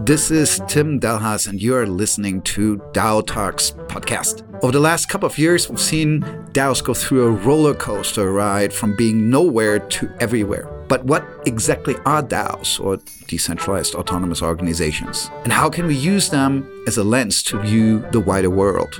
This 0.00 0.30
is 0.30 0.62
Tim 0.68 0.98
Delhaes, 0.98 1.46
and 1.46 1.60
you 1.60 1.74
are 1.74 1.86
listening 1.86 2.40
to 2.42 2.78
DAO 2.92 3.26
Talks 3.26 3.72
podcast. 3.88 4.42
Over 4.62 4.72
the 4.72 4.80
last 4.80 5.10
couple 5.10 5.26
of 5.26 5.36
years, 5.36 5.68
we've 5.68 5.78
seen 5.78 6.22
DAOs 6.52 6.82
go 6.82 6.94
through 6.94 7.26
a 7.26 7.30
roller 7.30 7.74
coaster 7.74 8.32
ride 8.32 8.72
from 8.72 8.96
being 8.96 9.28
nowhere 9.28 9.78
to 9.78 10.10
everywhere. 10.20 10.66
But 10.88 11.04
what 11.04 11.26
exactly 11.46 11.96
are 12.06 12.22
DAOs, 12.22 12.80
or 12.80 12.98
decentralized 13.26 13.94
autonomous 13.94 14.40
organizations? 14.40 15.30
And 15.44 15.52
how 15.52 15.68
can 15.68 15.86
we 15.86 15.94
use 15.94 16.30
them 16.30 16.66
as 16.86 16.96
a 16.96 17.04
lens 17.04 17.42
to 17.42 17.60
view 17.60 18.06
the 18.12 18.20
wider 18.20 18.50
world? 18.50 18.94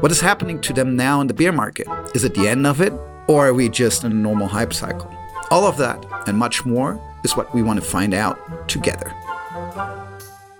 What 0.00 0.12
is 0.12 0.20
happening 0.20 0.60
to 0.60 0.74
them 0.74 0.94
now 0.96 1.22
in 1.22 1.26
the 1.28 1.34
bear 1.34 1.52
market? 1.52 1.86
Is 2.14 2.24
it 2.24 2.34
the 2.34 2.48
end 2.48 2.66
of 2.66 2.82
it, 2.82 2.92
or 3.28 3.46
are 3.46 3.54
we 3.54 3.70
just 3.70 4.04
in 4.04 4.12
a 4.12 4.14
normal 4.14 4.48
hype 4.48 4.74
cycle? 4.74 5.10
All 5.50 5.66
of 5.66 5.78
that 5.78 6.04
and 6.26 6.36
much 6.36 6.66
more 6.66 7.00
is 7.24 7.36
what 7.36 7.54
we 7.54 7.62
want 7.62 7.80
to 7.80 7.86
find 7.86 8.12
out 8.12 8.68
together. 8.68 9.14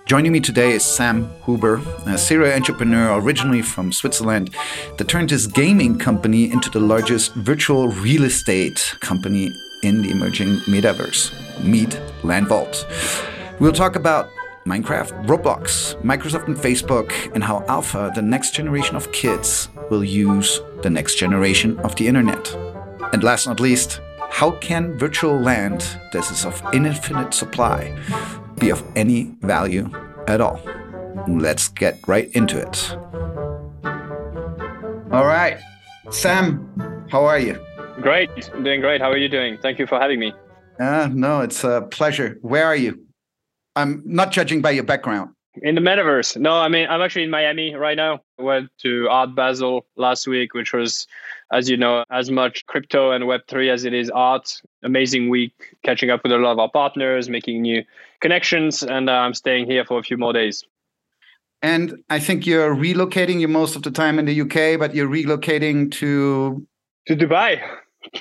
Joining 0.05 0.31
me 0.31 0.39
today 0.39 0.71
is 0.73 0.83
Sam 0.83 1.29
Huber, 1.45 1.81
a 2.05 2.17
serial 2.17 2.53
entrepreneur 2.53 3.19
originally 3.19 3.61
from 3.61 3.91
Switzerland 3.91 4.53
that 4.97 5.07
turned 5.07 5.29
his 5.29 5.47
gaming 5.47 5.97
company 5.97 6.51
into 6.51 6.69
the 6.69 6.79
largest 6.79 7.33
virtual 7.35 7.87
real 7.87 8.23
estate 8.23 8.95
company 8.99 9.49
in 9.81 10.01
the 10.01 10.11
emerging 10.11 10.57
metaverse. 10.67 11.31
Meet 11.63 11.89
LandVault. 12.21 13.59
We'll 13.59 13.71
talk 13.71 13.95
about 13.95 14.29
Minecraft, 14.65 15.25
Roblox, 15.25 15.95
Microsoft, 16.01 16.47
and 16.47 16.57
Facebook, 16.57 17.11
and 17.33 17.43
how 17.43 17.63
Alpha, 17.67 18.11
the 18.15 18.21
next 18.21 18.53
generation 18.53 18.95
of 18.95 19.11
kids, 19.11 19.69
will 19.89 20.03
use 20.03 20.59
the 20.81 20.89
next 20.89 21.15
generation 21.15 21.79
of 21.79 21.95
the 21.95 22.07
internet. 22.07 22.53
And 23.13 23.23
last 23.23 23.45
but 23.45 23.51
not 23.51 23.59
least, 23.59 24.01
how 24.29 24.51
can 24.51 24.97
virtual 24.97 25.39
land 25.39 25.81
that 26.11 26.29
is 26.31 26.45
of 26.45 26.61
infinite 26.73 27.33
supply 27.33 27.95
be 28.59 28.69
of 28.69 28.83
any 28.95 29.35
value 29.41 29.89
at 30.27 30.41
all. 30.41 30.59
Let's 31.27 31.67
get 31.69 31.99
right 32.07 32.29
into 32.31 32.57
it. 32.57 32.95
All 35.11 35.25
right. 35.25 35.59
Sam, 36.09 37.07
how 37.09 37.23
are 37.25 37.39
you? 37.39 37.63
Great. 38.01 38.29
I'm 38.53 38.63
doing 38.63 38.81
great. 38.81 38.99
How 38.99 39.11
are 39.11 39.17
you 39.17 39.29
doing? 39.29 39.57
Thank 39.61 39.79
you 39.79 39.87
for 39.87 39.99
having 39.99 40.19
me. 40.19 40.33
Uh, 40.79 41.07
no, 41.13 41.41
it's 41.41 41.63
a 41.63 41.87
pleasure. 41.91 42.37
Where 42.41 42.65
are 42.65 42.75
you? 42.75 43.05
I'm 43.75 44.01
not 44.05 44.31
judging 44.31 44.61
by 44.61 44.71
your 44.71 44.83
background. 44.83 45.31
In 45.61 45.75
the 45.75 45.81
metaverse. 45.81 46.35
No, 46.37 46.53
I 46.53 46.67
mean, 46.67 46.87
I'm 46.89 47.01
actually 47.01 47.25
in 47.25 47.29
Miami 47.29 47.75
right 47.75 47.95
now. 47.95 48.21
Went 48.39 48.69
to 48.79 49.07
Art 49.09 49.35
Basel 49.35 49.85
last 49.95 50.27
week, 50.27 50.55
which 50.55 50.73
was, 50.73 51.05
as 51.51 51.69
you 51.69 51.77
know, 51.77 52.03
as 52.09 52.31
much 52.31 52.65
crypto 52.65 53.11
and 53.11 53.25
Web3 53.25 53.71
as 53.71 53.85
it 53.85 53.93
is 53.93 54.09
art. 54.09 54.61
Amazing 54.83 55.29
week, 55.29 55.53
catching 55.83 56.09
up 56.09 56.23
with 56.23 56.31
a 56.31 56.37
lot 56.37 56.53
of 56.53 56.59
our 56.59 56.71
partners, 56.71 57.29
making 57.29 57.61
new 57.61 57.83
connections, 58.23 58.81
and 58.81 59.09
uh, 59.09 59.13
I'm 59.13 59.35
staying 59.35 59.69
here 59.69 59.85
for 59.85 59.99
a 59.99 60.03
few 60.03 60.17
more 60.17 60.33
days. 60.33 60.63
And 61.61 62.03
I 62.09 62.19
think 62.19 62.47
you're 62.47 62.75
relocating. 62.75 63.39
you 63.39 63.47
most 63.47 63.75
of 63.75 63.83
the 63.83 63.91
time 63.91 64.17
in 64.17 64.25
the 64.25 64.41
UK, 64.41 64.79
but 64.79 64.95
you're 64.95 65.13
relocating 65.19 65.91
to 65.99 66.65
to 67.07 67.15
Dubai. 67.15 67.61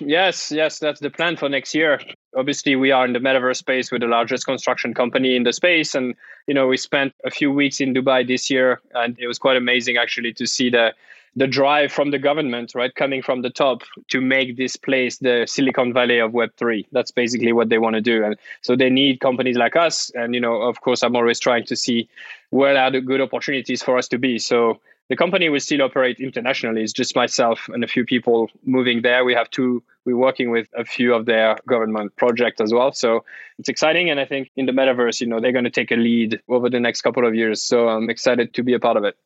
Yes, 0.01 0.53
yes, 0.53 0.79
that's 0.79 1.01
the 1.01 1.11
plan 1.11 1.37
for 1.37 1.49
next 1.49 1.75
year. 1.75 2.01
Obviously, 2.37 2.77
we 2.77 2.93
are 2.93 3.05
in 3.05 3.13
the 3.15 3.19
metaverse 3.19 3.57
space 3.57 3.91
with 3.91 4.01
the 4.01 4.07
largest 4.07 4.45
construction 4.47 4.95
company 4.95 5.35
in 5.35 5.43
the 5.43 5.53
space, 5.53 5.95
and 5.95 6.15
you 6.47 6.55
know 6.55 6.67
we 6.67 6.77
spent 6.77 7.13
a 7.25 7.31
few 7.31 7.51
weeks 7.51 7.81
in 7.81 7.95
Dubai 7.95 8.27
this 8.27 8.51
year, 8.51 8.81
and 8.95 9.17
it 9.19 9.27
was 9.27 9.39
quite 9.39 9.57
amazing 9.57 9.97
actually 9.97 10.33
to 10.35 10.47
see 10.47 10.71
the 10.71 10.95
the 11.35 11.47
drive 11.47 11.91
from 11.91 12.11
the 12.11 12.19
government, 12.19 12.73
right, 12.75 12.95
coming 12.95 13.23
from 13.23 13.43
the 13.43 13.51
top 13.51 13.83
to 14.09 14.21
make 14.21 14.57
this 14.57 14.77
place 14.77 15.19
the 15.19 15.47
Silicon 15.49 15.93
Valley 15.93 16.19
of 16.19 16.33
Web3. 16.33 16.87
That's 16.93 17.11
basically 17.11 17.53
what 17.53 17.71
they 17.71 17.79
want 17.79 17.95
to 17.95 18.03
do. 18.03 18.23
And 18.25 18.37
so 18.61 18.77
they 18.77 18.91
need 18.91 19.21
companies 19.21 19.57
like 19.57 19.75
us. 19.75 20.11
And, 20.15 20.35
you 20.35 20.41
know, 20.41 20.61
of 20.61 20.83
course, 20.83 21.03
I'm 21.03 21.17
always 21.17 21.41
trying 21.41 21.65
to 21.67 21.77
see 21.77 22.09
where 22.51 22.77
are 22.77 22.91
the 22.91 23.01
good 23.01 23.23
opportunities 23.23 23.83
for 23.83 23.97
us 23.97 24.09
to 24.09 24.19
be. 24.19 24.39
So 24.39 24.79
the 25.09 25.17
company 25.17 25.49
will 25.49 25.61
still 25.61 25.83
operate 25.83 26.21
internationally. 26.21 26.83
It's 26.83 26.93
just 26.93 27.17
myself 27.17 27.69
and 27.73 27.83
a 27.83 27.89
few 27.89 28.05
people 28.05 28.51
moving 28.65 29.01
there. 29.01 29.25
We 29.25 29.35
have 29.35 29.49
two, 29.51 29.83
we're 30.05 30.17
working 30.17 30.51
with 30.51 30.69
a 30.77 30.85
few 30.85 31.15
of 31.15 31.25
their 31.25 31.57
government 31.67 32.15
projects 32.17 32.61
as 32.61 32.75
well. 32.75 32.93
So 32.93 33.25
it's 33.59 33.71
exciting. 33.71 34.11
And 34.11 34.21
I 34.21 34.27
think 34.27 34.51
in 34.57 34.67
the 34.67 34.73
metaverse, 34.73 35.21
you 35.21 35.27
know, 35.27 35.41
they're 35.41 35.53
going 35.53 35.65
to 35.65 35.71
take 35.71 35.91
a 35.91 35.97
lead 35.97 36.41
over 36.49 36.69
the 36.69 36.81
next 36.81 37.01
couple 37.01 37.27
of 37.27 37.35
years. 37.35 37.63
So 37.63 37.89
I'm 37.89 38.11
excited 38.11 38.53
to 38.53 38.63
be 38.63 38.75
a 38.75 38.79
part 38.79 38.99
of 38.99 39.05
it. 39.05 39.17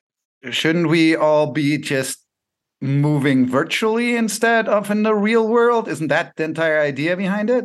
Shouldn't 0.50 0.88
we 0.88 1.16
all 1.16 1.52
be 1.52 1.78
just 1.78 2.24
moving 2.80 3.48
virtually 3.48 4.16
instead 4.16 4.68
of 4.68 4.90
in 4.90 5.02
the 5.02 5.14
real 5.14 5.48
world? 5.48 5.88
Isn't 5.88 6.08
that 6.08 6.36
the 6.36 6.44
entire 6.44 6.80
idea 6.80 7.16
behind 7.16 7.50
it? 7.50 7.64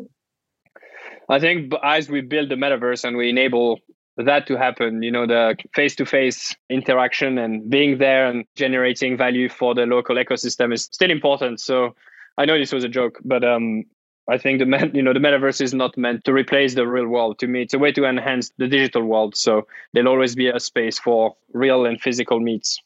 I 1.30 1.40
think 1.40 1.74
as 1.84 2.10
we 2.10 2.22
build 2.22 2.50
the 2.50 2.56
metaverse 2.56 3.04
and 3.04 3.16
we 3.18 3.30
enable 3.30 3.80
that 4.18 4.48
to 4.48 4.58
happen 4.58 5.02
you 5.02 5.12
know 5.12 5.26
the 5.26 5.56
face-to-face 5.74 6.56
interaction 6.70 7.38
and 7.38 7.70
being 7.70 7.98
there 7.98 8.28
and 8.28 8.46
generating 8.56 9.18
value 9.18 9.50
for 9.50 9.74
the 9.74 9.86
local 9.86 10.16
ecosystem 10.16 10.74
is 10.74 10.84
still 10.84 11.12
important 11.12 11.60
so 11.60 11.96
i 12.38 12.46
know 12.46 12.58
this 12.58 12.74
was 12.74 12.84
a 12.84 12.90
joke 12.90 13.20
but 13.24 13.44
um 13.44 13.84
i 14.30 14.38
think 14.38 14.60
the 14.60 14.66
man, 14.66 14.92
you 14.94 15.02
know 15.02 15.14
the 15.14 15.20
metaverse 15.20 15.62
is 15.62 15.74
not 15.74 15.98
meant 15.98 16.24
to 16.24 16.34
replace 16.34 16.76
the 16.76 16.88
real 16.88 17.08
world 17.08 17.40
to 17.40 17.48
me 17.48 17.62
it's 17.62 17.74
a 17.74 17.80
way 17.80 17.92
to 17.92 18.06
enhance 18.06 18.52
the 18.58 18.68
digital 18.68 19.04
world 19.04 19.36
so 19.36 19.68
there'll 19.94 20.10
always 20.10 20.36
be 20.36 20.48
a 20.48 20.60
space 20.60 21.00
for 21.00 21.36
real 21.54 21.86
and 21.86 22.02
physical 22.02 22.40
meets 22.40 22.82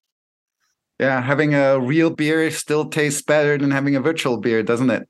yeah 1.00 1.22
having 1.22 1.54
a 1.54 1.80
real 1.80 2.10
beer 2.10 2.50
still 2.52 2.86
tastes 2.90 3.22
better 3.22 3.58
than 3.58 3.72
having 3.72 3.96
a 3.96 4.02
virtual 4.02 4.38
beer 4.38 4.64
doesn't 4.64 4.90
it 4.90 5.08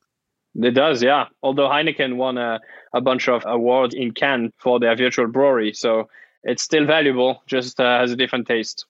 it 0.64 0.72
does, 0.72 1.04
yeah. 1.04 1.26
Although 1.44 1.68
Heineken 1.68 2.16
won 2.16 2.38
a, 2.38 2.62
a 2.94 3.02
bunch 3.02 3.28
of 3.28 3.44
awards 3.46 3.94
in 3.94 4.12
Cannes 4.12 4.54
for 4.58 4.80
their 4.80 4.96
virtual 4.96 5.28
brewery, 5.28 5.74
so 5.74 6.08
it's 6.44 6.64
still 6.64 6.86
valuable, 6.86 7.44
just 7.46 7.80
uh, 7.80 8.00
has 8.00 8.12
a 8.12 8.16
different 8.16 8.48
taste. 8.48 8.86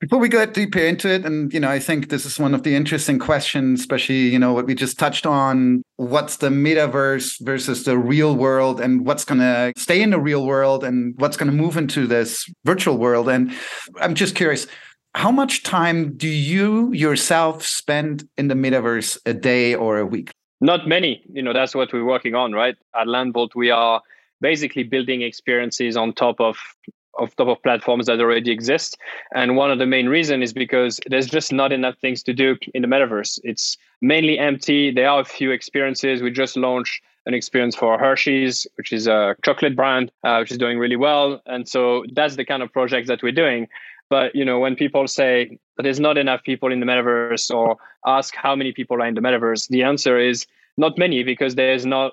Before 0.00 0.18
we 0.18 0.30
get 0.30 0.54
deeper 0.54 0.78
into 0.78 1.10
it, 1.10 1.26
and 1.26 1.52
you 1.52 1.60
know, 1.60 1.68
I 1.68 1.78
think 1.78 2.08
this 2.08 2.24
is 2.24 2.38
one 2.38 2.54
of 2.54 2.62
the 2.62 2.74
interesting 2.74 3.18
questions, 3.18 3.80
especially 3.80 4.28
you 4.28 4.38
know 4.38 4.54
what 4.54 4.64
we 4.64 4.74
just 4.74 4.98
touched 4.98 5.26
on. 5.26 5.82
What's 5.96 6.38
the 6.38 6.48
metaverse 6.48 7.38
versus 7.44 7.84
the 7.84 7.98
real 7.98 8.34
world, 8.34 8.80
and 8.80 9.04
what's 9.04 9.26
going 9.26 9.40
to 9.40 9.74
stay 9.76 10.00
in 10.00 10.08
the 10.08 10.18
real 10.18 10.46
world, 10.46 10.84
and 10.84 11.14
what's 11.18 11.36
going 11.36 11.50
to 11.50 11.56
move 11.56 11.76
into 11.76 12.06
this 12.06 12.50
virtual 12.64 12.96
world? 12.96 13.28
And 13.28 13.52
I'm 14.00 14.14
just 14.14 14.34
curious, 14.34 14.66
how 15.14 15.30
much 15.30 15.64
time 15.64 16.16
do 16.16 16.28
you 16.28 16.90
yourself 16.94 17.66
spend 17.66 18.26
in 18.38 18.48
the 18.48 18.54
metaverse 18.54 19.18
a 19.26 19.34
day 19.34 19.74
or 19.74 19.98
a 19.98 20.06
week? 20.06 20.30
Not 20.62 20.88
many. 20.88 21.22
You 21.30 21.42
know, 21.42 21.52
that's 21.52 21.74
what 21.74 21.92
we're 21.92 22.06
working 22.06 22.34
on, 22.34 22.52
right? 22.52 22.76
At 22.98 23.06
LandVault, 23.06 23.50
we 23.54 23.70
are 23.70 24.00
basically 24.40 24.82
building 24.82 25.20
experiences 25.20 25.94
on 25.94 26.14
top 26.14 26.40
of 26.40 26.56
of 27.20 27.34
top 27.36 27.48
of 27.48 27.62
platforms 27.62 28.06
that 28.06 28.20
already 28.20 28.50
exist. 28.50 28.98
And 29.34 29.56
one 29.56 29.70
of 29.70 29.78
the 29.78 29.86
main 29.86 30.08
reason 30.08 30.42
is 30.42 30.52
because 30.52 30.98
there's 31.06 31.26
just 31.26 31.52
not 31.52 31.72
enough 31.72 31.96
things 31.98 32.22
to 32.24 32.32
do 32.32 32.56
in 32.74 32.82
the 32.82 32.88
metaverse. 32.88 33.38
It's 33.44 33.76
mainly 34.00 34.38
empty. 34.38 34.90
There 34.90 35.08
are 35.08 35.20
a 35.20 35.24
few 35.24 35.50
experiences. 35.50 36.22
We 36.22 36.30
just 36.30 36.56
launched 36.56 37.02
an 37.26 37.34
experience 37.34 37.76
for 37.76 37.98
Hershey's, 37.98 38.66
which 38.76 38.92
is 38.92 39.06
a 39.06 39.36
chocolate 39.44 39.76
brand, 39.76 40.10
uh, 40.24 40.38
which 40.38 40.50
is 40.50 40.58
doing 40.58 40.78
really 40.78 40.96
well. 40.96 41.40
And 41.46 41.68
so 41.68 42.04
that's 42.12 42.36
the 42.36 42.44
kind 42.44 42.62
of 42.62 42.72
projects 42.72 43.08
that 43.08 43.22
we're 43.22 43.32
doing. 43.32 43.68
But 44.08 44.34
you 44.34 44.44
know, 44.44 44.58
when 44.58 44.74
people 44.74 45.06
say 45.06 45.58
there's 45.78 46.00
not 46.00 46.18
enough 46.18 46.42
people 46.42 46.72
in 46.72 46.80
the 46.80 46.86
metaverse 46.86 47.54
or 47.54 47.76
ask 48.06 48.34
how 48.34 48.56
many 48.56 48.72
people 48.72 49.00
are 49.00 49.06
in 49.06 49.14
the 49.14 49.20
metaverse, 49.20 49.68
the 49.68 49.82
answer 49.82 50.18
is 50.18 50.46
not 50.76 50.98
many 50.98 51.22
because 51.22 51.54
there's 51.54 51.86
not 51.86 52.12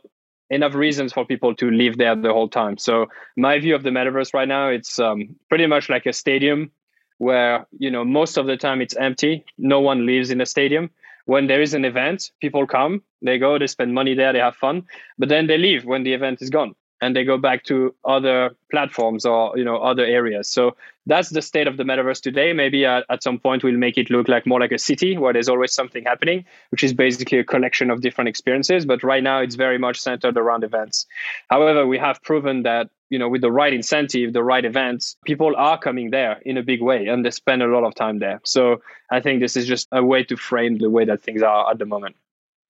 enough 0.49 0.75
reasons 0.75 1.13
for 1.13 1.25
people 1.25 1.55
to 1.55 1.69
live 1.69 1.97
there 1.97 2.15
the 2.15 2.31
whole 2.31 2.49
time. 2.49 2.77
So 2.77 3.07
my 3.35 3.59
view 3.59 3.75
of 3.75 3.83
the 3.83 3.89
metaverse 3.89 4.33
right 4.33 4.47
now, 4.47 4.69
it's 4.69 4.99
um, 4.99 5.35
pretty 5.49 5.67
much 5.67 5.89
like 5.89 6.05
a 6.05 6.13
stadium 6.13 6.71
where 7.19 7.65
you 7.77 7.89
know 7.89 8.05
most 8.05 8.37
of 8.37 8.45
the 8.45 8.57
time 8.57 8.81
it's 8.81 8.95
empty. 8.95 9.43
No 9.57 9.79
one 9.79 10.05
lives 10.05 10.31
in 10.31 10.41
a 10.41 10.45
stadium. 10.45 10.89
When 11.25 11.47
there 11.47 11.61
is 11.61 11.73
an 11.73 11.83
event, 11.83 12.31
people 12.39 12.65
come, 12.65 13.03
they 13.21 13.37
go, 13.37 13.59
they 13.59 13.67
spend 13.67 13.93
money 13.93 14.13
there, 14.13 14.31
they 14.31 14.39
have 14.39 14.55
fun, 14.55 14.83
but 15.17 15.27
then 15.27 15.47
they 15.47 15.57
leave 15.57 15.83
when 15.83 16.03
the 16.03 16.13
event 16.13 16.41
is 16.41 16.49
gone 16.49 16.73
and 17.01 17.15
they 17.15 17.23
go 17.23 17.37
back 17.37 17.63
to 17.65 17.93
other 18.05 18.51
platforms 18.71 19.25
or 19.25 19.57
you 19.57 19.63
know 19.63 19.77
other 19.77 20.03
areas. 20.03 20.49
So 20.49 20.75
that's 21.05 21.29
the 21.29 21.41
state 21.41 21.67
of 21.67 21.77
the 21.77 21.83
metaverse 21.83 22.21
today. 22.21 22.53
Maybe 22.53 22.85
at, 22.85 23.05
at 23.09 23.23
some 23.23 23.39
point 23.39 23.63
we'll 23.63 23.77
make 23.77 23.97
it 23.97 24.09
look 24.09 24.27
like 24.27 24.45
more 24.45 24.59
like 24.59 24.71
a 24.71 24.77
city 24.77 25.17
where 25.17 25.33
there's 25.33 25.49
always 25.49 25.73
something 25.73 26.03
happening 26.03 26.45
which 26.69 26.83
is 26.83 26.93
basically 26.93 27.39
a 27.39 27.43
collection 27.43 27.89
of 27.89 28.01
different 28.01 28.27
experiences. 28.27 28.85
But 28.85 29.03
right 29.03 29.23
now 29.23 29.39
it's 29.39 29.55
very 29.55 29.77
much 29.77 29.99
centered 29.99 30.37
around 30.37 30.63
events. 30.63 31.05
However 31.49 31.85
we 31.85 31.97
have 31.97 32.21
proven 32.23 32.63
that 32.63 32.89
you 33.09 33.19
know 33.19 33.29
with 33.29 33.41
the 33.41 33.51
right 33.51 33.73
incentive 33.73 34.33
the 34.33 34.43
right 34.43 34.65
events 34.65 35.15
people 35.25 35.55
are 35.55 35.77
coming 35.77 36.09
there 36.11 36.41
in 36.45 36.57
a 36.57 36.63
big 36.63 36.81
way 36.81 37.07
and 37.07 37.25
they 37.25 37.31
spend 37.31 37.61
a 37.61 37.67
lot 37.67 37.83
of 37.83 37.95
time 37.95 38.19
there. 38.19 38.41
So 38.43 38.81
i 39.11 39.19
think 39.19 39.39
this 39.39 39.55
is 39.55 39.67
just 39.67 39.87
a 39.91 40.03
way 40.03 40.23
to 40.23 40.35
frame 40.35 40.77
the 40.77 40.89
way 40.89 41.05
that 41.05 41.21
things 41.21 41.41
are 41.41 41.69
at 41.71 41.77
the 41.77 41.85
moment. 41.85 42.15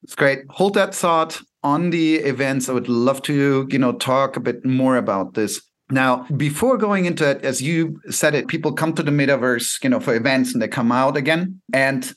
It's 0.04 0.16
great. 0.16 0.46
Hold 0.50 0.76
that 0.76 0.94
thought 0.94 1.42
on 1.64 1.90
the 1.90 2.16
events. 2.16 2.70
I 2.70 2.74
would 2.74 2.90
love 2.90 3.22
to, 3.24 3.68
you 3.70 3.80
know, 3.80 3.94
talk 3.94 4.38
a 4.38 4.42
bit 4.42 4.66
more 4.66 4.98
about 4.98 5.34
this. 5.34 5.62
Now, 5.90 6.26
before 6.36 6.78
going 6.78 7.06
into 7.06 7.30
it, 7.30 7.44
as 7.44 7.62
you 7.62 8.02
said 8.10 8.36
it, 8.36 8.48
people 8.48 8.74
come 8.74 8.94
to 8.94 9.04
the 9.04 9.12
metaverse, 9.12 9.84
you 9.84 9.90
know, 9.90 10.00
for 10.00 10.14
events 10.14 10.54
and 10.54 10.62
they 10.62 10.68
come 10.68 10.92
out 10.92 11.16
again. 11.16 11.62
And 11.74 12.14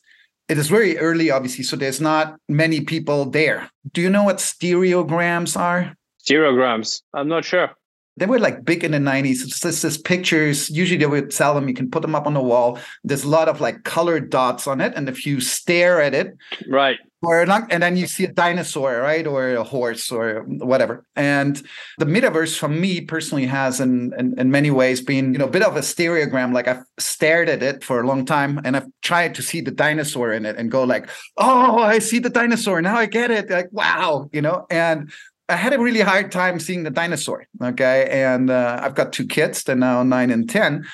it 0.49 0.59
is 0.59 0.69
very 0.69 0.99
early, 0.99 1.31
obviously, 1.31 1.63
so 1.63 1.77
there's 1.77 2.01
not 2.01 2.37
many 2.49 2.81
people 2.81 3.31
there. 3.31 3.71
Do 3.93 4.01
you 4.01 4.11
know 4.11 4.25
what 4.25 4.39
stereograms 4.39 5.57
are? 5.57 5.95
Stereograms? 6.21 7.03
I'm 7.15 7.29
not 7.29 7.45
sure. 7.45 7.71
They 8.21 8.27
were 8.27 8.39
like 8.39 8.67
big 8.67 8.85
in 8.85 8.93
the 8.93 8.99
90s. 8.99 9.43
It's 9.43 9.61
just 9.61 9.83
this 9.83 9.97
pictures. 9.97 10.69
Usually 10.69 10.99
they 10.99 11.07
would 11.07 11.33
sell 11.33 11.55
them. 11.55 11.69
You 11.69 11.75
can 11.75 11.91
put 11.91 12.03
them 12.03 12.15
up 12.15 12.27
on 12.27 12.35
the 12.35 12.43
wall. 12.43 12.79
There's 13.03 13.25
a 13.25 13.29
lot 13.31 13.49
of 13.49 13.63
like 13.63 13.83
colored 13.85 14.29
dots 14.29 14.67
on 14.67 14.83
it. 14.83 14.93
And 14.95 15.09
if 15.09 15.25
you 15.25 15.41
stare 15.41 16.03
at 16.03 16.13
it, 16.13 16.37
right. 16.69 16.99
Or 17.23 17.45
not, 17.45 17.71
and 17.71 17.83
then 17.83 17.99
you 17.99 18.07
see 18.07 18.25
a 18.25 18.33
dinosaur, 18.33 18.99
right? 19.01 19.27
Or 19.27 19.51
a 19.51 19.63
horse 19.63 20.11
or 20.11 20.43
whatever. 20.47 21.05
And 21.17 21.63
the 21.99 22.07
metaverse 22.07 22.59
for 22.59 22.69
me 22.69 23.03
personally 23.03 23.45
has 23.45 23.79
in, 23.79 24.15
in, 24.19 24.41
in 24.41 24.51
many 24.51 24.71
ways 24.71 25.03
been, 25.03 25.35
you 25.35 25.39
know, 25.39 25.45
a 25.45 25.51
bit 25.51 25.63
of 25.63 25.77
a 25.77 25.81
stereogram. 25.81 26.55
Like 26.55 26.67
I've 26.67 26.83
stared 26.99 27.51
at 27.51 27.63
it 27.63 27.85
for 27.85 28.01
a 28.01 28.07
long 28.07 28.25
time 28.25 28.59
and 28.65 28.75
I've 28.75 28.87
tried 29.03 29.35
to 29.35 29.43
see 29.43 29.61
the 29.61 29.71
dinosaur 29.71 30.33
in 30.33 30.47
it 30.47 30.57
and 30.57 30.71
go 30.71 30.85
like, 30.85 31.11
oh, 31.37 31.79
I 31.79 31.99
see 31.99 32.21
the 32.21 32.31
dinosaur. 32.31 32.81
Now 32.81 32.97
I 32.97 33.05
get 33.05 33.31
it. 33.31 33.51
Like, 33.51 33.69
wow, 33.71 34.31
you 34.33 34.41
know, 34.41 34.67
and 34.71 35.13
I 35.51 35.57
had 35.57 35.75
a 35.75 35.81
really 35.81 36.01
hard 36.01 36.31
time 36.31 36.61
seeing 36.61 36.85
the 36.85 36.91
dinosaur. 36.91 37.47
Okay. 37.61 38.09
And 38.11 38.51
uh, 38.51 38.79
I've 38.83 38.95
got 38.95 39.13
two 39.13 39.27
kids, 39.27 39.65
they're 39.65 39.75
now 39.77 40.03
nine 40.03 40.31
and 40.31 40.49
10. 40.49 40.87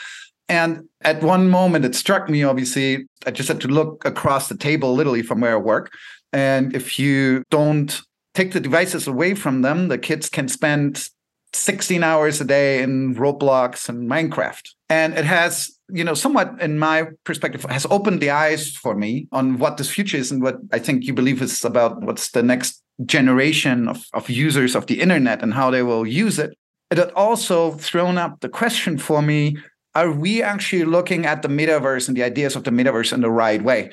And 0.49 0.89
at 1.03 1.23
one 1.23 1.51
moment, 1.51 1.85
it 1.85 1.95
struck 1.95 2.29
me, 2.31 2.43
obviously, 2.43 3.07
I 3.27 3.33
just 3.33 3.49
had 3.49 3.61
to 3.63 3.69
look 3.69 4.05
across 4.05 4.49
the 4.49 4.57
table, 4.57 4.95
literally 4.95 5.23
from 5.23 5.41
where 5.41 5.55
I 5.55 5.57
work. 5.57 5.93
And 6.33 6.75
if 6.75 6.99
you 6.99 7.43
don't 7.51 8.01
take 8.35 8.53
the 8.53 8.61
devices 8.61 9.07
away 9.07 9.35
from 9.35 9.63
them, 9.63 9.89
the 9.89 9.99
kids 9.99 10.29
can 10.29 10.49
spend 10.49 11.09
16 11.53 12.03
hours 12.03 12.41
a 12.41 12.45
day 12.45 12.83
in 12.83 13.15
Roblox 13.17 13.89
and 13.89 14.09
Minecraft. 14.09 14.69
And 14.89 15.15
it 15.15 15.25
has, 15.25 15.71
you 15.91 16.05
know, 16.05 16.15
somewhat 16.15 16.61
in 16.61 16.79
my 16.79 17.09
perspective, 17.25 17.65
has 17.69 17.87
opened 17.91 18.21
the 18.21 18.31
eyes 18.31 18.77
for 18.77 18.95
me 18.95 19.27
on 19.33 19.59
what 19.59 19.79
this 19.79 19.91
future 19.91 20.17
is 20.17 20.31
and 20.31 20.43
what 20.43 20.57
I 20.73 20.79
think 20.79 21.05
you 21.05 21.13
believe 21.13 21.43
is 21.43 21.65
about 21.65 22.03
what's 22.03 22.31
the 22.31 22.43
next 22.43 22.83
generation 23.05 23.89
of, 23.89 24.05
of 24.15 24.31
users 24.31 24.75
of 24.75 24.87
the 24.87 25.01
internet 25.01 25.43
and 25.43 25.55
how 25.55 25.71
they 25.71 25.83
will 25.83 26.07
use 26.07 26.39
it. 26.39 26.57
It 26.91 26.99
had 26.99 27.11
also 27.13 27.73
thrown 27.73 28.17
up 28.17 28.41
the 28.41 28.49
question 28.49 28.97
for 28.99 29.21
me 29.21 29.59
are 29.95 30.13
we 30.13 30.43
actually 30.43 30.85
looking 30.85 31.25
at 31.25 31.41
the 31.41 31.49
metaverse 31.49 32.07
and 32.07 32.15
the 32.15 32.23
ideas 32.23 32.55
of 32.55 32.65
the 32.65 32.71
metaverse 32.71 33.15
in 33.15 33.23
the 33.23 33.31
right 33.31 33.63
way? 33.63 33.91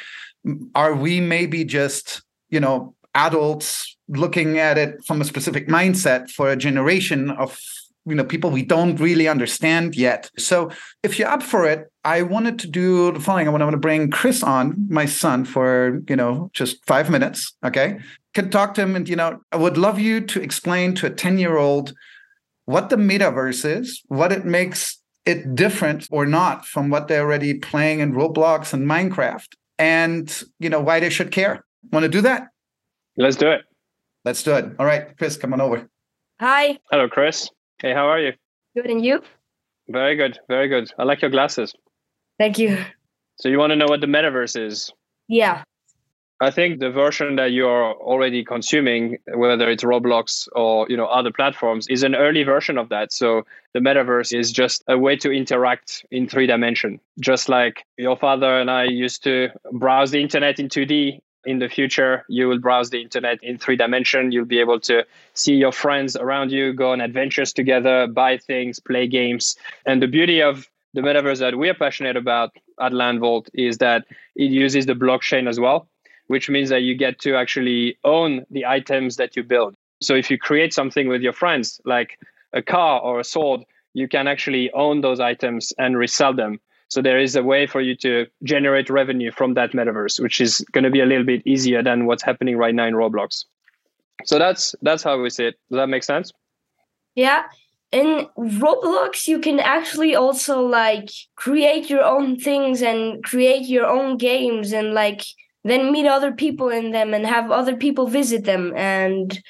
Are 0.75 0.93
we 0.93 1.21
maybe 1.21 1.63
just, 1.63 2.21
you 2.49 2.59
know, 2.59 2.93
adults 3.15 3.95
looking 4.09 4.59
at 4.59 4.77
it 4.77 5.03
from 5.05 5.21
a 5.21 5.25
specific 5.25 5.69
mindset 5.69 6.29
for 6.29 6.51
a 6.51 6.57
generation 6.57 7.31
of 7.31 7.57
you 8.05 8.15
know 8.15 8.23
people 8.23 8.49
we 8.49 8.63
don't 8.63 8.99
really 8.99 9.27
understand 9.27 9.95
yet. 9.95 10.29
So 10.37 10.71
if 11.03 11.17
you're 11.17 11.29
up 11.29 11.43
for 11.43 11.65
it 11.65 11.89
i 12.03 12.21
wanted 12.21 12.59
to 12.59 12.67
do 12.67 13.11
the 13.11 13.19
following. 13.19 13.47
I 13.47 13.51
want 13.51 13.71
to 13.71 13.77
bring 13.77 14.11
chris 14.11 14.43
on 14.43 14.75
my 14.89 15.05
son 15.05 15.45
for 15.45 16.01
you 16.07 16.15
know 16.15 16.49
just 16.53 16.85
five 16.85 17.09
minutes 17.09 17.55
okay? 17.65 17.99
Can 18.33 18.49
talk 18.49 18.73
to 18.75 18.81
him 18.81 18.95
and 18.95 19.07
you 19.07 19.15
know 19.15 19.39
i 19.51 19.57
would 19.57 19.77
love 19.77 19.99
you 19.99 20.21
to 20.21 20.41
explain 20.41 20.95
to 20.95 21.07
a 21.07 21.09
10 21.09 21.37
year 21.37 21.57
old 21.57 21.93
what 22.65 22.89
the 22.89 22.95
metaverse 22.95 23.65
is 23.65 24.01
what 24.07 24.31
it 24.31 24.45
makes 24.45 24.99
it 25.25 25.55
different 25.55 26.07
or 26.11 26.25
not 26.25 26.65
from 26.65 26.89
what 26.89 27.07
they're 27.07 27.21
already 27.21 27.53
playing 27.53 27.99
in 28.01 28.11
roblox 28.11 28.73
and 28.73 28.85
minecraft. 28.85 29.55
And 29.79 30.43
you 30.59 30.69
know 30.69 30.81
why 30.81 30.99
they 30.99 31.09
should 31.09 31.31
care. 31.31 31.63
Want 31.91 32.03
to 32.03 32.09
do 32.09 32.21
that? 32.21 32.49
Let's 33.17 33.37
do 33.37 33.49
it. 33.49 33.61
Let's 34.25 34.43
do 34.43 34.55
it. 34.55 34.65
All 34.79 34.85
right 34.85 35.17
chris 35.17 35.37
come 35.37 35.53
on 35.53 35.61
over. 35.61 35.87
Hi. 36.39 36.79
Hello 36.91 37.07
chris 37.07 37.49
hey 37.79 37.93
how 37.93 38.07
are 38.07 38.19
you 38.19 38.33
good 38.75 38.89
and 38.89 39.03
you 39.03 39.21
very 39.89 40.15
good 40.15 40.39
very 40.47 40.67
good 40.67 40.91
i 40.97 41.03
like 41.03 41.21
your 41.21 41.31
glasses 41.31 41.73
thank 42.37 42.57
you 42.57 42.77
so 43.39 43.49
you 43.49 43.57
want 43.57 43.71
to 43.71 43.75
know 43.75 43.87
what 43.87 44.01
the 44.01 44.07
metaverse 44.07 44.59
is 44.59 44.91
yeah 45.27 45.63
I 46.43 46.51
think 46.51 46.79
the 46.79 46.89
version 46.89 47.37
that 47.37 47.53
you're 47.53 47.93
already 47.93 48.43
consuming, 48.43 49.17
whether 49.33 49.69
it's 49.69 49.83
Roblox 49.83 50.49
or 50.53 50.85
you 50.89 50.97
know 50.97 51.05
other 51.05 51.31
platforms, 51.31 51.87
is 51.87 52.03
an 52.03 52.15
early 52.15 52.43
version 52.43 52.77
of 52.77 52.89
that. 52.89 53.13
So 53.13 53.43
the 53.73 53.79
metaverse 53.79 54.37
is 54.37 54.51
just 54.51 54.83
a 54.89 54.97
way 54.97 55.15
to 55.17 55.31
interact 55.31 56.05
in 56.11 56.27
three 56.27 56.45
dimension. 56.45 56.99
Just 57.19 57.47
like 57.47 57.85
your 57.97 58.17
father 58.17 58.59
and 58.59 58.69
I 58.69 58.83
used 58.83 59.23
to 59.23 59.49
browse 59.71 60.11
the 60.11 60.21
internet 60.21 60.59
in 60.59 60.67
2D. 60.67 61.19
In 61.45 61.59
the 61.59 61.67
future, 61.67 62.23
you 62.29 62.47
will 62.47 62.59
browse 62.59 62.89
the 62.89 63.01
internet 63.01 63.39
in 63.43 63.57
three 63.57 63.75
dimension. 63.75 64.31
You'll 64.31 64.45
be 64.45 64.59
able 64.59 64.79
to 64.81 65.05
see 65.33 65.55
your 65.55 65.71
friends 65.71 66.15
around 66.15 66.51
you, 66.51 66.73
go 66.73 66.91
on 66.93 67.01
adventures 67.01 67.51
together, 67.51 68.07
buy 68.07 68.37
things, 68.37 68.79
play 68.79 69.07
games. 69.07 69.57
And 69.85 70.01
the 70.01 70.07
beauty 70.07 70.41
of 70.41 70.69
the 70.93 71.01
metaverse 71.01 71.39
that 71.39 71.57
we 71.57 71.69
are 71.69 71.73
passionate 71.73 72.15
about 72.15 72.55
at 72.79 72.91
LandVault 72.93 73.49
is 73.53 73.79
that 73.79 74.05
it 74.35 74.51
uses 74.51 74.85
the 74.85 74.93
blockchain 74.93 75.49
as 75.49 75.59
well 75.59 75.87
which 76.27 76.49
means 76.49 76.69
that 76.69 76.81
you 76.81 76.95
get 76.95 77.19
to 77.19 77.35
actually 77.35 77.97
own 78.03 78.45
the 78.49 78.65
items 78.65 79.17
that 79.17 79.35
you 79.35 79.43
build. 79.43 79.75
So 80.01 80.15
if 80.15 80.29
you 80.29 80.37
create 80.37 80.73
something 80.73 81.07
with 81.07 81.21
your 81.21 81.33
friends, 81.33 81.79
like 81.85 82.19
a 82.53 82.61
car 82.61 82.99
or 83.01 83.19
a 83.19 83.23
sword, 83.23 83.61
you 83.93 84.07
can 84.07 84.27
actually 84.27 84.71
own 84.71 85.01
those 85.01 85.19
items 85.19 85.73
and 85.77 85.97
resell 85.97 86.33
them. 86.33 86.59
So 86.93 87.01
there 87.01 87.17
is 87.17 87.35
a 87.35 87.41
way 87.41 87.65
for 87.65 87.81
you 87.81 87.95
to 88.05 88.27
generate 88.43 88.87
revenue 88.87 89.31
from 89.31 89.55
that 89.55 89.71
metaverse, 89.71 90.19
which 90.19 90.39
is 90.39 90.59
going 90.73 90.83
to 90.83 90.91
be 90.91 90.99
a 90.99 91.07
little 91.07 91.23
bit 91.25 91.41
easier 91.43 91.81
than 91.81 92.05
what's 92.05 92.21
happening 92.21 92.55
right 92.55 92.75
now 92.75 92.85
in 92.85 92.93
Roblox. 92.93 93.45
So 94.25 94.37
that's 94.37 94.75
that's 94.83 95.01
how 95.01 95.19
we 95.19 95.31
see 95.31 95.45
it. 95.45 95.55
Does 95.71 95.77
that 95.77 95.89
make 95.89 96.03
sense? 96.03 96.31
Yeah. 97.15 97.45
In 97.91 98.27
Roblox, 98.37 99.27
you 99.27 99.39
can 99.39 99.59
actually 99.59 100.15
also 100.15 100.61
like 100.61 101.09
create 101.35 101.89
your 101.89 102.03
own 102.03 102.37
things 102.37 102.83
and 102.83 103.23
create 103.23 103.67
your 103.67 103.87
own 103.87 104.17
games 104.17 104.71
and 104.71 104.93
like 104.93 105.23
then 105.63 105.91
meet 105.91 106.05
other 106.05 106.31
people 106.31 106.69
in 106.69 106.91
them 106.91 107.11
and 107.15 107.25
have 107.25 107.49
other 107.49 107.75
people 107.75 108.05
visit 108.05 108.45
them 108.45 108.71
and 108.75 109.41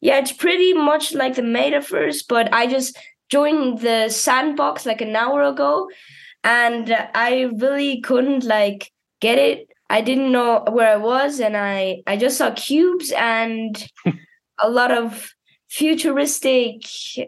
yeah 0.00 0.16
it's 0.18 0.30
pretty 0.30 0.72
much 0.72 1.12
like 1.12 1.34
the 1.34 1.42
metaverse 1.42 2.22
but 2.28 2.48
i 2.54 2.64
just 2.64 2.96
joined 3.28 3.80
the 3.80 4.08
sandbox 4.08 4.86
like 4.86 5.00
an 5.00 5.16
hour 5.16 5.42
ago 5.42 5.88
and 6.44 6.96
i 7.14 7.50
really 7.56 8.00
couldn't 8.00 8.44
like 8.44 8.90
get 9.20 9.38
it. 9.38 9.68
I 9.90 10.00
didn't 10.00 10.32
know 10.32 10.64
where 10.70 10.92
i 10.92 10.96
was 10.96 11.40
and 11.40 11.56
i 11.56 12.02
i 12.06 12.16
just 12.16 12.38
saw 12.38 12.50
cubes 12.52 13.12
and 13.12 13.90
a 14.58 14.68
lot 14.68 14.90
of 14.90 15.30
futuristic 15.68 16.82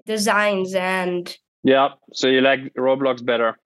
designs 0.06 0.74
and 0.74 1.36
yeah 1.62 1.90
so 2.12 2.26
you 2.26 2.40
like 2.40 2.60
roblox 2.74 3.24
better. 3.24 3.58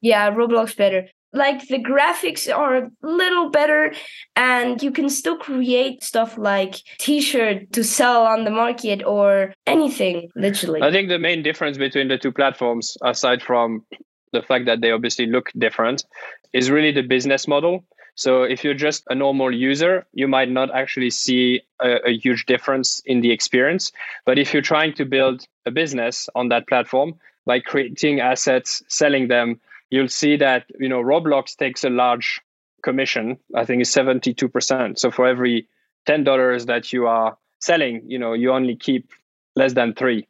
Yeah 0.00 0.30
roblox 0.30 0.76
better. 0.76 1.08
Like 1.32 1.66
the 1.66 1.82
graphics 1.82 2.54
are 2.54 2.76
a 2.76 2.90
little 3.02 3.50
better 3.50 3.92
and 4.36 4.80
you 4.80 4.92
can 4.92 5.08
still 5.08 5.36
create 5.36 6.04
stuff 6.04 6.38
like 6.38 6.76
t-shirt 6.98 7.72
to 7.72 7.82
sell 7.82 8.24
on 8.24 8.44
the 8.44 8.52
market 8.52 9.02
or 9.04 9.52
anything 9.66 10.28
literally. 10.36 10.80
I 10.82 10.92
think 10.92 11.08
the 11.08 11.18
main 11.18 11.42
difference 11.42 11.76
between 11.76 12.06
the 12.06 12.18
two 12.18 12.30
platforms 12.30 12.96
aside 13.02 13.42
from 13.42 13.84
the 14.34 14.42
fact 14.42 14.66
that 14.66 14.80
they 14.80 14.90
obviously 14.90 15.26
look 15.26 15.50
different 15.56 16.04
is 16.52 16.70
really 16.70 16.92
the 16.92 17.02
business 17.02 17.48
model 17.48 17.84
so 18.16 18.42
if 18.44 18.62
you're 18.62 18.74
just 18.74 19.02
a 19.08 19.14
normal 19.14 19.52
user 19.52 20.06
you 20.12 20.28
might 20.28 20.50
not 20.50 20.74
actually 20.74 21.10
see 21.10 21.62
a, 21.80 22.10
a 22.10 22.12
huge 22.16 22.44
difference 22.46 23.00
in 23.06 23.22
the 23.22 23.32
experience 23.32 23.92
but 24.26 24.38
if 24.38 24.52
you're 24.52 24.62
trying 24.62 24.92
to 24.92 25.04
build 25.04 25.46
a 25.66 25.70
business 25.70 26.28
on 26.34 26.48
that 26.48 26.68
platform 26.68 27.14
by 27.46 27.58
creating 27.58 28.20
assets 28.20 28.82
selling 28.88 29.28
them 29.28 29.58
you'll 29.90 30.08
see 30.08 30.36
that 30.36 30.64
you 30.78 30.88
know 30.88 31.00
Roblox 31.00 31.56
takes 31.56 31.84
a 31.84 31.90
large 31.90 32.40
commission. 32.84 33.38
I 33.54 33.64
think 33.64 33.80
it's 33.80 33.90
seventy 33.90 34.34
two 34.34 34.48
percent. 34.48 34.98
So 35.00 35.10
for 35.10 35.26
every 35.26 35.68
ten 36.06 36.24
dollars 36.24 36.66
that 36.66 36.92
you 36.92 37.06
are 37.06 37.36
selling, 37.60 38.02
you 38.06 38.18
know 38.18 38.34
you 38.34 38.52
only 38.52 38.76
keep 38.76 39.08
less 39.56 39.72
than 39.72 39.94
three. 39.94 40.26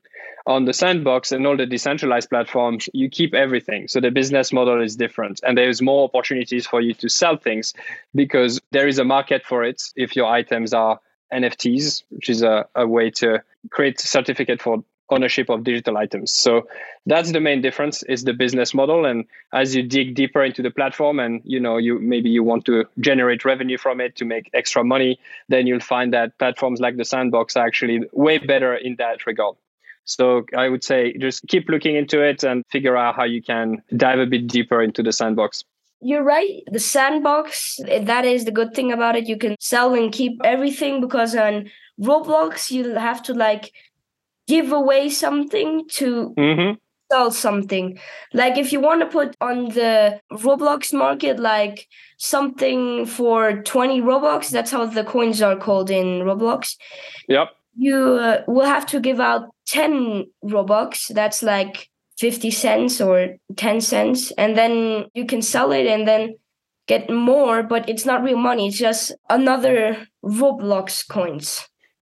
On 0.46 0.66
the 0.66 0.74
sandbox 0.74 1.32
and 1.32 1.46
all 1.46 1.56
the 1.56 1.64
decentralized 1.64 2.28
platforms, 2.28 2.88
you 2.92 3.08
keep 3.08 3.32
everything. 3.32 3.88
So 3.88 3.98
the 3.98 4.10
business 4.10 4.52
model 4.52 4.82
is 4.82 4.94
different, 4.94 5.40
and 5.42 5.56
there's 5.56 5.80
more 5.80 6.04
opportunities 6.04 6.66
for 6.66 6.82
you 6.82 6.92
to 6.94 7.08
sell 7.08 7.36
things 7.36 7.72
because 8.14 8.60
there 8.70 8.86
is 8.86 8.98
a 8.98 9.04
market 9.04 9.42
for 9.44 9.64
it. 9.64 9.82
If 9.96 10.14
your 10.14 10.26
items 10.26 10.74
are 10.74 11.00
NFTs, 11.32 12.02
which 12.10 12.28
is 12.28 12.42
a, 12.42 12.66
a 12.74 12.86
way 12.86 13.10
to 13.10 13.42
create 13.70 13.98
certificate 14.00 14.60
for 14.60 14.84
ownership 15.10 15.50
of 15.50 15.64
digital 15.64 15.96
items. 15.96 16.32
So 16.32 16.66
that's 17.06 17.32
the 17.32 17.40
main 17.40 17.60
difference 17.60 18.02
is 18.04 18.24
the 18.24 18.32
business 18.32 18.72
model. 18.72 19.04
And 19.04 19.26
as 19.52 19.74
you 19.74 19.82
dig 19.82 20.14
deeper 20.14 20.42
into 20.42 20.62
the 20.62 20.70
platform 20.70 21.18
and 21.18 21.42
you 21.44 21.60
know 21.60 21.76
you 21.76 21.98
maybe 21.98 22.30
you 22.30 22.42
want 22.42 22.64
to 22.66 22.84
generate 23.00 23.44
revenue 23.44 23.76
from 23.76 24.00
it 24.00 24.16
to 24.16 24.24
make 24.24 24.50
extra 24.54 24.82
money, 24.82 25.18
then 25.48 25.66
you'll 25.66 25.80
find 25.80 26.12
that 26.14 26.38
platforms 26.38 26.80
like 26.80 26.96
the 26.96 27.04
sandbox 27.04 27.56
are 27.56 27.66
actually 27.66 28.00
way 28.12 28.38
better 28.38 28.74
in 28.74 28.96
that 28.96 29.26
regard. 29.26 29.56
So 30.04 30.44
I 30.56 30.68
would 30.68 30.84
say 30.84 31.16
just 31.18 31.46
keep 31.48 31.68
looking 31.68 31.96
into 31.96 32.22
it 32.22 32.44
and 32.44 32.64
figure 32.70 32.96
out 32.96 33.16
how 33.16 33.24
you 33.24 33.42
can 33.42 33.82
dive 33.96 34.18
a 34.18 34.26
bit 34.26 34.46
deeper 34.46 34.82
into 34.82 35.02
the 35.02 35.12
sandbox. 35.12 35.64
You're 36.00 36.22
right. 36.22 36.62
The 36.70 36.80
sandbox, 36.80 37.80
that 37.86 38.24
is 38.26 38.44
the 38.44 38.50
good 38.50 38.74
thing 38.74 38.92
about 38.92 39.16
it. 39.16 39.26
You 39.26 39.38
can 39.38 39.56
sell 39.58 39.94
and 39.94 40.12
keep 40.12 40.38
everything 40.44 41.00
because 41.00 41.34
on 41.34 41.70
Roblox, 41.98 42.70
you 42.70 42.94
have 42.94 43.22
to 43.22 43.32
like 43.32 43.72
give 44.46 44.72
away 44.72 45.08
something 45.08 45.88
to 45.88 46.34
mm-hmm. 46.36 46.74
sell 47.10 47.30
something. 47.30 47.98
Like 48.34 48.58
if 48.58 48.70
you 48.72 48.80
want 48.80 49.00
to 49.00 49.06
put 49.06 49.34
on 49.40 49.70
the 49.70 50.20
Roblox 50.30 50.92
market 50.92 51.40
like 51.40 51.88
something 52.18 53.06
for 53.06 53.62
20 53.62 54.02
Robux, 54.02 54.50
that's 54.50 54.72
how 54.72 54.84
the 54.84 55.04
coins 55.04 55.40
are 55.40 55.56
called 55.56 55.90
in 55.90 56.20
Roblox. 56.20 56.76
Yep. 57.28 57.48
You 57.76 57.96
uh, 57.96 58.42
will 58.46 58.66
have 58.66 58.86
to 58.86 59.00
give 59.00 59.20
out 59.20 59.48
10 59.66 60.26
Robux. 60.44 61.08
That's 61.08 61.42
like 61.42 61.88
50 62.18 62.50
cents 62.50 63.00
or 63.00 63.36
10 63.56 63.80
cents. 63.80 64.30
And 64.32 64.56
then 64.56 65.06
you 65.14 65.26
can 65.26 65.42
sell 65.42 65.72
it 65.72 65.86
and 65.86 66.06
then 66.06 66.36
get 66.86 67.10
more, 67.10 67.62
but 67.62 67.88
it's 67.88 68.04
not 68.04 68.22
real 68.22 68.36
money. 68.36 68.68
It's 68.68 68.78
just 68.78 69.12
another 69.30 70.06
Roblox 70.24 71.06
coins. 71.08 71.66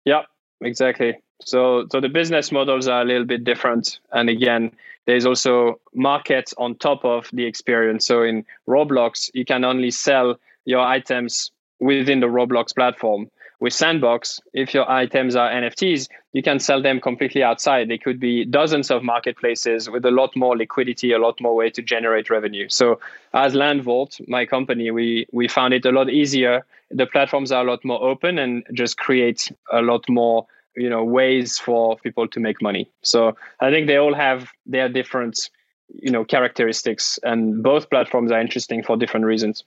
Yeah, 0.06 0.22
exactly. 0.62 1.18
So, 1.44 1.88
so 1.92 2.00
the 2.00 2.10
business 2.10 2.52
models 2.52 2.88
are 2.88 3.02
a 3.02 3.06
little 3.06 3.26
bit 3.26 3.44
different. 3.44 4.00
And 4.12 4.30
again, 4.30 4.72
there's 5.08 5.26
also 5.26 5.80
markets 5.94 6.54
on 6.58 6.76
top 6.76 7.04
of 7.04 7.30
the 7.34 7.46
experience. 7.46 8.06
So 8.06 8.24
in 8.24 8.46
Roblox, 8.68 9.30
you 9.34 9.46
can 9.46 9.64
only 9.64 9.92
sell 9.92 10.36
your 10.66 10.82
items 10.82 11.52
within 11.80 12.20
the 12.20 12.28
Roblox 12.28 12.74
platform. 12.76 13.30
With 13.62 13.74
Sandbox, 13.74 14.42
if 14.54 14.74
your 14.74 14.90
items 14.90 15.36
are 15.36 15.48
NFTs, 15.48 16.10
you 16.34 16.42
can 16.42 16.58
sell 16.58 16.82
them 16.82 17.00
completely 17.00 17.44
outside. 17.44 17.90
They 17.90 18.00
could 18.00 18.20
be 18.20 18.44
dozens 18.44 18.90
of 18.90 19.04
marketplaces 19.04 19.88
with 19.88 20.04
a 20.04 20.10
lot 20.10 20.36
more 20.36 20.58
liquidity, 20.58 21.12
a 21.12 21.20
lot 21.20 21.40
more 21.40 21.56
way 21.56 21.70
to 21.70 21.82
generate 21.84 22.32
revenue. 22.32 22.70
So 22.70 23.00
as 23.36 23.54
LandVault, 23.54 24.28
my 24.28 24.48
company, 24.48 24.90
we 24.90 25.28
we 25.32 25.48
found 25.48 25.76
it 25.76 25.86
a 25.86 25.92
lot 25.92 26.10
easier. 26.10 26.66
The 26.90 27.06
platforms 27.06 27.52
are 27.52 27.62
a 27.62 27.70
lot 27.70 27.86
more 27.86 28.02
open 28.02 28.40
and 28.40 28.66
just 28.74 28.98
create 28.98 29.52
a 29.72 29.84
lot 29.84 30.10
more 30.10 30.48
you 30.76 30.90
know 30.90 31.04
ways 31.04 31.60
for 31.60 31.98
people 31.98 32.30
to 32.30 32.40
make 32.40 32.62
money 32.62 32.90
so 33.02 33.36
i 33.60 33.70
think 33.70 33.88
they 33.88 33.98
all 33.98 34.16
have 34.16 34.50
their 34.66 34.88
different 34.88 35.50
you 35.90 36.10
know 36.10 36.24
characteristics 36.24 37.20
and 37.24 37.62
both 37.62 37.90
platforms 37.90 38.32
are 38.32 38.40
interesting 38.40 38.82
for 38.82 38.96
different 38.96 39.26
reasons 39.26 39.66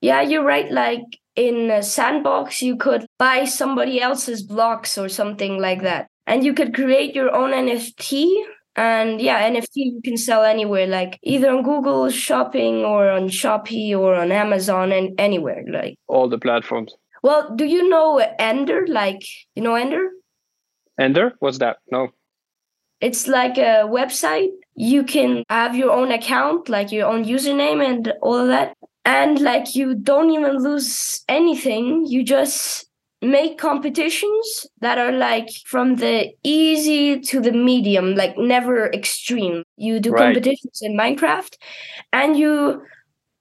yeah 0.00 0.22
you're 0.22 0.42
right 0.42 0.72
like 0.72 1.20
in 1.36 1.82
sandbox 1.82 2.62
you 2.62 2.76
could 2.76 3.06
buy 3.18 3.44
somebody 3.44 4.00
else's 4.00 4.42
blocks 4.42 4.98
or 4.98 5.08
something 5.08 5.58
like 5.58 5.82
that 5.82 6.08
and 6.26 6.44
you 6.44 6.52
could 6.52 6.74
create 6.74 7.14
your 7.14 7.34
own 7.34 7.52
nft 7.52 8.26
and 8.76 9.20
yeah 9.20 9.48
nft 9.50 9.68
you 9.74 10.00
can 10.04 10.16
sell 10.16 10.44
anywhere 10.44 10.86
like 10.86 11.18
either 11.22 11.50
on 11.50 11.62
google 11.62 12.10
shopping 12.10 12.84
or 12.84 13.08
on 13.08 13.28
shopee 13.28 13.96
or 13.96 14.14
on 14.14 14.30
amazon 14.30 14.92
and 14.92 15.10
anywhere 15.18 15.64
like 15.68 15.96
all 16.06 16.28
the 16.28 16.38
platforms 16.38 16.94
well, 17.22 17.54
do 17.54 17.64
you 17.64 17.88
know 17.88 18.18
Ender? 18.38 18.84
Like, 18.88 19.22
you 19.54 19.62
know 19.62 19.76
Ender? 19.76 20.10
Ender? 20.98 21.34
What's 21.38 21.58
that? 21.58 21.78
No. 21.90 22.08
It's 23.00 23.28
like 23.28 23.58
a 23.58 23.86
website. 23.86 24.50
You 24.74 25.04
can 25.04 25.44
have 25.48 25.76
your 25.76 25.92
own 25.92 26.10
account, 26.10 26.68
like 26.68 26.90
your 26.90 27.06
own 27.06 27.24
username 27.24 27.84
and 27.84 28.12
all 28.22 28.36
of 28.36 28.48
that. 28.48 28.76
And 29.04 29.40
like 29.40 29.74
you 29.74 29.94
don't 29.94 30.30
even 30.30 30.58
lose 30.62 31.24
anything. 31.28 32.06
You 32.06 32.22
just 32.22 32.86
make 33.20 33.56
competitions 33.56 34.66
that 34.80 34.98
are 34.98 35.12
like 35.12 35.48
from 35.64 35.96
the 35.96 36.32
easy 36.42 37.20
to 37.20 37.40
the 37.40 37.52
medium, 37.52 38.14
like 38.14 38.36
never 38.36 38.92
extreme. 38.92 39.62
You 39.76 40.00
do 40.00 40.10
right. 40.10 40.34
competitions 40.34 40.80
in 40.82 40.96
Minecraft 40.96 41.54
and 42.12 42.36
you 42.36 42.82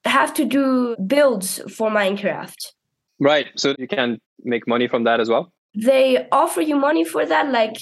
have 0.06 0.34
to 0.36 0.46
do 0.46 0.96
builds 1.06 1.60
for 1.76 1.90
Minecraft. 1.90 2.74
Right. 3.20 3.48
So 3.56 3.76
you 3.78 3.88
can 3.88 4.20
make 4.44 4.68
money 4.68 4.88
from 4.88 5.04
that 5.04 5.20
as 5.20 5.30
well? 5.30 5.52
They 5.76 6.28
offer 6.32 6.62
you 6.62 6.76
money 6.76 7.04
for 7.04 7.26
that, 7.26 7.52
like 7.52 7.78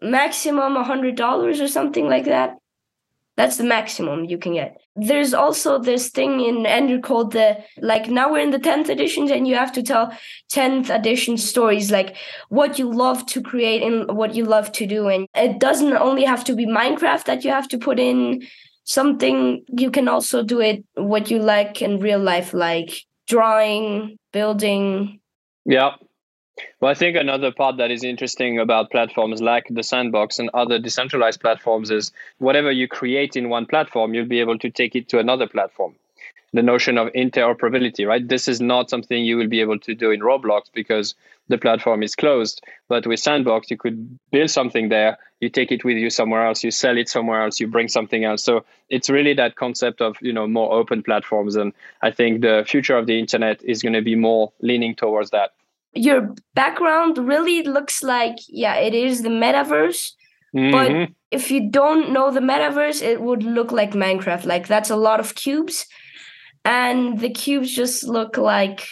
maximum 0.00 0.76
a 0.76 0.84
$100 0.84 1.60
or 1.62 1.68
something 1.68 2.08
like 2.08 2.24
that. 2.24 2.56
That's 3.36 3.56
the 3.56 3.64
maximum 3.64 4.26
you 4.26 4.36
can 4.36 4.54
get. 4.54 4.76
There's 4.94 5.32
also 5.32 5.78
this 5.78 6.10
thing 6.10 6.40
in 6.40 6.66
Ender 6.66 7.00
called 7.00 7.32
the 7.32 7.64
like 7.80 8.08
now 8.08 8.30
we're 8.30 8.40
in 8.40 8.50
the 8.50 8.58
10th 8.58 8.90
editions 8.90 9.30
and 9.30 9.48
you 9.48 9.54
have 9.54 9.72
to 9.72 9.82
tell 9.82 10.12
10th 10.52 10.94
edition 10.94 11.38
stories 11.38 11.90
like 11.90 12.14
what 12.50 12.78
you 12.78 12.92
love 12.92 13.24
to 13.26 13.40
create 13.40 13.82
and 13.82 14.14
what 14.16 14.34
you 14.34 14.44
love 14.44 14.70
to 14.72 14.86
do. 14.86 15.08
And 15.08 15.26
it 15.34 15.58
doesn't 15.58 15.94
only 15.94 16.24
have 16.24 16.44
to 16.44 16.54
be 16.54 16.66
Minecraft 16.66 17.24
that 17.24 17.42
you 17.42 17.50
have 17.50 17.68
to 17.68 17.78
put 17.78 17.98
in 17.98 18.42
something. 18.84 19.64
You 19.68 19.90
can 19.90 20.08
also 20.08 20.42
do 20.42 20.60
it 20.60 20.84
what 20.94 21.30
you 21.30 21.38
like 21.38 21.80
in 21.80 22.00
real 22.00 22.20
life, 22.20 22.52
like 22.52 22.92
drawing, 23.26 24.18
building. 24.32 25.20
Yeah. 25.64 25.92
Well, 26.80 26.90
I 26.90 26.94
think 26.94 27.16
another 27.16 27.52
part 27.52 27.76
that 27.76 27.90
is 27.90 28.04
interesting 28.04 28.58
about 28.58 28.90
platforms 28.90 29.40
like 29.40 29.66
the 29.70 29.82
sandbox 29.82 30.38
and 30.38 30.50
other 30.54 30.78
decentralized 30.78 31.40
platforms 31.40 31.90
is 31.90 32.12
whatever 32.38 32.70
you 32.70 32.88
create 32.88 33.36
in 33.36 33.48
one 33.48 33.66
platform, 33.66 34.14
you'll 34.14 34.26
be 34.26 34.40
able 34.40 34.58
to 34.58 34.70
take 34.70 34.96
it 34.96 35.08
to 35.10 35.18
another 35.18 35.46
platform 35.46 35.94
the 36.52 36.62
notion 36.62 36.98
of 36.98 37.08
interoperability, 37.12 38.06
right? 38.06 38.26
This 38.26 38.46
is 38.46 38.60
not 38.60 38.90
something 38.90 39.24
you 39.24 39.36
will 39.36 39.48
be 39.48 39.60
able 39.60 39.78
to 39.80 39.94
do 39.94 40.10
in 40.10 40.20
Roblox 40.20 40.64
because 40.72 41.14
the 41.48 41.56
platform 41.56 42.02
is 42.02 42.14
closed. 42.14 42.62
But 42.88 43.06
with 43.06 43.20
Sandbox, 43.20 43.70
you 43.70 43.76
could 43.78 44.18
build 44.30 44.50
something 44.50 44.90
there, 44.90 45.16
you 45.40 45.48
take 45.48 45.72
it 45.72 45.84
with 45.84 45.96
you 45.96 46.10
somewhere 46.10 46.46
else, 46.46 46.62
you 46.62 46.70
sell 46.70 46.98
it 46.98 47.08
somewhere 47.08 47.42
else, 47.42 47.58
you 47.58 47.66
bring 47.66 47.88
something 47.88 48.24
else. 48.24 48.44
So 48.44 48.64
it's 48.90 49.08
really 49.08 49.34
that 49.34 49.56
concept 49.56 50.00
of 50.02 50.16
you 50.20 50.32
know 50.32 50.46
more 50.46 50.72
open 50.72 51.02
platforms, 51.02 51.56
and 51.56 51.72
I 52.02 52.10
think 52.10 52.42
the 52.42 52.64
future 52.66 52.96
of 52.96 53.06
the 53.06 53.18
internet 53.18 53.62
is 53.64 53.82
going 53.82 53.94
to 53.94 54.02
be 54.02 54.14
more 54.14 54.52
leaning 54.60 54.94
towards 54.94 55.30
that. 55.30 55.52
Your 55.94 56.34
background 56.54 57.18
really 57.18 57.62
looks 57.62 58.02
like 58.02 58.36
yeah, 58.48 58.76
it 58.76 58.94
is 58.94 59.22
the 59.22 59.28
metaverse, 59.28 60.12
mm-hmm. 60.54 60.70
but 60.70 61.10
if 61.30 61.50
you 61.50 61.70
don't 61.70 62.12
know 62.12 62.30
the 62.30 62.40
metaverse, 62.40 63.02
it 63.02 63.20
would 63.20 63.42
look 63.42 63.72
like 63.72 63.92
Minecraft. 63.92 64.44
Like 64.44 64.66
that's 64.66 64.90
a 64.90 64.96
lot 64.96 65.20
of 65.20 65.34
cubes 65.34 65.86
and 66.64 67.18
the 67.18 67.30
cubes 67.30 67.74
just 67.74 68.04
look 68.04 68.36
like 68.36 68.86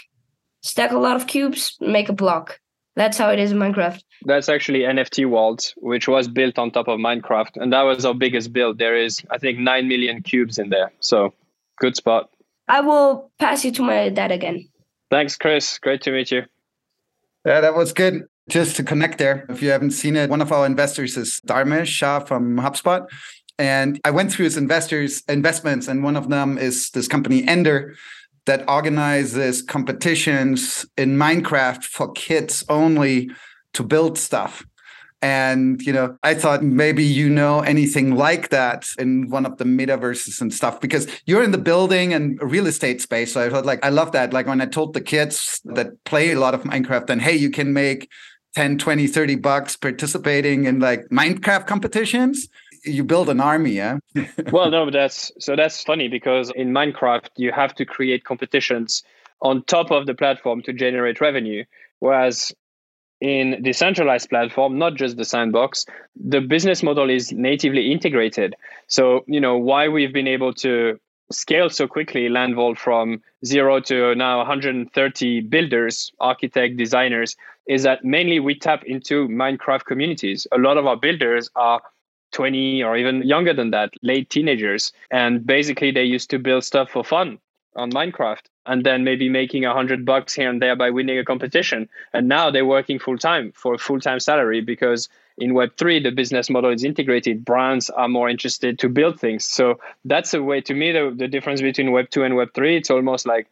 stack 0.63 0.93
a 0.93 0.99
lot 0.99 1.17
of 1.17 1.27
cubes, 1.27 1.77
make 1.81 2.09
a 2.09 2.13
block. 2.13 2.59
That's 2.97 3.17
how 3.17 3.31
it 3.31 3.39
is 3.39 3.53
in 3.53 3.59
Minecraft. 3.59 4.03
That's 4.25 4.49
actually 4.49 4.81
NFT 4.81 5.29
World, 5.29 5.73
which 5.77 6.09
was 6.09 6.29
built 6.29 6.59
on 6.59 6.71
top 6.71 6.89
of 6.89 6.99
Minecraft, 6.99 7.57
and 7.57 7.73
that 7.73 7.83
was 7.83 8.05
our 8.05 8.15
biggest 8.15 8.53
build. 8.53 8.79
There 8.79 8.97
is, 8.97 9.23
I 9.31 9.39
think, 9.39 9.59
nine 9.59 9.89
million 9.89 10.23
cubes 10.23 10.59
in 10.59 10.71
there. 10.71 10.93
So, 11.01 11.33
good 11.79 11.97
spot. 11.97 12.31
I 12.69 12.81
will 12.81 13.31
pass 13.39 13.65
you 13.65 13.73
to 13.73 13.83
my 13.83 14.11
dad 14.11 14.33
again. 14.33 14.69
Thanks, 15.11 15.37
Chris. 15.37 15.79
Great 15.79 16.03
to 16.03 16.11
meet 16.11 16.31
you. 16.31 16.43
Yeah, 17.45 17.61
that 17.61 17.75
was 17.75 17.93
good. 17.93 18.25
Just 18.49 18.77
to 18.77 18.83
connect 18.83 19.19
there, 19.19 19.47
if 19.49 19.63
you 19.63 19.71
haven't 19.71 19.93
seen 19.93 20.17
it, 20.17 20.29
one 20.29 20.43
of 20.43 20.53
our 20.53 20.67
investors 20.67 21.17
is 21.17 21.41
Dharmesh 21.47 21.87
Shah 21.87 22.21
from 22.21 22.57
HubSpot. 22.57 23.07
And 23.59 24.01
I 24.05 24.11
went 24.11 24.33
through 24.33 24.45
his 24.45 24.57
investors 24.57 25.23
investments, 25.29 25.87
and 25.87 26.03
one 26.03 26.17
of 26.17 26.31
them 26.31 26.59
is 26.59 26.91
this 26.91 27.07
company 27.07 27.47
Ender 27.47 27.95
that 28.47 28.69
organizes 28.69 29.63
competitions 29.63 30.87
in 30.97 31.17
Minecraft 31.17 31.85
for 31.85 32.11
kids 32.13 32.65
only 32.69 33.31
to 33.75 33.83
build 33.85 34.19
stuff. 34.19 34.65
And 35.23 35.83
you 35.83 35.93
know, 35.93 36.17
I 36.23 36.35
thought 36.35 36.63
maybe 36.63 37.05
you 37.05 37.29
know 37.29 37.61
anything 37.61 38.17
like 38.17 38.49
that 38.49 38.87
in 38.99 39.29
one 39.29 39.45
of 39.45 39.59
the 39.59 39.65
metaverses 39.65 40.41
and 40.41 40.53
stuff 40.53 40.81
because 40.81 41.07
you're 41.27 41.43
in 41.43 41.51
the 41.51 41.59
building 41.59 42.15
and 42.15 42.41
real 42.43 42.67
estate 42.67 43.03
space. 43.03 43.33
So 43.35 43.45
I 43.45 43.51
thought 43.51 43.67
like 43.67 43.85
I 43.85 43.91
love 43.91 44.13
that. 44.13 44.33
Like 44.33 44.47
when 44.47 44.61
I 44.61 44.67
told 44.67 44.95
the 44.95 45.01
kids 45.01 45.61
that 45.65 46.03
play 46.05 46.33
a 46.33 46.39
lot 46.39 46.55
of 46.55 46.63
Minecraft, 46.63 47.07
then 47.07 47.21
hey, 47.21 47.37
you 47.37 47.51
can 47.51 47.73
make 47.73 48.09
10, 48.57 48.79
20, 48.79 49.07
30 49.07 49.37
bucks 49.37 49.77
participating 49.77 50.65
in 50.65 50.81
like 50.81 51.03
Minecraft 51.11 51.67
competitions 51.67 52.49
you 52.85 53.05
build 53.05 53.29
an 53.29 53.41
army, 53.41 53.73
yeah. 53.73 53.99
well, 54.53 54.71
no, 54.71 54.87
but 54.87 54.93
that's 54.93 55.33
so 55.39 55.57
that's 55.57 55.83
funny 55.83 56.09
because 56.09 56.51
in 56.55 56.73
Minecraft 56.73 57.29
you 57.37 57.53
have 57.53 57.75
to 57.75 57.85
create 57.85 58.25
competitions 58.25 59.03
on 59.43 59.63
top 59.65 59.91
of 59.91 60.07
the 60.07 60.15
platform 60.15 60.63
to 60.63 60.73
generate 60.73 61.21
revenue, 61.21 61.65
whereas 61.99 62.53
in 63.21 63.51
the 63.51 63.59
decentralized 63.59 64.31
platform, 64.31 64.79
not 64.79 64.95
just 64.95 65.17
the 65.17 65.25
sandbox, 65.25 65.85
the 66.17 66.41
business 66.41 66.83
model 66.83 67.11
is 67.11 67.33
natively 67.33 67.93
integrated. 67.93 68.55
So 68.87 69.25
you 69.27 69.41
know 69.41 69.57
why 69.57 69.89
we've 69.89 70.13
been 70.13 70.29
able 70.29 70.53
to 70.55 70.99
scale 71.31 71.71
so 71.71 71.87
quickly 71.87 72.29
LandVault 72.29 72.77
from 72.77 73.23
zero 73.45 73.81
to 73.81 74.15
now 74.15 74.39
130 74.39 75.41
builders, 75.43 76.13
architect, 76.19 76.77
designers, 76.77 77.37
is 77.67 77.83
that 77.85 78.05
mainly 78.05 78.41
we 78.41 78.59
tap 78.59 78.83
into 78.85 79.29
Minecraft 79.29 79.85
communities. 79.85 80.47
A 80.53 80.59
lot 80.59 80.77
of 80.77 80.87
our 80.87 80.97
builders 80.97 81.51
are 81.55 81.81
20 82.33 82.83
or 82.83 82.97
even 82.97 83.23
younger 83.23 83.53
than 83.53 83.71
that, 83.71 83.93
late 84.03 84.31
teenagers. 84.31 84.93
And 85.11 85.47
basically, 85.47 85.91
they 85.91 86.05
used 86.05 86.31
to 86.31 86.39
build 86.39 86.65
stuff 86.65 86.91
for 86.91 87.05
fun 87.05 87.39
on 87.77 87.91
Minecraft 87.91 88.43
and 88.67 88.85
then 88.85 89.05
maybe 89.05 89.29
making 89.29 89.65
a 89.65 89.73
hundred 89.73 90.05
bucks 90.05 90.35
here 90.35 90.51
and 90.51 90.61
there 90.61 90.77
by 90.77 90.91
winning 90.91 91.19
a 91.19 91.25
competition. 91.25 91.89
And 92.13 92.29
now 92.29 92.51
they're 92.51 92.67
working 92.67 92.99
full 92.99 93.19
time 93.19 93.53
for 93.55 93.75
a 93.75 93.79
full 93.79 94.01
time 94.01 94.21
salary 94.21 94.61
because 94.61 95.09
in 95.39 95.53
Web3, 95.53 96.03
the 96.03 96.11
business 96.11 96.51
model 96.51 96.71
is 96.71 96.85
integrated. 96.85 97.45
Brands 97.45 97.89
are 97.91 98.09
more 98.09 98.29
interested 98.29 98.79
to 98.81 98.89
build 98.89 99.19
things. 99.19 99.45
So 99.45 99.81
that's 100.05 100.35
a 100.35 100.43
way 100.43 100.61
to 100.63 100.75
me, 100.75 100.93
the, 100.93 101.13
the 101.17 101.29
difference 101.29 101.63
between 101.63 101.89
Web2 101.89 102.27
and 102.27 102.35
Web3, 102.35 102.77
it's 102.77 102.91
almost 102.91 103.27
like 103.27 103.49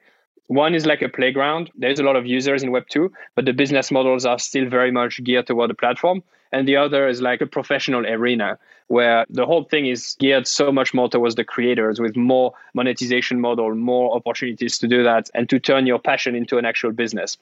one 0.48 0.74
is 0.74 0.86
like 0.86 1.02
a 1.02 1.08
playground. 1.08 1.70
There's 1.76 2.00
a 2.00 2.02
lot 2.02 2.16
of 2.16 2.26
users 2.26 2.62
in 2.62 2.70
Web2, 2.70 3.10
but 3.34 3.44
the 3.44 3.52
business 3.52 3.90
models 3.90 4.24
are 4.24 4.38
still 4.38 4.68
very 4.68 4.90
much 4.90 5.22
geared 5.22 5.46
toward 5.46 5.70
the 5.70 5.74
platform. 5.74 6.22
And 6.52 6.66
the 6.66 6.76
other 6.76 7.06
is 7.06 7.20
like 7.20 7.42
a 7.42 7.46
professional 7.46 8.06
arena 8.06 8.58
where 8.86 9.26
the 9.28 9.44
whole 9.44 9.64
thing 9.64 9.86
is 9.86 10.16
geared 10.18 10.46
so 10.46 10.72
much 10.72 10.94
more 10.94 11.10
towards 11.10 11.34
the 11.34 11.44
creators 11.44 12.00
with 12.00 12.16
more 12.16 12.54
monetization 12.72 13.38
model 13.40 13.74
more 13.74 14.16
opportunities 14.16 14.78
to 14.78 14.88
do 14.88 15.02
that 15.02 15.28
and 15.34 15.50
to 15.50 15.60
turn 15.60 15.86
your 15.86 15.98
passion 15.98 16.34
into 16.34 16.56
an 16.56 16.64
actual 16.64 16.92
business. 16.92 17.36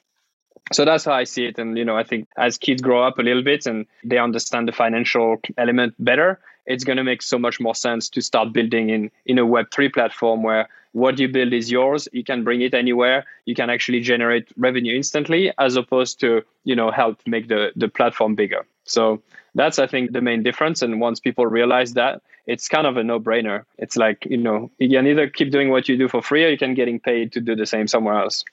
So 0.73 0.83
that's 0.83 1.05
how 1.05 1.13
i 1.13 1.23
see 1.23 1.45
it. 1.45 1.57
And 1.57 1.77
you 1.77 1.85
know 1.85 1.95
i 1.95 2.03
think 2.03 2.27
as 2.37 2.57
kids 2.57 2.81
grow 2.81 3.01
up 3.01 3.19
a 3.19 3.21
little 3.21 3.43
bit 3.43 3.65
and 3.65 3.85
they 4.03 4.17
understand 4.17 4.67
the 4.67 4.73
financial 4.73 5.37
element 5.57 5.95
better 5.97 6.41
it's 6.65 6.83
going 6.83 6.97
to 6.97 7.03
make 7.03 7.21
so 7.21 7.39
much 7.39 7.61
more 7.61 7.73
sense 7.73 8.09
to 8.09 8.21
start 8.21 8.51
building 8.51 8.89
in 8.89 9.09
in 9.25 9.39
a 9.39 9.45
web3 9.45 9.93
platform 9.93 10.43
where 10.43 10.67
what 10.97 11.19
you 11.19 11.27
build 11.27 11.53
is 11.53 11.69
yours. 11.71 12.07
You 12.11 12.23
can 12.23 12.43
bring 12.43 12.61
it 12.61 12.73
anywhere. 12.73 13.25
You 13.45 13.53
can 13.53 13.69
actually 13.69 14.01
generate 14.01 14.47
revenue 14.57 14.95
instantly 14.95 15.53
as 15.59 15.75
opposed 15.75 16.19
to 16.21 16.41
you 16.63 16.75
know 16.75 16.89
help 16.91 17.21
make 17.27 17.47
the 17.47 17.71
the 17.75 17.87
platform 17.87 18.35
bigger. 18.35 18.65
So 18.83 19.21
that's 19.53 19.79
i 19.79 19.87
think 19.87 20.11
the 20.11 20.21
main 20.21 20.43
difference. 20.43 20.81
And 20.81 20.99
once 20.99 21.19
people 21.19 21.45
realize 21.45 21.93
that 21.93 22.21
it's 22.47 22.67
kind 22.67 22.87
of 22.87 22.97
a 22.97 23.03
no-brainer. 23.03 23.63
It's 23.77 23.95
like 23.95 24.25
you 24.25 24.37
know 24.37 24.71
you 24.79 24.89
can 24.89 25.07
either 25.07 25.29
keep 25.29 25.51
doing 25.51 25.69
what 25.69 25.87
you 25.87 25.97
do 25.97 26.07
for 26.07 26.21
free 26.21 26.45
or 26.45 26.49
you 26.49 26.57
can 26.57 26.73
getting 26.73 26.99
paid 26.99 27.31
to 27.33 27.41
do 27.41 27.55
the 27.55 27.65
same 27.65 27.87
somewhere 27.87 28.19
else. 28.19 28.43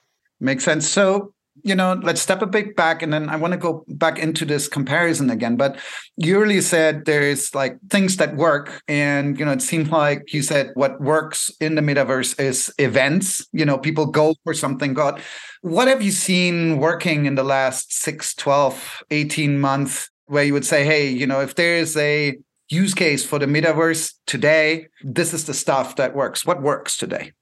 Makes 0.41 0.65
sense. 0.65 0.89
So 0.89 1.33
you 1.63 1.75
know, 1.75 1.99
let's 2.03 2.21
step 2.21 2.43
a 2.43 2.47
bit 2.47 2.77
back 2.77 3.03
and 3.03 3.13
then 3.13 3.29
I 3.29 3.37
want 3.37 3.53
to 3.53 3.59
go 3.59 3.85
back 3.89 4.19
into 4.19 4.45
this 4.45 4.67
comparison 4.69 5.31
again. 5.31 5.57
But 5.57 5.79
you 6.17 6.39
really 6.41 6.61
said 6.61 7.05
there's 7.05 7.55
like 7.55 7.79
things 7.91 8.17
that 8.17 8.37
work. 8.37 8.83
And, 8.89 9.39
you 9.39 9.45
know, 9.45 9.53
it 9.53 9.63
seems 9.63 9.91
like 9.91 10.33
you 10.33 10.43
said 10.43 10.71
what 10.75 11.01
works 11.01 11.51
in 11.61 11.75
the 11.77 11.83
metaverse 11.83 12.39
is 12.41 12.73
events. 12.79 13.47
You 13.53 13.65
know, 13.65 13.79
people 13.79 14.07
go 14.07 14.35
for 14.43 14.55
something. 14.55 14.95
God, 14.95 15.23
what 15.63 15.89
have 15.89 16.03
you 16.03 16.11
seen 16.11 16.79
working 16.79 17.27
in 17.27 17.37
the 17.37 17.45
last 17.45 17.93
6, 17.93 18.35
12, 18.35 19.03
18 19.11 19.61
months 19.61 20.11
where 20.27 20.45
you 20.45 20.53
would 20.53 20.65
say, 20.65 20.85
hey, 20.85 21.09
you 21.09 21.27
know, 21.27 21.41
if 21.41 21.55
there's 21.55 21.97
a 21.97 22.37
use 22.69 22.95
case 22.95 23.25
for 23.25 23.39
the 23.39 23.47
metaverse 23.47 24.15
today, 24.27 24.89
this 25.03 25.33
is 25.33 25.45
the 25.45 25.55
stuff 25.55 25.97
that 25.97 26.17
works. 26.17 26.45
What 26.45 26.63
works 26.63 26.97
today? 26.97 27.33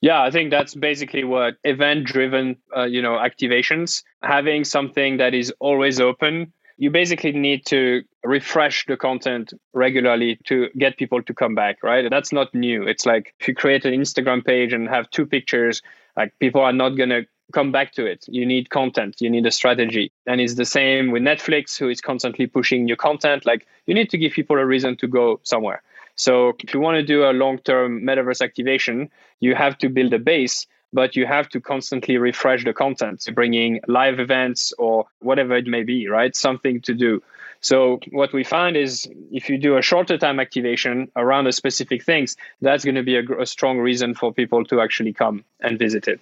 Yeah, 0.00 0.22
I 0.22 0.30
think 0.30 0.50
that's 0.50 0.74
basically 0.74 1.24
what 1.24 1.56
event-driven, 1.64 2.56
uh, 2.76 2.84
you 2.84 3.02
know, 3.02 3.16
activations. 3.16 4.04
Having 4.22 4.64
something 4.64 5.16
that 5.16 5.34
is 5.34 5.52
always 5.58 6.00
open. 6.00 6.52
You 6.76 6.90
basically 6.92 7.32
need 7.32 7.66
to 7.66 8.02
refresh 8.22 8.86
the 8.86 8.96
content 8.96 9.52
regularly 9.72 10.38
to 10.44 10.68
get 10.78 10.96
people 10.96 11.20
to 11.24 11.34
come 11.34 11.56
back, 11.56 11.82
right? 11.82 12.08
That's 12.08 12.32
not 12.32 12.54
new. 12.54 12.84
It's 12.84 13.04
like 13.04 13.34
if 13.40 13.48
you 13.48 13.54
create 13.54 13.84
an 13.84 13.92
Instagram 13.92 14.44
page 14.44 14.72
and 14.72 14.88
have 14.88 15.10
two 15.10 15.26
pictures, 15.26 15.82
like 16.16 16.32
people 16.38 16.60
are 16.60 16.72
not 16.72 16.90
gonna 16.90 17.22
come 17.52 17.72
back 17.72 17.92
to 17.94 18.06
it. 18.06 18.24
You 18.28 18.46
need 18.46 18.70
content, 18.70 19.16
you 19.20 19.28
need 19.28 19.46
a 19.46 19.50
strategy. 19.50 20.12
And 20.26 20.40
it's 20.40 20.54
the 20.54 20.64
same 20.64 21.10
with 21.10 21.22
Netflix, 21.22 21.76
who 21.76 21.88
is 21.88 22.00
constantly 22.00 22.46
pushing 22.46 22.84
new 22.84 22.94
content. 22.94 23.44
Like 23.44 23.66
you 23.86 23.94
need 23.94 24.10
to 24.10 24.18
give 24.18 24.32
people 24.32 24.56
a 24.56 24.64
reason 24.64 24.96
to 24.98 25.08
go 25.08 25.40
somewhere. 25.42 25.82
So 26.18 26.54
if 26.58 26.74
you 26.74 26.80
want 26.80 26.96
to 26.96 27.02
do 27.02 27.24
a 27.24 27.32
long-term 27.32 28.02
metaverse 28.02 28.42
activation, 28.42 29.08
you 29.38 29.54
have 29.54 29.78
to 29.78 29.88
build 29.88 30.12
a 30.12 30.18
base, 30.18 30.66
but 30.92 31.14
you 31.14 31.26
have 31.26 31.48
to 31.50 31.60
constantly 31.60 32.18
refresh 32.18 32.64
the 32.64 32.72
content, 32.72 33.24
bringing 33.34 33.80
live 33.86 34.18
events 34.18 34.72
or 34.78 35.06
whatever 35.20 35.56
it 35.56 35.68
may 35.68 35.84
be, 35.84 36.08
right? 36.08 36.34
Something 36.34 36.80
to 36.82 36.92
do. 36.92 37.22
So 37.60 38.00
what 38.10 38.32
we 38.32 38.42
find 38.42 38.76
is 38.76 39.08
if 39.30 39.48
you 39.48 39.58
do 39.58 39.76
a 39.76 39.82
shorter 39.82 40.18
time 40.18 40.40
activation 40.40 41.08
around 41.14 41.46
a 41.46 41.52
specific 41.52 42.02
things, 42.04 42.36
that's 42.60 42.84
going 42.84 42.96
to 42.96 43.04
be 43.04 43.16
a, 43.16 43.22
a 43.40 43.46
strong 43.46 43.78
reason 43.78 44.14
for 44.14 44.32
people 44.32 44.64
to 44.66 44.80
actually 44.80 45.12
come 45.12 45.44
and 45.60 45.78
visit 45.78 46.08
it. 46.08 46.20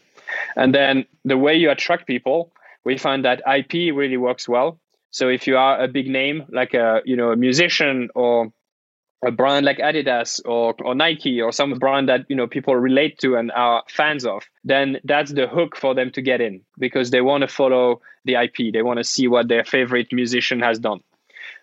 And 0.57 0.75
then 0.75 1.07
the 1.25 1.39
way 1.39 1.57
you 1.57 1.71
attract 1.71 2.07
people, 2.07 2.53
we 2.85 2.99
find 2.99 3.25
that 3.25 3.43
IP 3.51 3.95
really 3.95 4.19
works 4.19 4.47
well. 4.47 4.79
So 5.11 5.29
if 5.31 5.47
you 5.47 5.57
are 5.57 5.83
a 5.83 5.89
big 5.89 6.09
name 6.09 6.45
like 6.51 6.75
a 6.75 7.01
you 7.07 7.17
know 7.17 7.31
a 7.31 7.37
musician 7.37 8.11
or 8.15 8.53
a 9.27 9.33
brand 9.33 9.67
like 9.67 9.79
Adidas 9.79 10.41
or, 10.45 10.75
or 10.85 10.95
Nike 10.95 11.41
or 11.41 11.53
some 11.53 11.73
brand 11.75 12.09
that 12.09 12.27
you 12.29 12.37
know 12.37 12.47
people 12.47 12.77
relate 12.77 13.19
to 13.19 13.37
and 13.37 13.51
are 13.53 13.83
fans 13.89 14.25
of, 14.25 14.45
then 14.65 14.99
that's 15.05 15.33
the 15.33 15.47
hook 15.47 15.77
for 15.77 15.95
them 15.95 16.11
to 16.13 16.23
get 16.23 16.41
in 16.41 16.63
because 16.79 17.11
they 17.11 17.21
want 17.21 17.43
to 17.43 17.49
follow 17.49 18.01
the 18.25 18.35
IP. 18.35 18.73
They 18.73 18.83
want 18.83 18.99
to 18.99 19.05
see 19.05 19.29
what 19.29 19.49
their 19.49 19.65
favorite 19.65 20.09
musician 20.13 20.61
has 20.61 20.79
done. 20.79 21.01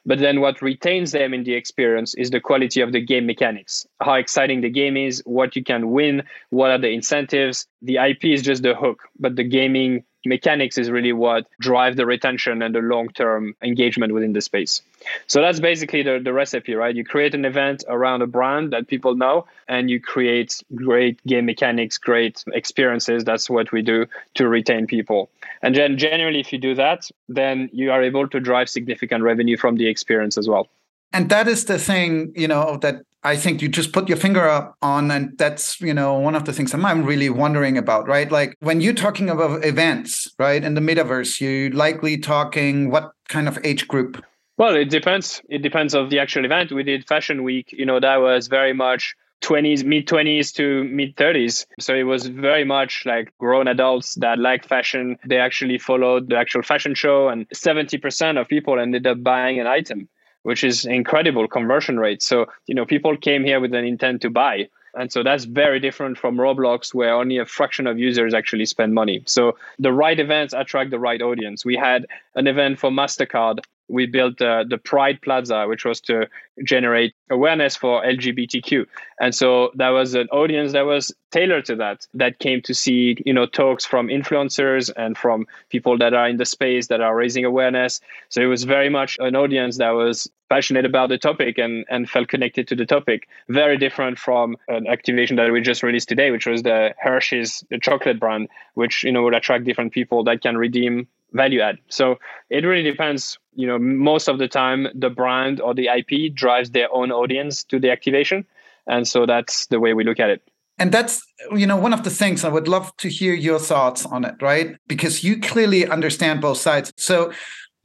But 0.05 0.20
then 0.20 0.41
what 0.41 0.62
retains 0.62 1.13
them 1.13 1.34
in 1.34 1.43
the 1.43 1.53
experience 1.53 2.13
is 2.15 2.29
the 2.29 2.41
quality 2.41 2.82
of 2.82 2.91
the 2.91 3.00
game 3.00 3.25
mechanics, 3.25 3.86
how 4.01 4.15
exciting 4.15 4.60
the 4.60 4.70
game 4.70 4.98
is, 4.98 5.22
what 5.25 5.55
you 5.55 5.63
can 5.63 5.91
win, 5.91 6.24
what 6.49 6.71
are 6.71 6.78
the 6.78 6.89
incentives. 6.89 7.67
The 7.82 7.97
IP 7.97 8.26
is 8.26 8.41
just 8.41 8.63
the 8.63 8.76
hook, 8.76 9.04
but 9.17 9.38
the 9.38 9.45
gaming 9.45 10.04
mechanics 10.25 10.77
is 10.77 10.89
really 10.89 11.13
what 11.13 11.47
drive 11.59 11.95
the 11.95 12.05
retention 12.05 12.62
and 12.62 12.73
the 12.73 12.79
long-term 12.79 13.55
engagement 13.62 14.13
within 14.13 14.33
the 14.33 14.41
space. 14.41 14.81
So 15.27 15.41
that's 15.41 15.59
basically 15.59 16.03
the, 16.03 16.19
the 16.23 16.33
recipe, 16.33 16.75
right? 16.75 16.95
You 16.95 17.03
create 17.03 17.36
an 17.36 17.45
event 17.45 17.83
around 17.88 18.21
a 18.21 18.27
brand 18.27 18.71
that 18.73 18.88
people 18.88 19.15
know 19.15 19.45
and 19.67 19.89
you 19.89 19.99
create 19.99 20.63
great 20.75 21.23
game 21.25 21.45
mechanics, 21.45 21.97
great 21.97 22.43
experiences. 22.53 23.23
That's 23.23 23.49
what 23.49 23.71
we 23.71 23.81
do 23.81 24.05
to 24.36 24.47
retain 24.47 24.88
people. 24.88 25.29
And 25.62 25.75
then 25.75 25.97
generally 25.97 26.39
if 26.39 26.53
you 26.53 26.59
do 26.59 26.75
that, 26.75 27.09
then 27.27 27.69
you 27.73 27.91
are 27.91 28.01
able 28.01 28.27
to 28.27 28.39
drive 28.39 28.69
significant 28.69 29.23
revenue 29.23 29.57
from 29.57 29.77
the 29.77 29.88
experience 29.88 30.38
as 30.38 30.47
well. 30.47 30.67
And 31.12 31.29
that 31.29 31.47
is 31.47 31.65
the 31.65 31.77
thing, 31.77 32.33
you 32.36 32.47
know, 32.47 32.77
that 32.77 33.03
I 33.25 33.38
think 33.38 33.62
you 33.62 33.69
just 33.69 33.93
put 33.93 34.09
your 34.09 34.17
finger 34.17 34.47
up 34.47 34.75
on, 34.81 35.09
and 35.09 35.38
that's 35.38 35.79
you 35.79 35.93
know 35.93 36.13
one 36.15 36.36
of 36.36 36.45
the 36.45 36.53
things 36.53 36.73
I'm 36.73 37.05
really 37.05 37.29
wondering 37.29 37.77
about, 37.77 38.07
right? 38.07 38.29
Like 38.29 38.55
when 38.59 38.81
you're 38.81 38.93
talking 38.93 39.29
about 39.29 39.63
events, 39.63 40.27
right, 40.38 40.63
in 40.63 40.73
the 40.73 40.81
metaverse, 40.81 41.39
you're 41.39 41.71
likely 41.71 42.17
talking 42.17 42.89
what 42.89 43.13
kind 43.29 43.47
of 43.47 43.57
age 43.63 43.88
group? 43.88 44.23
Well, 44.57 44.75
it 44.75 44.89
depends. 44.89 45.41
It 45.49 45.62
depends 45.62 45.95
of 45.95 46.09
the 46.09 46.19
actual 46.19 46.45
event. 46.45 46.71
We 46.71 46.83
did 46.83 47.07
Fashion 47.07 47.43
Week. 47.43 47.71
You 47.71 47.86
know, 47.86 47.99
that 47.99 48.17
was 48.17 48.47
very 48.47 48.73
much 48.73 49.15
20s, 49.41 49.83
mid 49.83 50.07
20s 50.07 50.53
to 50.55 50.83
mid 50.83 51.15
30s. 51.15 51.65
So 51.79 51.95
it 51.95 52.03
was 52.03 52.27
very 52.27 52.63
much 52.63 53.03
like 53.05 53.33
grown 53.38 53.67
adults 53.67 54.15
that 54.15 54.38
like 54.38 54.67
fashion. 54.67 55.17
They 55.25 55.38
actually 55.38 55.77
followed 55.77 56.29
the 56.29 56.38
actual 56.38 56.62
fashion 56.62 56.93
show, 56.93 57.29
and 57.29 57.47
70% 57.49 58.39
of 58.39 58.47
people 58.47 58.79
ended 58.79 59.07
up 59.07 59.23
buying 59.23 59.59
an 59.59 59.67
item 59.67 60.09
which 60.43 60.63
is 60.63 60.86
incredible 60.86 61.47
conversion 61.47 61.99
rate. 61.99 62.21
So, 62.21 62.45
you 62.67 62.75
know, 62.75 62.86
people 62.86 63.17
came 63.17 63.43
here 63.43 63.60
with 63.60 63.73
an 63.73 63.86
intent 63.86 64.21
to 64.21 64.29
buy. 64.29 64.69
And 64.95 65.12
so 65.12 65.23
that's 65.23 65.45
very 65.45 65.79
different 65.79 66.19
from 66.19 66.38
Roblox, 66.38 66.93
where 66.93 67.13
only 67.13 67.39
a 67.39 67.45
fraction 67.45 67.88
of 67.88 67.97
users 67.97 68.34
actually 68.34 68.65
spend 68.65 68.93
money. 68.93 69.23
So 69.25 69.58
the 69.79 69.91
right 69.91 70.19
events 70.19 70.53
attract 70.53 70.91
the 70.91 70.99
right 70.99 71.21
audience. 71.21 71.65
We 71.65 71.75
had 71.75 72.06
an 72.36 72.45
event 72.45 72.79
for 72.79 72.91
MasterCard 72.91 73.60
we 73.88 74.06
built 74.06 74.41
uh, 74.41 74.63
the 74.67 74.78
Pride 74.78 75.22
Plaza, 75.22 75.65
which 75.67 75.86
was 75.86 76.02
to 76.02 76.28
generate 76.63 77.13
awareness 77.30 77.76
for 77.76 78.04
LGBTQ. 78.04 78.86
And 79.19 79.34
so 79.34 79.72
that 79.76 79.89
was 79.89 80.13
an 80.13 80.28
audience 80.30 80.74
that 80.74 80.86
was 80.86 81.13
tailored 81.32 81.65
to 81.65 81.76
that, 81.78 82.08
that 82.13 82.39
came 82.39 82.62
to 82.62 82.74
see, 82.74 83.17
you 83.26 83.34
know, 83.34 83.46
talks 83.46 83.86
from 83.86 84.08
influencers 84.08 84.91
and 84.96 85.17
from 85.17 85.48
people 85.69 85.98
that 85.98 86.13
are 86.13 86.28
in 86.28 86.38
the 86.38 86.46
space 86.46 86.88
that 86.88 87.02
are 87.02 87.15
raising 87.15 87.46
awareness. 87.46 88.00
So 88.30 88.41
it 88.41 88.46
was 88.46 88.63
very 88.63 88.89
much 88.89 89.17
an 89.19 89.36
audience 89.36 89.78
that 89.78 89.91
was 89.91 90.30
passionate 90.50 90.86
about 90.86 91.10
the 91.10 91.17
topic 91.17 91.58
and, 91.58 91.86
and 91.89 92.08
felt 92.08 92.28
connected 92.28 92.67
to 92.67 92.76
the 92.76 92.86
topic. 92.86 93.28
Very 93.50 93.78
different 93.78 94.19
from 94.19 94.56
an 94.67 94.86
activation 94.88 95.36
that 95.38 95.52
we 95.52 95.62
just 95.62 95.82
released 95.82 96.10
today, 96.10 96.30
which 96.30 96.46
was 96.46 96.62
the 96.62 96.93
Hershey's, 97.00 97.63
the 97.72 97.80
chocolate 97.80 98.19
brand, 98.19 98.50
which, 98.76 99.04
you 99.04 99.12
know, 99.12 99.24
would 99.24 99.34
attract 99.34 99.63
different 99.63 99.93
people 99.93 100.24
that 100.26 100.41
can 100.41 100.56
redeem 100.56 101.08
value 101.34 101.62
add. 101.62 101.78
So 101.89 102.17
it 102.50 102.63
really 102.65 102.84
depends. 102.84 103.38
You 103.54 103.67
know, 103.67 103.78
most 103.78 104.28
of 104.28 104.39
the 104.39 104.48
time, 104.48 104.88
the 104.96 105.10
brand 105.10 105.62
or 105.62 105.74
the 105.74 105.88
IP 105.88 106.34
drives 106.34 106.72
their 106.72 106.91
own 106.93 107.12
audience 107.12 107.63
to 107.65 107.80
the 107.80 107.91
activation, 107.91 108.46
and 108.88 109.08
so 109.08 109.26
that's 109.26 109.67
the 109.67 109.80
way 109.80 109.93
we 109.93 110.04
look 110.04 110.19
at 110.19 110.30
it. 110.30 110.41
And 110.80 110.91
that's 110.91 111.22
you 111.56 111.67
know 111.67 111.78
one 111.78 111.93
of 111.93 112.04
the 112.04 112.10
things 112.10 112.43
I 112.43 112.50
would 112.50 112.67
love 112.67 112.96
to 112.98 113.10
hear 113.10 113.34
your 113.34 113.60
thoughts 113.60 114.06
on 114.06 114.26
it, 114.26 114.36
right? 114.41 114.76
Because 114.88 115.24
you 115.24 115.39
clearly 115.39 115.88
understand 115.88 116.41
both 116.41 116.58
sides. 116.58 116.93
So 116.98 117.32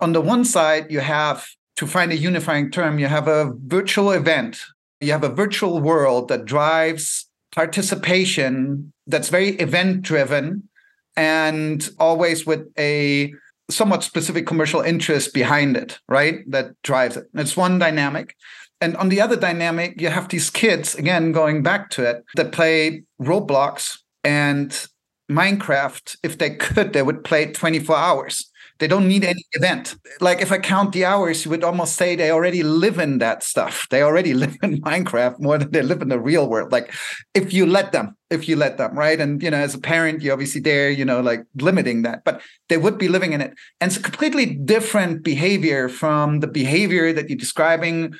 on 0.01 0.13
the 0.13 0.21
one 0.21 0.45
side, 0.45 0.91
you 0.91 1.01
have 1.01 1.47
to 1.77 1.87
find 1.87 2.13
a 2.13 2.17
unifying 2.17 2.71
term. 2.71 2.99
You 2.99 3.07
have 3.07 3.29
a 3.29 3.53
virtual 3.67 4.11
event. 4.11 4.61
You 5.01 5.13
have 5.13 5.25
a 5.25 5.29
virtual 5.29 5.81
world 5.81 6.29
that 6.29 6.45
drives 6.45 7.27
participation 7.53 8.93
that's 9.07 9.29
very 9.29 9.51
event 9.57 10.03
driven 10.03 10.68
and 11.19 11.91
always 11.99 12.47
with 12.47 12.73
a 12.79 13.35
somewhat 13.69 14.05
specific 14.05 14.47
commercial 14.47 14.81
interest 14.81 15.35
behind 15.35 15.77
it, 15.77 15.99
right? 16.09 16.49
That 16.51 16.81
drives 16.83 17.17
it. 17.17 17.27
It's 17.35 17.57
one 17.57 17.79
dynamic. 17.79 18.37
And 18.81 18.97
on 18.97 19.09
the 19.09 19.21
other 19.21 19.37
dynamic, 19.37 20.01
you 20.01 20.09
have 20.09 20.29
these 20.29 20.49
kids, 20.49 20.95
again, 20.95 21.33
going 21.33 21.65
back 21.65 21.91
to 21.91 22.09
it, 22.09 22.25
that 22.37 22.53
play 22.53 23.03
Roblox 23.21 23.99
and 24.23 24.71
Minecraft. 25.29 26.17
If 26.23 26.39
they 26.39 26.51
could, 26.51 26.93
they 26.93 27.03
would 27.03 27.25
play 27.25 27.53
24 27.53 27.97
hours. 27.97 28.49
They 28.79 28.87
don't 28.87 29.09
need 29.09 29.25
any 29.25 29.45
event. 29.53 29.97
Like 30.21 30.41
if 30.41 30.53
I 30.53 30.59
count 30.59 30.93
the 30.93 31.05
hours, 31.05 31.45
you 31.45 31.51
would 31.51 31.65
almost 31.65 31.97
say 31.97 32.15
they 32.15 32.31
already 32.31 32.63
live 32.63 32.99
in 32.99 33.19
that 33.19 33.43
stuff. 33.43 33.89
They 33.91 34.03
already 34.03 34.35
live 34.43 34.57
in 34.63 34.81
Minecraft 34.83 35.41
more 35.41 35.59
than 35.59 35.71
they 35.71 35.83
live 35.83 36.03
in 36.03 36.09
the 36.09 36.21
real 36.21 36.49
world. 36.49 36.71
Like 36.71 36.95
if 37.35 37.53
you 37.53 37.67
let 37.67 37.93
them, 37.93 38.17
if 38.31 38.49
you 38.49 38.57
let 38.57 38.79
them, 38.79 38.97
right? 38.97 39.21
And 39.21 39.43
you 39.43 39.51
know, 39.51 39.59
as 39.59 39.75
a 39.75 39.81
parent, 39.81 40.23
you 40.23 40.33
obviously 40.33 40.61
there, 40.61 40.91
you 40.91 41.05
know, 41.05 41.21
like 41.21 41.45
limiting 41.57 42.03
that, 42.03 42.23
but 42.25 42.41
they 42.69 42.77
would 42.77 42.99
be 42.99 43.09
living 43.09 43.33
in 43.33 43.41
it. 43.41 43.55
And 43.81 43.91
it's 43.91 43.99
a 43.99 44.03
completely 44.03 44.47
different 44.47 45.25
behavior 45.25 45.89
from 45.89 46.41
the 46.41 46.49
behavior 46.49 47.13
that 47.13 47.29
you're 47.29 47.39
describing 47.39 48.15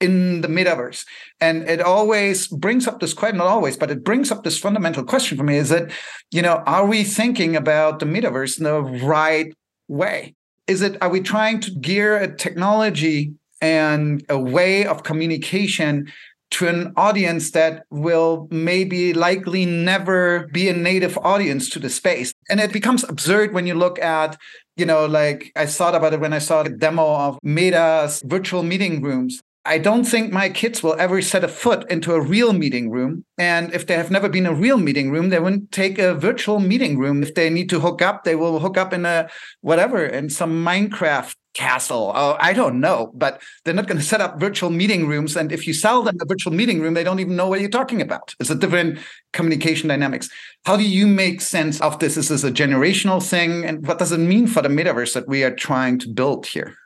in 0.00 0.40
the 0.40 0.48
metaverse. 0.48 1.06
And 1.40 1.68
it 1.68 1.80
always 1.80 2.48
brings 2.48 2.86
up 2.86 3.00
this 3.00 3.14
question, 3.14 3.38
not 3.38 3.46
always, 3.46 3.76
but 3.76 3.90
it 3.90 4.04
brings 4.04 4.30
up 4.30 4.42
this 4.42 4.58
fundamental 4.58 5.04
question 5.04 5.38
for 5.38 5.44
me 5.44 5.56
is 5.56 5.68
that, 5.68 5.90
you 6.30 6.42
know, 6.42 6.62
are 6.66 6.86
we 6.86 7.04
thinking 7.04 7.54
about 7.56 8.00
the 8.00 8.06
metaverse 8.06 8.58
in 8.58 8.64
the 8.64 8.82
right 9.06 9.54
way? 9.88 10.34
Is 10.66 10.82
it, 10.82 10.96
are 11.02 11.10
we 11.10 11.20
trying 11.20 11.60
to 11.60 11.70
gear 11.72 12.16
a 12.16 12.34
technology 12.34 13.34
and 13.60 14.24
a 14.28 14.38
way 14.38 14.86
of 14.86 15.02
communication 15.02 16.12
to 16.54 16.68
an 16.68 16.92
audience 16.96 17.50
that 17.50 17.84
will 17.90 18.46
maybe 18.50 19.12
likely 19.12 19.66
never 19.66 20.46
be 20.52 20.68
a 20.68 20.72
native 20.72 21.18
audience 21.18 21.68
to 21.70 21.80
the 21.80 21.90
space. 21.90 22.32
And 22.48 22.60
it 22.60 22.72
becomes 22.72 23.02
absurd 23.02 23.52
when 23.52 23.66
you 23.66 23.74
look 23.74 23.98
at, 23.98 24.38
you 24.76 24.86
know, 24.86 25.06
like 25.06 25.50
I 25.56 25.66
thought 25.66 25.96
about 25.96 26.12
it 26.12 26.20
when 26.20 26.32
I 26.32 26.38
saw 26.38 26.62
the 26.62 26.70
demo 26.70 27.04
of 27.04 27.38
Meta's 27.42 28.22
virtual 28.24 28.62
meeting 28.62 29.02
rooms. 29.02 29.42
I 29.66 29.78
don't 29.78 30.04
think 30.04 30.30
my 30.30 30.50
kids 30.50 30.82
will 30.82 30.94
ever 30.98 31.22
set 31.22 31.42
a 31.42 31.48
foot 31.48 31.90
into 31.90 32.12
a 32.12 32.20
real 32.20 32.52
meeting 32.52 32.90
room. 32.90 33.24
And 33.38 33.72
if 33.72 33.86
they 33.86 33.94
have 33.94 34.10
never 34.10 34.28
been 34.28 34.44
a 34.44 34.52
real 34.52 34.76
meeting 34.76 35.10
room, 35.10 35.30
they 35.30 35.40
wouldn't 35.40 35.72
take 35.72 35.98
a 35.98 36.14
virtual 36.14 36.60
meeting 36.60 36.98
room. 36.98 37.22
If 37.22 37.34
they 37.34 37.48
need 37.48 37.70
to 37.70 37.80
hook 37.80 38.02
up, 38.02 38.24
they 38.24 38.34
will 38.34 38.60
hook 38.60 38.76
up 38.76 38.92
in 38.92 39.06
a 39.06 39.30
whatever, 39.62 40.04
in 40.04 40.28
some 40.28 40.62
Minecraft 40.62 41.34
castle. 41.54 42.12
Oh, 42.14 42.36
I 42.38 42.52
don't 42.52 42.78
know, 42.78 43.10
but 43.14 43.40
they're 43.64 43.72
not 43.72 43.86
going 43.86 43.98
to 43.98 44.04
set 44.04 44.20
up 44.20 44.38
virtual 44.38 44.68
meeting 44.68 45.06
rooms. 45.06 45.34
And 45.34 45.50
if 45.50 45.66
you 45.66 45.72
sell 45.72 46.02
them 46.02 46.18
a 46.20 46.26
virtual 46.26 46.52
meeting 46.52 46.80
room, 46.80 46.92
they 46.92 47.04
don't 47.04 47.20
even 47.20 47.36
know 47.36 47.48
what 47.48 47.60
you're 47.60 47.70
talking 47.70 48.02
about. 48.02 48.34
It's 48.40 48.50
a 48.50 48.54
different 48.54 48.98
communication 49.32 49.88
dynamics. 49.88 50.28
How 50.66 50.76
do 50.76 50.82
you 50.82 51.06
make 51.06 51.40
sense 51.40 51.80
of 51.80 52.00
this? 52.00 52.16
This 52.16 52.30
is 52.30 52.42
this 52.42 52.50
a 52.50 52.52
generational 52.52 53.26
thing? 53.26 53.64
And 53.64 53.86
what 53.86 53.98
does 53.98 54.12
it 54.12 54.18
mean 54.18 54.46
for 54.46 54.60
the 54.60 54.68
metaverse 54.68 55.14
that 55.14 55.26
we 55.26 55.42
are 55.42 55.54
trying 55.54 55.98
to 56.00 56.08
build 56.08 56.44
here? 56.46 56.76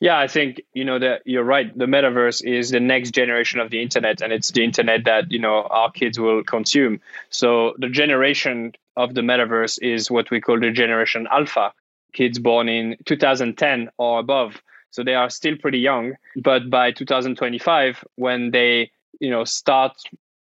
Yeah, 0.00 0.18
I 0.18 0.26
think 0.26 0.60
you 0.74 0.84
know 0.84 0.98
that 0.98 1.22
you're 1.24 1.44
right. 1.44 1.76
The 1.76 1.86
metaverse 1.86 2.44
is 2.44 2.70
the 2.70 2.80
next 2.80 3.12
generation 3.12 3.60
of 3.60 3.70
the 3.70 3.80
internet, 3.80 4.20
and 4.20 4.30
it's 4.32 4.50
the 4.52 4.62
internet 4.62 5.04
that 5.04 5.32
you 5.32 5.38
know 5.38 5.62
our 5.62 5.90
kids 5.90 6.18
will 6.18 6.44
consume. 6.44 7.00
So 7.30 7.74
the 7.78 7.88
generation 7.88 8.72
of 8.96 9.14
the 9.14 9.22
metaverse 9.22 9.78
is 9.82 10.10
what 10.10 10.30
we 10.30 10.40
call 10.40 10.60
the 10.60 10.70
generation 10.70 11.26
alpha, 11.30 11.72
kids 12.12 12.38
born 12.38 12.68
in 12.68 12.96
2010 13.06 13.88
or 13.96 14.18
above. 14.18 14.60
So 14.90 15.02
they 15.02 15.14
are 15.14 15.30
still 15.30 15.56
pretty 15.56 15.78
young, 15.78 16.14
but 16.42 16.68
by 16.70 16.92
2025, 16.92 18.04
when 18.16 18.50
they 18.50 18.90
you 19.18 19.30
know 19.30 19.44
start 19.44 19.92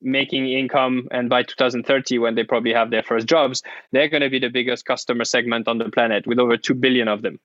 making 0.02 0.50
income 0.50 1.08
and 1.12 1.30
by 1.30 1.44
2030 1.44 2.18
when 2.20 2.36
they 2.36 2.44
probably 2.44 2.74
have 2.74 2.90
their 2.90 3.04
first 3.04 3.28
jobs 3.28 3.62
they're 3.92 4.08
going 4.10 4.22
to 4.24 4.32
be 4.32 4.40
the 4.40 4.50
biggest 4.50 4.84
customer 4.84 5.24
segment 5.24 5.68
on 5.68 5.78
the 5.78 5.90
planet 5.92 6.26
with 6.26 6.40
over 6.40 6.58
2 6.58 6.74
billion 6.74 7.08
of 7.08 7.22
them 7.22 7.40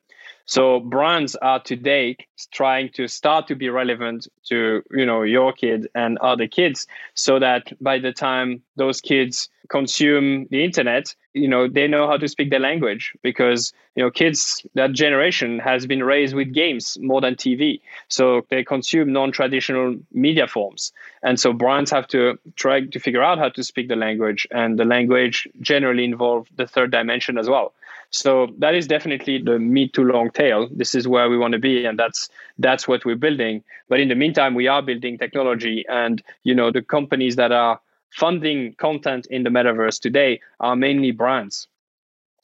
so 0.47 0.81
brands 0.81 1.35
are 1.37 1.61
today 1.61 2.17
trying 2.53 2.89
to 2.91 3.09
start 3.09 3.49
to 3.49 3.57
be 3.57 3.69
relevant 3.69 4.29
to 4.47 4.83
you 4.93 5.05
know 5.05 5.23
your 5.23 5.53
kid 5.53 5.89
and 5.95 6.19
other 6.19 6.47
kids, 6.47 6.87
so 7.15 7.39
that 7.39 7.73
by 7.83 7.99
the 7.99 8.13
time 8.13 8.63
those 8.77 9.01
kids 9.01 9.49
consume 9.69 10.47
the 10.51 10.65
internet, 10.65 11.15
you 11.35 11.49
know 11.49 11.69
they 11.69 11.89
know 11.89 12.07
how 12.07 12.17
to 12.17 12.29
speak 12.29 12.51
the 12.51 12.61
language 12.61 13.13
because 13.23 13.73
you 13.97 14.03
know 14.03 14.11
kids 14.11 14.65
that 14.75 14.93
generation 14.93 15.59
has 15.59 15.85
been 15.87 16.05
raised 16.05 16.35
with 16.35 16.55
games 16.55 16.97
more 17.01 17.21
than 17.21 17.35
TV, 17.35 17.81
so 18.09 18.47
they 18.49 18.63
consume 18.63 19.13
non-traditional 19.13 19.97
media 20.13 20.47
forms, 20.47 20.93
and 21.25 21.41
so 21.41 21.53
brands 21.53 21.91
have 21.91 22.07
to 22.07 22.39
try 22.55 22.81
to 22.87 23.01
figure 23.01 23.23
out 23.23 23.39
how 23.39 23.49
to 23.49 23.65
speak 23.65 23.89
the 23.89 23.97
language, 23.97 24.47
and 24.53 24.79
the 24.79 24.85
language 24.85 25.49
generally 25.61 26.05
involve 26.05 26.47
the 26.57 26.69
third 26.69 26.93
dimension 26.93 27.37
as 27.37 27.49
well. 27.49 27.73
So 28.11 28.49
that 28.59 28.75
is 28.75 28.87
definitely 28.87 29.39
the 29.39 29.59
mid 29.59 29.93
to 29.95 30.03
long 30.03 30.31
tail. 30.31 30.69
This 30.71 30.95
is 30.95 31.09
where 31.09 31.29
we 31.29 31.37
want 31.37 31.53
to 31.53 31.59
be, 31.59 31.85
and 31.85 31.99
that's 31.99 32.29
that's 32.59 32.89
what 32.89 33.05
we're 33.05 33.17
building. 33.17 33.63
But 33.89 34.01
in 34.01 34.09
the 34.09 34.15
meantime, 34.15 34.55
we 34.55 34.69
are 34.69 34.83
building 34.83 35.19
technology, 35.19 35.85
and 35.89 36.23
you 36.45 36.55
know 36.55 36.71
the 36.71 36.83
companies 36.83 37.37
that 37.37 37.53
are 37.53 37.81
funding 38.11 38.75
content 38.79 39.27
in 39.31 39.43
the 39.43 39.51
metaverse 39.51 40.01
today 40.01 40.41
are 40.61 40.77
mainly 40.77 41.11
brands. 41.11 41.69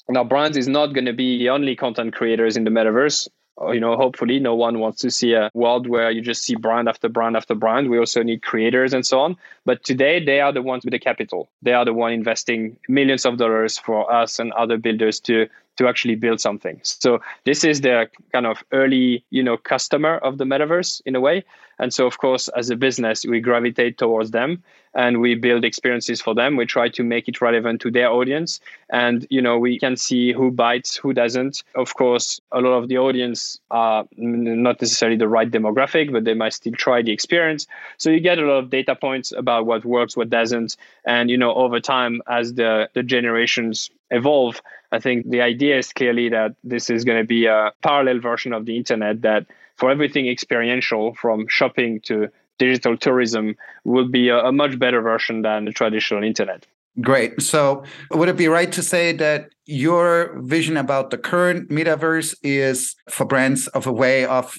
Now, 0.08 0.24
brands 0.24 0.56
is 0.56 0.68
not 0.68 0.94
going 0.94 1.06
to 1.06 1.12
be 1.12 1.38
the 1.38 1.48
only 1.48 1.76
content 1.76 2.14
creators 2.14 2.56
in 2.56 2.64
the 2.64 2.70
metaverse 2.70 3.28
Uh, 3.60 3.70
you 3.70 3.80
know 3.80 3.96
hopefully 3.96 4.38
no 4.38 4.54
one 4.54 4.78
wants 4.78 5.00
to 5.00 5.10
see 5.10 5.34
a 5.34 5.50
world 5.52 5.86
where 5.86 6.10
you 6.10 6.22
just 6.22 6.42
see 6.42 6.54
brand 6.54 6.88
after 6.88 7.08
brand 7.08 7.36
after 7.36 7.54
brand. 7.54 7.90
We 7.90 7.98
also 7.98 8.22
need 8.22 8.42
creators 8.42 8.94
and 8.94 9.06
so 9.06 9.20
on. 9.20 9.36
But 9.64 9.84
today 9.84 10.24
they 10.24 10.40
are 10.40 10.52
the 10.52 10.62
ones 10.62 10.84
with 10.84 10.92
the 10.92 10.98
capital. 10.98 11.50
They 11.60 11.72
are 11.72 11.84
the 11.84 11.92
one 11.92 12.12
investing 12.12 12.76
millions 12.88 13.26
of 13.26 13.36
dollars 13.36 13.78
for 13.78 14.10
us 14.12 14.38
and 14.38 14.52
other 14.52 14.78
builders 14.78 15.20
to 15.20 15.48
to 15.82 15.88
actually 15.88 16.14
build 16.14 16.40
something. 16.40 16.80
So 16.82 17.20
this 17.44 17.64
is 17.64 17.80
the 17.80 18.08
kind 18.32 18.46
of 18.46 18.62
early 18.72 19.24
you 19.30 19.42
know 19.42 19.56
customer 19.56 20.18
of 20.18 20.38
the 20.38 20.44
metaverse 20.44 21.02
in 21.04 21.16
a 21.16 21.20
way. 21.20 21.44
And 21.78 21.92
so 21.92 22.06
of 22.06 22.18
course 22.18 22.48
as 22.56 22.70
a 22.70 22.76
business 22.76 23.26
we 23.26 23.40
gravitate 23.40 23.98
towards 23.98 24.30
them 24.30 24.62
and 24.94 25.20
we 25.20 25.34
build 25.34 25.64
experiences 25.64 26.20
for 26.20 26.34
them. 26.34 26.56
We 26.56 26.66
try 26.66 26.88
to 26.90 27.02
make 27.02 27.26
it 27.26 27.40
relevant 27.40 27.80
to 27.80 27.90
their 27.90 28.10
audience. 28.10 28.60
And 28.90 29.26
you 29.30 29.42
know 29.42 29.58
we 29.58 29.78
can 29.78 29.96
see 29.96 30.32
who 30.32 30.50
bites 30.52 30.94
who 30.96 31.12
doesn't. 31.12 31.64
Of 31.74 31.94
course 31.94 32.40
a 32.52 32.60
lot 32.60 32.74
of 32.80 32.88
the 32.88 32.98
audience 32.98 33.58
are 33.70 34.04
not 34.16 34.80
necessarily 34.80 35.18
the 35.18 35.28
right 35.28 35.50
demographic 35.50 36.12
but 36.12 36.24
they 36.24 36.34
might 36.34 36.52
still 36.52 36.74
try 36.74 37.02
the 37.02 37.12
experience. 37.12 37.66
So 37.98 38.10
you 38.10 38.20
get 38.20 38.38
a 38.38 38.46
lot 38.46 38.58
of 38.62 38.70
data 38.70 38.94
points 38.94 39.32
about 39.32 39.66
what 39.66 39.84
works 39.84 40.16
what 40.16 40.30
doesn't. 40.30 40.76
And 41.04 41.28
you 41.28 41.38
know 41.38 41.52
over 41.54 41.80
time 41.80 42.22
as 42.28 42.54
the 42.54 42.88
the 42.94 43.02
generations 43.02 43.90
evolve 44.12 44.60
i 44.92 44.98
think 44.98 45.28
the 45.30 45.40
idea 45.40 45.76
is 45.78 45.92
clearly 45.92 46.28
that 46.28 46.54
this 46.62 46.88
is 46.90 47.04
going 47.04 47.18
to 47.18 47.26
be 47.26 47.46
a 47.46 47.72
parallel 47.82 48.20
version 48.20 48.52
of 48.52 48.66
the 48.66 48.76
internet 48.76 49.22
that 49.22 49.46
for 49.76 49.90
everything 49.90 50.28
experiential 50.28 51.14
from 51.14 51.46
shopping 51.48 52.00
to 52.00 52.28
digital 52.58 52.96
tourism 52.96 53.56
will 53.84 54.08
be 54.08 54.28
a, 54.28 54.38
a 54.38 54.52
much 54.52 54.78
better 54.78 55.00
version 55.00 55.42
than 55.42 55.64
the 55.64 55.72
traditional 55.72 56.22
internet. 56.22 56.66
Great. 57.00 57.40
So, 57.40 57.84
would 58.10 58.28
it 58.28 58.36
be 58.36 58.48
right 58.48 58.70
to 58.70 58.82
say 58.82 59.12
that 59.12 59.48
your 59.64 60.38
vision 60.42 60.76
about 60.76 61.10
the 61.10 61.16
current 61.16 61.70
metaverse 61.70 62.34
is 62.42 62.94
for 63.08 63.24
brands 63.24 63.66
of 63.68 63.86
a 63.86 63.92
way 63.92 64.26
of 64.26 64.58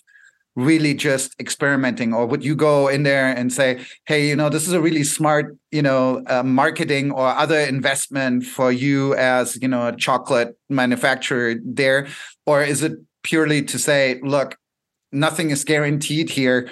really 0.56 0.94
just 0.94 1.34
experimenting 1.40 2.14
or 2.14 2.26
would 2.26 2.44
you 2.44 2.56
go 2.56 2.88
in 2.88 3.04
there 3.04 3.36
and 3.36 3.52
say 3.52 3.84
hey 4.06 4.28
you 4.28 4.36
know 4.36 4.50
this 4.50 4.68
is 4.68 4.74
a 4.74 4.82
really 4.82 5.04
smart 5.04 5.58
you 5.72 5.82
know 5.82 6.24
uh, 6.28 6.44
marketing 6.44 7.12
or 7.12 7.28
other 7.28 7.60
investment 7.60 8.44
for 8.44 8.72
you 8.72 9.16
as 9.16 9.58
you 9.62 9.68
know 9.68 9.88
a 9.88 9.96
chocolate 9.96 10.56
manufacturer 10.70 11.56
there 11.66 12.08
or 12.46 12.64
is 12.64 12.84
it 12.84 12.94
purely 13.24 13.64
to 13.64 13.80
say 13.80 14.20
look 14.22 14.58
nothing 15.12 15.50
is 15.50 15.64
guaranteed 15.64 16.30
here 16.30 16.70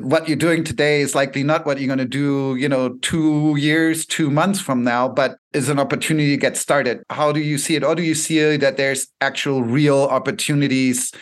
what 0.00 0.26
you're 0.26 0.36
doing 0.36 0.64
today 0.64 1.00
is 1.02 1.14
likely 1.14 1.42
not 1.42 1.66
what 1.66 1.78
you're 1.78 1.86
going 1.86 1.98
to 1.98 2.06
do, 2.06 2.56
you 2.56 2.68
know, 2.68 2.94
two 3.02 3.56
years, 3.58 4.06
two 4.06 4.30
months 4.30 4.58
from 4.58 4.82
now, 4.82 5.06
but 5.06 5.36
is 5.52 5.68
an 5.68 5.78
opportunity 5.78 6.30
to 6.30 6.36
get 6.38 6.56
started. 6.56 7.02
How 7.10 7.30
do 7.30 7.40
you 7.40 7.58
see 7.58 7.76
it? 7.76 7.84
Or 7.84 7.94
do 7.94 8.02
you 8.02 8.14
see 8.14 8.56
that 8.56 8.78
there's 8.78 9.08
actual 9.20 9.62
real 9.62 10.04
opportunities? 10.04 11.12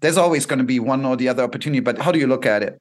There's 0.00 0.18
always 0.18 0.46
going 0.46 0.58
to 0.58 0.64
be 0.64 0.80
one 0.80 1.04
or 1.04 1.16
the 1.16 1.28
other 1.28 1.42
opportunity, 1.42 1.80
but 1.80 1.98
how 1.98 2.12
do 2.12 2.18
you 2.18 2.26
look 2.26 2.46
at 2.46 2.62
it? 2.62 2.78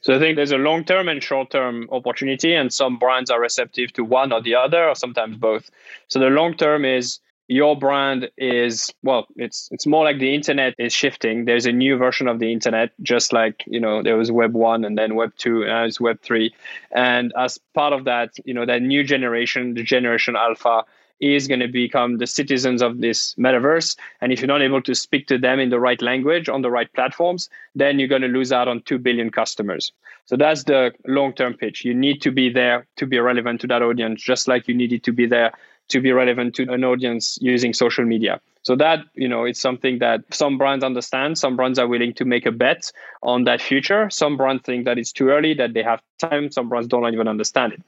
So 0.00 0.14
I 0.14 0.18
think 0.18 0.36
there's 0.36 0.52
a 0.52 0.58
long 0.58 0.84
term 0.84 1.08
and 1.08 1.22
short 1.22 1.50
term 1.50 1.88
opportunity, 1.90 2.54
and 2.54 2.72
some 2.72 2.98
brands 2.98 3.30
are 3.30 3.40
receptive 3.40 3.92
to 3.94 4.04
one 4.04 4.32
or 4.32 4.42
the 4.42 4.54
other, 4.54 4.88
or 4.88 4.94
sometimes 4.94 5.36
both. 5.36 5.70
So 6.08 6.18
the 6.18 6.26
long 6.26 6.54
term 6.54 6.84
is 6.84 7.20
your 7.48 7.76
brand 7.78 8.30
is 8.38 8.90
well 9.02 9.26
it's 9.36 9.68
it's 9.70 9.86
more 9.86 10.02
like 10.02 10.18
the 10.18 10.34
internet 10.34 10.74
is 10.78 10.94
shifting 10.94 11.44
there's 11.44 11.66
a 11.66 11.72
new 11.72 11.96
version 11.96 12.26
of 12.26 12.38
the 12.38 12.50
internet 12.50 12.90
just 13.02 13.34
like 13.34 13.62
you 13.66 13.78
know 13.78 14.02
there 14.02 14.16
was 14.16 14.32
web 14.32 14.54
1 14.54 14.84
and 14.84 14.96
then 14.96 15.14
web 15.14 15.30
2 15.36 15.62
and 15.62 15.68
now 15.68 15.84
it's 15.84 16.00
web 16.00 16.18
3 16.22 16.54
and 16.92 17.32
as 17.36 17.58
part 17.74 17.92
of 17.92 18.04
that 18.04 18.30
you 18.46 18.54
know 18.54 18.64
that 18.64 18.80
new 18.80 19.04
generation 19.04 19.74
the 19.74 19.82
generation 19.82 20.36
alpha 20.36 20.84
is 21.20 21.46
going 21.46 21.60
to 21.60 21.68
become 21.68 22.18
the 22.18 22.26
citizens 22.26 22.82
of 22.82 23.00
this 23.00 23.34
metaverse. 23.36 23.96
And 24.20 24.32
if 24.32 24.40
you're 24.40 24.48
not 24.48 24.62
able 24.62 24.82
to 24.82 24.94
speak 24.94 25.26
to 25.28 25.38
them 25.38 25.60
in 25.60 25.70
the 25.70 25.80
right 25.80 26.00
language 26.02 26.48
on 26.48 26.62
the 26.62 26.70
right 26.70 26.92
platforms 26.92 27.48
then 27.74 27.98
you're 27.98 28.08
going 28.08 28.22
to 28.22 28.28
lose 28.28 28.52
out 28.52 28.68
on 28.68 28.82
2 28.82 28.98
billion 28.98 29.30
customers. 29.30 29.92
So 30.26 30.36
that's 30.36 30.64
the 30.64 30.92
long 31.06 31.32
term 31.34 31.54
pitch. 31.54 31.84
You 31.84 31.94
need 31.94 32.22
to 32.22 32.30
be 32.30 32.50
there 32.50 32.86
to 32.96 33.06
be 33.06 33.18
relevant 33.18 33.60
to 33.62 33.66
that 33.68 33.82
audience 33.82 34.22
just 34.22 34.48
like 34.48 34.68
you 34.68 34.74
needed 34.74 35.02
to 35.04 35.12
be 35.12 35.26
there 35.26 35.52
to 35.88 36.00
be 36.00 36.12
relevant 36.12 36.54
to 36.56 36.72
an 36.72 36.84
audience 36.84 37.38
using 37.40 37.74
social 37.74 38.04
media. 38.04 38.40
So 38.64 38.74
that, 38.76 39.00
you 39.14 39.28
know, 39.28 39.44
it's 39.44 39.60
something 39.60 39.98
that 39.98 40.22
some 40.30 40.56
brands 40.58 40.82
understand. 40.82 41.38
Some 41.38 41.54
brands 41.54 41.78
are 41.78 41.86
willing 41.86 42.14
to 42.14 42.24
make 42.24 42.46
a 42.46 42.50
bet 42.50 42.90
on 43.22 43.44
that 43.44 43.60
future. 43.60 44.08
Some 44.10 44.36
brands 44.38 44.62
think 44.64 44.86
that 44.86 44.98
it's 44.98 45.12
too 45.12 45.28
early, 45.28 45.52
that 45.54 45.74
they 45.74 45.82
have 45.82 46.00
time. 46.18 46.50
Some 46.50 46.70
brands 46.70 46.88
don't 46.88 47.12
even 47.12 47.28
understand 47.28 47.74
it. 47.74 47.82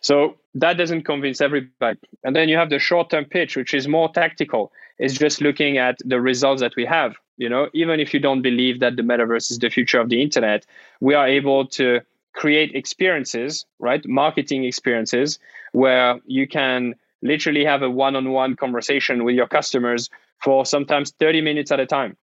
So 0.00 0.36
that 0.56 0.78
doesn't 0.78 1.04
convince 1.04 1.40
everybody. 1.40 2.00
And 2.24 2.34
then 2.34 2.48
you 2.48 2.56
have 2.56 2.70
the 2.70 2.80
short-term 2.80 3.26
pitch, 3.26 3.56
which 3.56 3.72
is 3.72 3.86
more 3.86 4.12
tactical. 4.12 4.72
It's 4.98 5.14
just 5.14 5.40
looking 5.40 5.78
at 5.78 5.96
the 6.04 6.20
results 6.20 6.60
that 6.60 6.74
we 6.74 6.84
have. 6.86 7.14
You 7.36 7.48
know, 7.48 7.68
even 7.72 8.00
if 8.00 8.12
you 8.12 8.18
don't 8.18 8.42
believe 8.42 8.80
that 8.80 8.96
the 8.96 9.02
metaverse 9.02 9.50
is 9.50 9.60
the 9.60 9.70
future 9.70 10.00
of 10.00 10.08
the 10.08 10.20
internet, 10.20 10.66
we 11.00 11.14
are 11.14 11.28
able 11.28 11.66
to 11.68 12.00
create 12.32 12.74
experiences, 12.74 13.64
right? 13.78 14.04
Marketing 14.06 14.64
experiences 14.64 15.38
where 15.72 16.18
you 16.26 16.48
can 16.48 16.94
literally 17.22 17.64
have 17.64 17.82
a 17.82 17.90
one-on-one 17.90 18.56
conversation 18.56 19.24
with 19.24 19.34
your 19.34 19.46
customers 19.46 20.10
for 20.42 20.66
sometimes 20.66 21.12
30 21.18 21.40
minutes 21.40 21.70
at 21.70 21.80
a 21.80 21.86
time. 21.86 22.16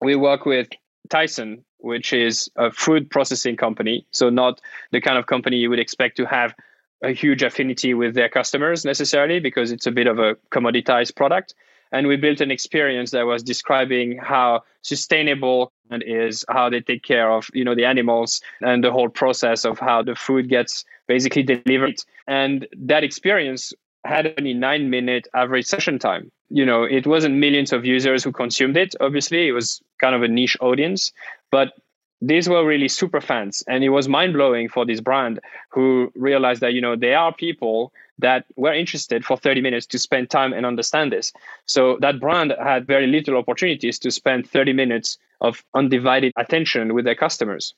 We 0.00 0.16
work 0.16 0.46
with 0.46 0.68
Tyson, 1.08 1.64
which 1.78 2.12
is 2.12 2.50
a 2.56 2.70
food 2.70 3.10
processing 3.10 3.56
company. 3.56 4.06
So, 4.10 4.30
not 4.30 4.60
the 4.92 5.00
kind 5.00 5.18
of 5.18 5.26
company 5.26 5.56
you 5.56 5.70
would 5.70 5.78
expect 5.78 6.16
to 6.18 6.26
have 6.26 6.54
a 7.02 7.12
huge 7.12 7.42
affinity 7.42 7.94
with 7.94 8.14
their 8.14 8.28
customers 8.28 8.84
necessarily 8.84 9.38
because 9.38 9.70
it's 9.70 9.86
a 9.86 9.92
bit 9.92 10.06
of 10.06 10.18
a 10.18 10.36
commoditized 10.50 11.14
product. 11.14 11.54
And 11.92 12.08
we 12.08 12.16
built 12.16 12.40
an 12.40 12.50
experience 12.50 13.12
that 13.12 13.26
was 13.26 13.42
describing 13.42 14.18
how 14.18 14.62
sustainable 14.82 15.72
it 15.90 16.02
is, 16.06 16.44
how 16.48 16.68
they 16.68 16.80
take 16.80 17.04
care 17.04 17.30
of 17.30 17.48
you 17.54 17.64
know 17.64 17.74
the 17.74 17.84
animals 17.84 18.40
and 18.60 18.82
the 18.82 18.90
whole 18.90 19.08
process 19.08 19.64
of 19.64 19.78
how 19.78 20.02
the 20.02 20.14
food 20.14 20.48
gets 20.48 20.84
basically 21.06 21.42
delivered. 21.42 22.02
And 22.26 22.66
that 22.76 23.04
experience 23.04 23.72
had 24.06 24.34
only 24.38 24.54
nine 24.54 24.90
minute 24.90 25.28
average 25.34 25.66
session 25.66 25.98
time. 25.98 26.30
You 26.48 26.64
know, 26.64 26.84
it 26.84 27.06
wasn't 27.06 27.34
millions 27.36 27.72
of 27.72 27.84
users 27.84 28.22
who 28.24 28.32
consumed 28.32 28.76
it. 28.76 28.94
Obviously, 29.00 29.48
it 29.48 29.52
was 29.52 29.82
kind 30.00 30.14
of 30.14 30.22
a 30.22 30.28
niche 30.28 30.56
audience, 30.60 31.12
but 31.50 31.72
these 32.22 32.48
were 32.48 32.64
really 32.64 32.88
super 32.88 33.20
fans 33.20 33.62
and 33.68 33.84
it 33.84 33.90
was 33.90 34.08
mind 34.08 34.32
blowing 34.32 34.68
for 34.68 34.86
this 34.86 35.00
brand 35.00 35.38
who 35.70 36.10
realized 36.14 36.62
that 36.62 36.72
you 36.72 36.80
know 36.80 36.96
there 36.96 37.18
are 37.18 37.32
people 37.34 37.92
that 38.18 38.46
were 38.56 38.72
interested 38.72 39.22
for 39.24 39.36
30 39.36 39.60
minutes 39.60 39.84
to 39.84 39.98
spend 39.98 40.30
time 40.30 40.54
and 40.54 40.64
understand 40.64 41.12
this 41.12 41.32
so 41.66 41.98
that 42.00 42.18
brand 42.18 42.54
had 42.62 42.86
very 42.86 43.06
little 43.06 43.36
opportunities 43.36 43.98
to 43.98 44.10
spend 44.10 44.48
30 44.48 44.72
minutes 44.72 45.18
of 45.42 45.62
undivided 45.74 46.32
attention 46.36 46.94
with 46.94 47.04
their 47.04 47.14
customers 47.14 47.74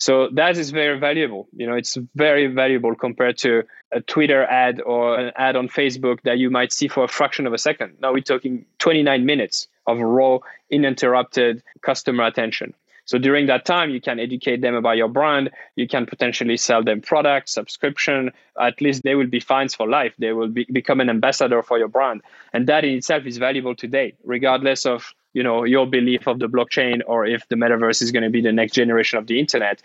so 0.00 0.28
that 0.32 0.56
is 0.56 0.70
very 0.70 0.98
valuable 0.98 1.46
you 1.56 1.66
know 1.66 1.74
it's 1.74 1.96
very 2.16 2.46
valuable 2.48 2.94
compared 2.94 3.38
to 3.38 3.62
a 3.92 4.00
twitter 4.00 4.42
ad 4.44 4.80
or 4.80 5.18
an 5.18 5.32
ad 5.36 5.54
on 5.54 5.68
facebook 5.68 6.20
that 6.22 6.38
you 6.38 6.50
might 6.50 6.72
see 6.72 6.88
for 6.88 7.04
a 7.04 7.08
fraction 7.08 7.46
of 7.46 7.52
a 7.52 7.58
second 7.58 7.94
now 8.00 8.12
we're 8.12 8.20
talking 8.20 8.64
29 8.78 9.24
minutes 9.24 9.68
of 9.86 10.00
raw 10.00 10.38
uninterrupted 10.72 11.62
customer 11.82 12.24
attention 12.24 12.74
so 13.10 13.18
during 13.18 13.46
that 13.46 13.64
time, 13.64 13.90
you 13.90 14.00
can 14.00 14.20
educate 14.20 14.60
them 14.60 14.76
about 14.76 14.96
your 14.96 15.08
brand. 15.08 15.50
You 15.74 15.88
can 15.88 16.06
potentially 16.06 16.56
sell 16.56 16.84
them 16.84 17.00
products, 17.00 17.52
subscription. 17.52 18.30
At 18.60 18.80
least 18.80 19.02
they 19.02 19.16
will 19.16 19.26
be 19.26 19.40
fines 19.40 19.74
for 19.74 19.88
life. 19.88 20.14
They 20.20 20.32
will 20.32 20.46
be, 20.46 20.64
become 20.70 21.00
an 21.00 21.10
ambassador 21.10 21.60
for 21.64 21.76
your 21.76 21.88
brand, 21.88 22.22
and 22.52 22.68
that 22.68 22.84
in 22.84 22.94
itself 22.94 23.26
is 23.26 23.36
valuable 23.36 23.74
today, 23.74 24.14
regardless 24.22 24.86
of 24.86 25.12
you 25.32 25.42
know 25.42 25.64
your 25.64 25.86
belief 25.86 26.26
of 26.26 26.38
the 26.38 26.48
blockchain 26.48 27.00
or 27.06 27.26
if 27.26 27.46
the 27.48 27.56
metaverse 27.56 28.02
is 28.02 28.10
going 28.12 28.24
to 28.24 28.30
be 28.30 28.40
the 28.40 28.52
next 28.52 28.74
generation 28.74 29.18
of 29.18 29.26
the 29.26 29.38
internet. 29.38 29.82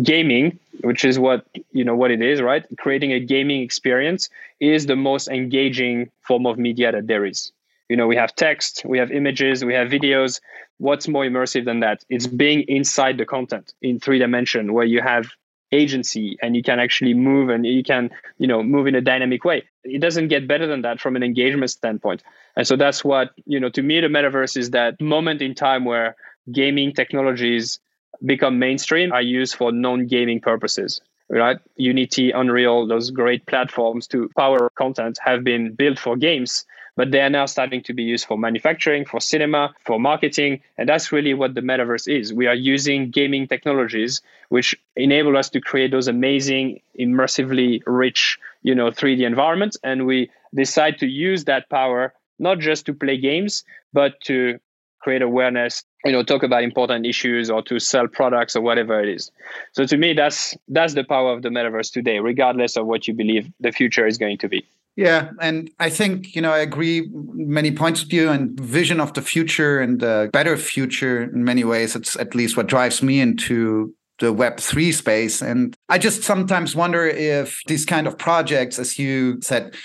Gaming, 0.00 0.58
which 0.82 1.04
is 1.04 1.18
what 1.18 1.46
you 1.72 1.84
know 1.84 1.96
what 1.96 2.10
it 2.10 2.22
is, 2.22 2.40
right? 2.40 2.64
Creating 2.78 3.12
a 3.12 3.20
gaming 3.20 3.62
experience 3.62 4.28
is 4.60 4.86
the 4.86 4.94
most 4.94 5.28
engaging 5.28 6.10
form 6.20 6.46
of 6.46 6.58
media 6.58 6.92
that 6.92 7.06
there 7.06 7.24
is 7.24 7.52
you 7.88 7.96
know 7.96 8.06
we 8.06 8.16
have 8.16 8.34
text 8.34 8.82
we 8.84 8.98
have 8.98 9.10
images 9.10 9.64
we 9.64 9.74
have 9.74 9.88
videos 9.88 10.40
what's 10.78 11.08
more 11.08 11.24
immersive 11.24 11.64
than 11.64 11.80
that 11.80 12.04
it's 12.08 12.26
being 12.26 12.62
inside 12.62 13.16
the 13.18 13.26
content 13.26 13.72
in 13.82 13.98
three 13.98 14.18
dimension 14.18 14.72
where 14.72 14.84
you 14.84 15.00
have 15.00 15.26
agency 15.72 16.38
and 16.42 16.56
you 16.56 16.62
can 16.62 16.78
actually 16.78 17.14
move 17.14 17.50
and 17.50 17.66
you 17.66 17.82
can 17.82 18.10
you 18.38 18.46
know 18.46 18.62
move 18.62 18.86
in 18.86 18.94
a 18.94 19.00
dynamic 19.00 19.44
way 19.44 19.62
it 19.88 20.00
doesn't 20.00 20.28
get 20.28 20.46
better 20.48 20.66
than 20.66 20.82
that 20.82 21.00
from 21.00 21.16
an 21.16 21.22
engagement 21.22 21.70
standpoint. 21.70 22.22
And 22.56 22.66
so 22.66 22.76
that's 22.76 23.04
what 23.04 23.30
you 23.46 23.60
know 23.60 23.70
to 23.70 23.82
me 23.82 24.00
the 24.00 24.08
metaverse 24.08 24.56
is 24.56 24.70
that 24.70 25.00
moment 25.00 25.42
in 25.42 25.54
time 25.54 25.84
where 25.84 26.16
gaming 26.52 26.92
technologies 26.92 27.80
become 28.24 28.58
mainstream 28.58 29.12
are 29.12 29.22
used 29.22 29.54
for 29.54 29.70
non-gaming 29.72 30.40
purposes 30.40 31.00
right? 31.28 31.58
Unity 31.76 32.30
unreal 32.30 32.86
those 32.86 33.10
great 33.10 33.46
platforms 33.46 34.06
to 34.08 34.30
power 34.36 34.70
content 34.70 35.18
have 35.22 35.44
been 35.44 35.74
built 35.74 35.98
for 35.98 36.16
games 36.16 36.64
but 36.98 37.12
they 37.12 37.20
are 37.20 37.30
now 37.30 37.46
starting 37.46 37.80
to 37.80 37.94
be 37.94 38.02
used 38.02 38.26
for 38.26 38.36
manufacturing, 38.36 39.04
for 39.04 39.20
cinema, 39.20 39.72
for 39.84 40.00
marketing. 40.00 40.60
And 40.76 40.88
that's 40.88 41.12
really 41.12 41.32
what 41.32 41.54
the 41.54 41.60
metaverse 41.60 42.12
is. 42.12 42.34
We 42.34 42.48
are 42.48 42.56
using 42.56 43.10
gaming 43.10 43.46
technologies 43.46 44.20
which 44.48 44.74
enable 44.96 45.36
us 45.36 45.48
to 45.50 45.60
create 45.60 45.92
those 45.92 46.08
amazing, 46.08 46.80
immersively 46.98 47.82
rich, 47.86 48.36
you 48.64 48.74
know, 48.74 48.90
3D 48.90 49.24
environments. 49.24 49.76
And 49.84 50.06
we 50.06 50.28
decide 50.52 50.98
to 50.98 51.06
use 51.06 51.44
that 51.44 51.70
power 51.70 52.12
not 52.40 52.58
just 52.58 52.84
to 52.86 52.94
play 52.94 53.16
games, 53.16 53.62
but 53.92 54.20
to 54.22 54.58
create 54.98 55.22
awareness, 55.22 55.84
you 56.04 56.10
know, 56.10 56.24
talk 56.24 56.42
about 56.42 56.64
important 56.64 57.06
issues 57.06 57.48
or 57.48 57.62
to 57.62 57.78
sell 57.78 58.08
products 58.08 58.56
or 58.56 58.60
whatever 58.60 59.00
it 59.00 59.08
is. 59.08 59.30
So 59.70 59.86
to 59.86 59.96
me, 59.96 60.14
that's 60.14 60.56
that's 60.66 60.94
the 60.94 61.04
power 61.04 61.32
of 61.32 61.42
the 61.42 61.48
metaverse 61.48 61.92
today, 61.92 62.18
regardless 62.18 62.76
of 62.76 62.86
what 62.86 63.06
you 63.06 63.14
believe 63.14 63.48
the 63.60 63.70
future 63.70 64.04
is 64.04 64.18
going 64.18 64.38
to 64.38 64.48
be. 64.48 64.66
Yeah, 64.98 65.30
and 65.40 65.70
I 65.78 65.90
think 65.90 66.34
you 66.34 66.42
know 66.42 66.50
I 66.50 66.58
agree 66.58 67.08
many 67.12 67.70
points 67.70 68.02
with 68.02 68.12
you 68.12 68.30
and 68.30 68.58
vision 68.58 68.98
of 68.98 69.14
the 69.14 69.22
future 69.22 69.78
and 69.80 70.00
the 70.00 70.28
better 70.32 70.56
future 70.56 71.22
in 71.22 71.44
many 71.44 71.62
ways. 71.62 71.94
It's 71.94 72.16
at 72.16 72.34
least 72.34 72.56
what 72.56 72.66
drives 72.66 73.00
me 73.00 73.20
into 73.20 73.94
the 74.18 74.32
Web 74.32 74.58
three 74.58 74.90
space, 74.90 75.40
and 75.40 75.76
I 75.88 75.98
just 75.98 76.24
sometimes 76.24 76.74
wonder 76.74 77.06
if 77.06 77.60
these 77.68 77.86
kind 77.86 78.08
of 78.08 78.18
projects, 78.18 78.80
as 78.80 78.98
you 78.98 79.40
said, 79.40 79.76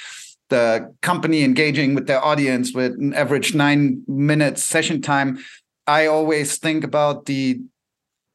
the 0.50 0.92
company 1.04 1.44
engaging 1.44 1.94
with 1.94 2.08
their 2.08 2.26
audience 2.26 2.74
with 2.74 2.94
an 2.94 3.14
average 3.14 3.54
nine 3.54 4.02
minutes 4.08 4.64
session 4.64 5.00
time. 5.00 5.38
I 5.86 6.08
always 6.08 6.58
think 6.58 6.84
about 6.84 7.28
the 7.28 7.62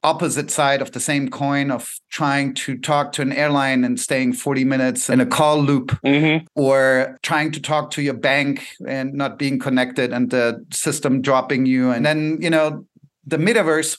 opposite 0.03 0.51
side 0.51 0.81
of 0.81 0.93
the 0.93 1.01
same 1.01 1.29
coin 1.29 1.71
of 1.71 1.99
trying 2.09 2.55
to 2.55 2.79
talk 2.79 3.13
to 3.13 3.23
an 3.23 3.33
airline 3.33 3.83
and 3.83 3.99
staying 3.99 4.33
40 4.33 4.65
minutes 4.65 5.11
in 5.11 5.21
a 5.21 5.27
call 5.27 5.61
loop 5.61 5.89
mm-hmm. 6.05 6.47
or 6.55 7.19
trying 7.23 7.51
to 7.53 7.61
talk 7.61 7.91
to 7.91 8.03
your 8.03 8.15
bank 8.15 8.69
and 8.87 9.13
not 9.13 9.39
being 9.39 9.59
connected 9.59 10.13
and 10.13 10.31
the 10.31 10.65
system 10.71 11.21
dropping 11.21 11.67
you 11.67 11.91
and 11.91 12.07
then 12.07 12.39
you 12.41 12.51
know 12.51 12.87
the 13.27 13.39
metaverse 13.39 13.99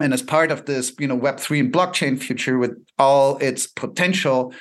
and 0.00 0.12
as 0.12 0.22
part 0.22 0.50
of 0.50 0.66
this 0.66 0.92
you 0.98 1.06
know 1.06 1.18
web3 1.18 1.60
and 1.60 1.72
blockchain 1.72 2.20
future 2.20 2.58
with 2.58 2.76
all 2.98 3.38
its 3.38 3.68
potential 3.68 4.52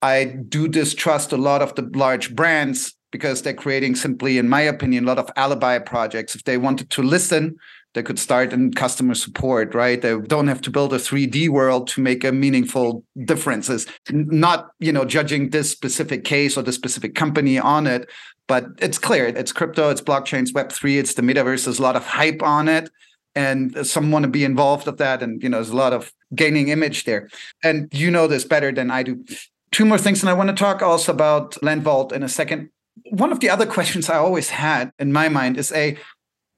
i 0.00 0.24
do 0.24 0.66
distrust 0.66 1.30
a 1.30 1.36
lot 1.36 1.60
of 1.60 1.74
the 1.74 1.82
large 1.94 2.34
brands 2.34 2.94
because 3.10 3.42
they're 3.42 3.52
creating 3.52 3.94
simply 3.94 4.38
in 4.38 4.48
my 4.48 4.62
opinion 4.62 5.04
a 5.04 5.06
lot 5.06 5.18
of 5.18 5.30
alibi 5.36 5.78
projects 5.78 6.34
if 6.34 6.44
they 6.44 6.56
wanted 6.56 6.88
to 6.88 7.02
listen 7.02 7.54
they 7.94 8.02
could 8.02 8.18
start 8.18 8.52
in 8.52 8.72
customer 8.72 9.14
support, 9.14 9.74
right? 9.74 10.00
They 10.00 10.18
don't 10.18 10.48
have 10.48 10.60
to 10.62 10.70
build 10.70 10.92
a 10.92 10.98
3D 10.98 11.48
world 11.48 11.88
to 11.88 12.00
make 12.00 12.22
a 12.22 12.32
meaningful 12.32 13.02
differences. 13.24 13.86
Not, 14.10 14.68
you 14.78 14.92
know, 14.92 15.04
judging 15.04 15.50
this 15.50 15.70
specific 15.70 16.24
case 16.24 16.56
or 16.56 16.62
the 16.62 16.72
specific 16.72 17.14
company 17.14 17.58
on 17.58 17.86
it, 17.86 18.08
but 18.46 18.66
it's 18.78 18.98
clear 18.98 19.26
it's 19.26 19.52
crypto, 19.52 19.90
it's 19.90 20.00
blockchain, 20.00 20.42
it's 20.42 20.52
Web3, 20.52 20.98
it's 20.98 21.14
the 21.14 21.22
metaverse. 21.22 21.64
There's 21.64 21.78
a 21.78 21.82
lot 21.82 21.96
of 21.96 22.06
hype 22.06 22.42
on 22.42 22.68
it. 22.68 22.90
And 23.34 23.86
some 23.86 24.10
want 24.10 24.24
to 24.24 24.30
be 24.30 24.44
involved 24.44 24.88
of 24.88 24.96
that. 24.96 25.22
And, 25.22 25.42
you 25.42 25.48
know, 25.48 25.58
there's 25.58 25.70
a 25.70 25.76
lot 25.76 25.92
of 25.92 26.12
gaining 26.34 26.68
image 26.68 27.04
there. 27.04 27.28
And 27.62 27.88
you 27.92 28.10
know 28.10 28.26
this 28.26 28.44
better 28.44 28.72
than 28.72 28.90
I 28.90 29.02
do. 29.04 29.24
Two 29.70 29.84
more 29.84 29.98
things. 29.98 30.22
And 30.22 30.30
I 30.30 30.32
want 30.32 30.48
to 30.48 30.56
talk 30.56 30.82
also 30.82 31.12
about 31.12 31.52
LandVault 31.62 32.12
in 32.12 32.22
a 32.22 32.28
second. 32.28 32.70
One 33.10 33.30
of 33.30 33.38
the 33.40 33.48
other 33.48 33.66
questions 33.66 34.10
I 34.10 34.16
always 34.16 34.50
had 34.50 34.90
in 34.98 35.12
my 35.12 35.28
mind 35.28 35.56
is 35.56 35.70
a 35.72 35.96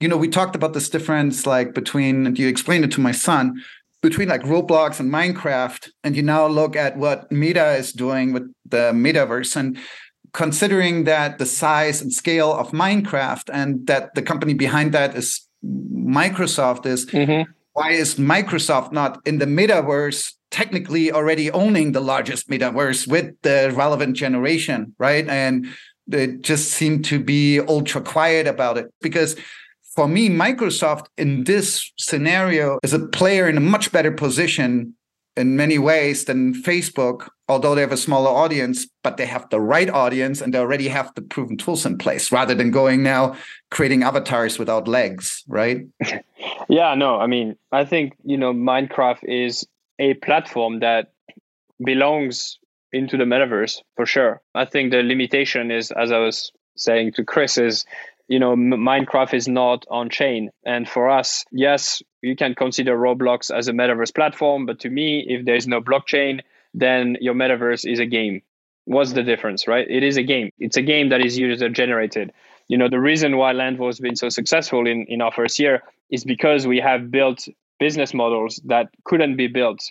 you 0.01 0.07
know, 0.07 0.17
we 0.17 0.27
talked 0.27 0.55
about 0.55 0.73
this 0.73 0.89
difference 0.89 1.45
like 1.45 1.73
between, 1.73 2.25
and 2.27 2.37
you 2.37 2.47
explained 2.47 2.83
it 2.83 2.91
to 2.93 3.01
my 3.01 3.11
son, 3.11 3.61
between 4.01 4.27
like 4.27 4.41
Roblox 4.41 4.99
and 4.99 5.11
Minecraft, 5.11 5.89
and 6.03 6.15
you 6.15 6.23
now 6.23 6.47
look 6.47 6.75
at 6.75 6.97
what 6.97 7.31
Meta 7.31 7.73
is 7.75 7.93
doing 7.93 8.33
with 8.33 8.51
the 8.65 8.91
metaverse. 8.93 9.55
And 9.55 9.77
considering 10.33 11.03
that 11.03 11.37
the 11.37 11.45
size 11.45 12.01
and 12.01 12.11
scale 12.11 12.51
of 12.53 12.71
Minecraft 12.71 13.49
and 13.53 13.85
that 13.87 14.15
the 14.15 14.21
company 14.21 14.53
behind 14.53 14.93
that 14.93 15.15
is 15.15 15.47
Microsoft 15.63 16.85
is 16.85 17.05
mm-hmm. 17.05 17.51
why 17.73 17.91
is 17.91 18.15
Microsoft 18.15 18.91
not 18.91 19.19
in 19.25 19.37
the 19.37 19.45
metaverse 19.45 20.33
technically 20.49 21.11
already 21.11 21.51
owning 21.51 21.91
the 21.91 22.01
largest 22.01 22.49
metaverse 22.49 23.07
with 23.07 23.33
the 23.41 23.71
relevant 23.75 24.15
generation, 24.15 24.93
right? 24.97 25.27
And 25.29 25.67
they 26.07 26.27
just 26.27 26.71
seem 26.71 27.03
to 27.03 27.19
be 27.19 27.59
ultra 27.59 28.01
quiet 28.01 28.47
about 28.47 28.77
it 28.77 28.91
because 29.01 29.35
for 29.95 30.07
me, 30.07 30.29
Microsoft 30.29 31.07
in 31.17 31.43
this 31.43 31.91
scenario 31.97 32.79
is 32.83 32.93
a 32.93 33.07
player 33.07 33.49
in 33.49 33.57
a 33.57 33.61
much 33.61 33.91
better 33.91 34.11
position 34.11 34.95
in 35.37 35.55
many 35.55 35.77
ways 35.77 36.25
than 36.25 36.53
Facebook, 36.53 37.29
although 37.47 37.73
they 37.73 37.81
have 37.81 37.91
a 37.91 37.97
smaller 37.97 38.29
audience, 38.29 38.87
but 39.03 39.17
they 39.17 39.25
have 39.25 39.49
the 39.49 39.59
right 39.59 39.89
audience 39.89 40.41
and 40.41 40.53
they 40.53 40.59
already 40.59 40.87
have 40.87 41.13
the 41.15 41.21
proven 41.21 41.57
tools 41.57 41.85
in 41.85 41.97
place 41.97 42.31
rather 42.31 42.53
than 42.53 42.71
going 42.71 43.01
now 43.01 43.35
creating 43.69 44.03
avatars 44.03 44.59
without 44.59 44.87
legs, 44.87 45.43
right? 45.47 45.85
yeah, 46.69 46.95
no, 46.95 47.19
I 47.19 47.27
mean, 47.27 47.55
I 47.71 47.85
think, 47.85 48.13
you 48.23 48.37
know, 48.37 48.53
Minecraft 48.53 49.23
is 49.23 49.65
a 49.99 50.15
platform 50.15 50.79
that 50.79 51.11
belongs 51.83 52.59
into 52.91 53.17
the 53.17 53.23
metaverse 53.23 53.81
for 53.95 54.05
sure. 54.05 54.41
I 54.53 54.65
think 54.65 54.91
the 54.91 55.01
limitation 55.01 55.71
is, 55.71 55.91
as 55.91 56.11
I 56.11 56.17
was 56.17 56.51
saying 56.75 57.13
to 57.13 57.23
Chris, 57.23 57.57
is 57.57 57.85
you 58.31 58.39
know 58.39 58.55
minecraft 58.55 59.33
is 59.33 59.47
not 59.47 59.85
on 59.89 60.09
chain. 60.09 60.49
And 60.65 60.87
for 60.87 61.09
us 61.09 61.45
yes 61.51 62.01
you 62.21 62.35
can 62.35 62.55
consider 62.55 62.97
roblox 62.97 63.55
as 63.55 63.67
a 63.67 63.73
metaverse 63.73 64.13
platform 64.15 64.65
but 64.65 64.79
to 64.81 64.89
me 64.89 65.25
if 65.27 65.45
there's 65.45 65.67
no 65.67 65.81
blockchain 65.81 66.41
then 66.73 67.17
your 67.19 67.35
metaverse 67.35 67.83
is 67.91 67.99
a 67.99 68.05
game. 68.05 68.41
What's 68.85 69.13
the 69.13 69.23
difference 69.23 69.67
right? 69.67 69.87
It 69.97 70.03
is 70.03 70.17
a 70.17 70.23
game. 70.23 70.51
It's 70.57 70.77
a 70.77 70.81
game 70.81 71.09
that 71.09 71.25
is 71.25 71.37
user 71.37 71.69
generated 71.69 72.31
you 72.71 72.77
know 72.77 72.87
the 72.87 73.01
reason 73.01 73.35
why 73.35 73.53
LandVault 73.53 73.87
has 73.87 73.99
been 73.99 74.15
so 74.15 74.29
successful 74.29 74.87
in, 74.87 75.05
in 75.09 75.21
our 75.21 75.31
first 75.31 75.59
year 75.59 75.83
is 76.09 76.23
because 76.23 76.65
we 76.65 76.79
have 76.79 77.11
built 77.11 77.39
business 77.79 78.13
models 78.13 78.61
that 78.65 78.87
couldn't 79.03 79.35
be 79.35 79.47
built 79.47 79.81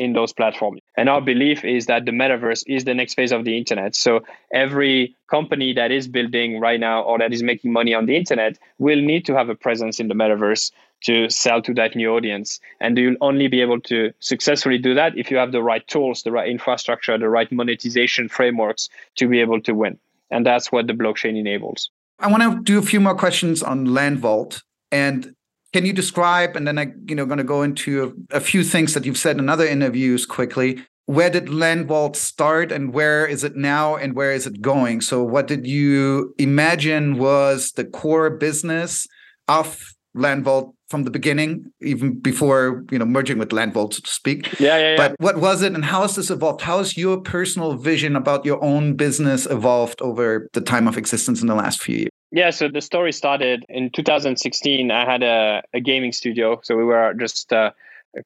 in 0.00 0.14
those 0.14 0.32
platforms. 0.32 0.80
And 0.96 1.10
our 1.10 1.20
belief 1.20 1.62
is 1.62 1.84
that 1.86 2.06
the 2.06 2.10
metaverse 2.10 2.64
is 2.66 2.84
the 2.84 2.94
next 2.94 3.14
phase 3.14 3.32
of 3.32 3.44
the 3.44 3.58
internet. 3.58 3.94
So 3.94 4.24
every 4.52 5.14
company 5.28 5.74
that 5.74 5.90
is 5.92 6.08
building 6.08 6.58
right 6.58 6.80
now 6.80 7.02
or 7.02 7.18
that 7.18 7.34
is 7.34 7.42
making 7.42 7.70
money 7.70 7.92
on 7.92 8.06
the 8.06 8.16
internet 8.16 8.58
will 8.78 9.00
need 9.00 9.26
to 9.26 9.34
have 9.36 9.50
a 9.50 9.54
presence 9.54 10.00
in 10.00 10.08
the 10.08 10.14
metaverse 10.14 10.72
to 11.02 11.28
sell 11.28 11.60
to 11.60 11.74
that 11.74 11.94
new 11.94 12.14
audience. 12.16 12.60
And 12.80 12.96
you'll 12.96 13.16
only 13.20 13.46
be 13.48 13.60
able 13.60 13.80
to 13.82 14.10
successfully 14.20 14.78
do 14.78 14.94
that 14.94 15.18
if 15.18 15.30
you 15.30 15.36
have 15.36 15.52
the 15.52 15.62
right 15.62 15.86
tools, 15.86 16.22
the 16.22 16.32
right 16.32 16.48
infrastructure, 16.48 17.18
the 17.18 17.28
right 17.28 17.52
monetization 17.52 18.30
frameworks 18.30 18.88
to 19.16 19.28
be 19.28 19.40
able 19.40 19.60
to 19.60 19.74
win. 19.74 19.98
And 20.30 20.46
that's 20.46 20.72
what 20.72 20.86
the 20.86 20.94
blockchain 20.94 21.38
enables. 21.38 21.90
I 22.18 22.28
want 22.28 22.42
to 22.42 22.62
do 22.62 22.78
a 22.78 22.82
few 22.82 23.00
more 23.00 23.14
questions 23.14 23.62
on 23.62 23.88
LandVault. 23.88 24.62
And 24.90 25.34
can 25.72 25.86
you 25.86 25.92
describe, 25.92 26.56
and 26.56 26.66
then 26.66 26.78
I, 26.78 26.92
you 27.06 27.14
know, 27.14 27.26
going 27.26 27.38
to 27.38 27.44
go 27.44 27.62
into 27.62 28.16
a, 28.30 28.36
a, 28.36 28.40
few 28.40 28.64
things 28.64 28.94
that 28.94 29.04
you've 29.04 29.18
said 29.18 29.38
in 29.38 29.48
other 29.48 29.66
interviews 29.66 30.26
quickly. 30.26 30.82
Where 31.06 31.30
did 31.30 31.46
LandVault 31.46 32.16
start, 32.16 32.70
and 32.72 32.92
where 32.92 33.26
is 33.26 33.44
it 33.44 33.56
now, 33.56 33.96
and 33.96 34.14
where 34.14 34.32
is 34.32 34.46
it 34.46 34.60
going? 34.60 35.00
So, 35.00 35.22
what 35.22 35.46
did 35.46 35.66
you 35.66 36.34
imagine 36.38 37.18
was 37.18 37.72
the 37.72 37.84
core 37.84 38.30
business 38.30 39.06
of 39.48 39.80
LandVault 40.16 40.72
from 40.88 41.04
the 41.04 41.10
beginning, 41.10 41.72
even 41.80 42.18
before 42.18 42.84
you 42.90 42.98
know 42.98 43.04
merging 43.04 43.38
with 43.38 43.50
LandVault, 43.50 43.94
so 43.94 44.00
to 44.00 44.10
speak? 44.10 44.60
Yeah, 44.60 44.78
yeah, 44.78 44.90
yeah. 44.90 44.96
But 44.96 45.16
what 45.18 45.38
was 45.38 45.62
it, 45.62 45.72
and 45.72 45.84
how 45.84 46.02
has 46.02 46.16
this 46.16 46.30
evolved? 46.30 46.62
How 46.62 46.78
has 46.78 46.96
your 46.96 47.20
personal 47.20 47.76
vision 47.76 48.14
about 48.14 48.44
your 48.44 48.62
own 48.62 48.94
business 48.94 49.46
evolved 49.46 50.00
over 50.02 50.48
the 50.52 50.60
time 50.60 50.86
of 50.86 50.96
existence 50.96 51.40
in 51.40 51.48
the 51.48 51.56
last 51.56 51.80
few 51.82 51.96
years? 51.96 52.10
Yeah, 52.32 52.50
so 52.50 52.68
the 52.68 52.80
story 52.80 53.12
started 53.12 53.66
in 53.68 53.90
2016. 53.90 54.90
I 54.90 55.04
had 55.04 55.22
a, 55.22 55.62
a 55.74 55.80
gaming 55.80 56.12
studio, 56.12 56.60
so 56.62 56.76
we 56.76 56.84
were 56.84 57.12
just 57.14 57.52
uh, 57.52 57.72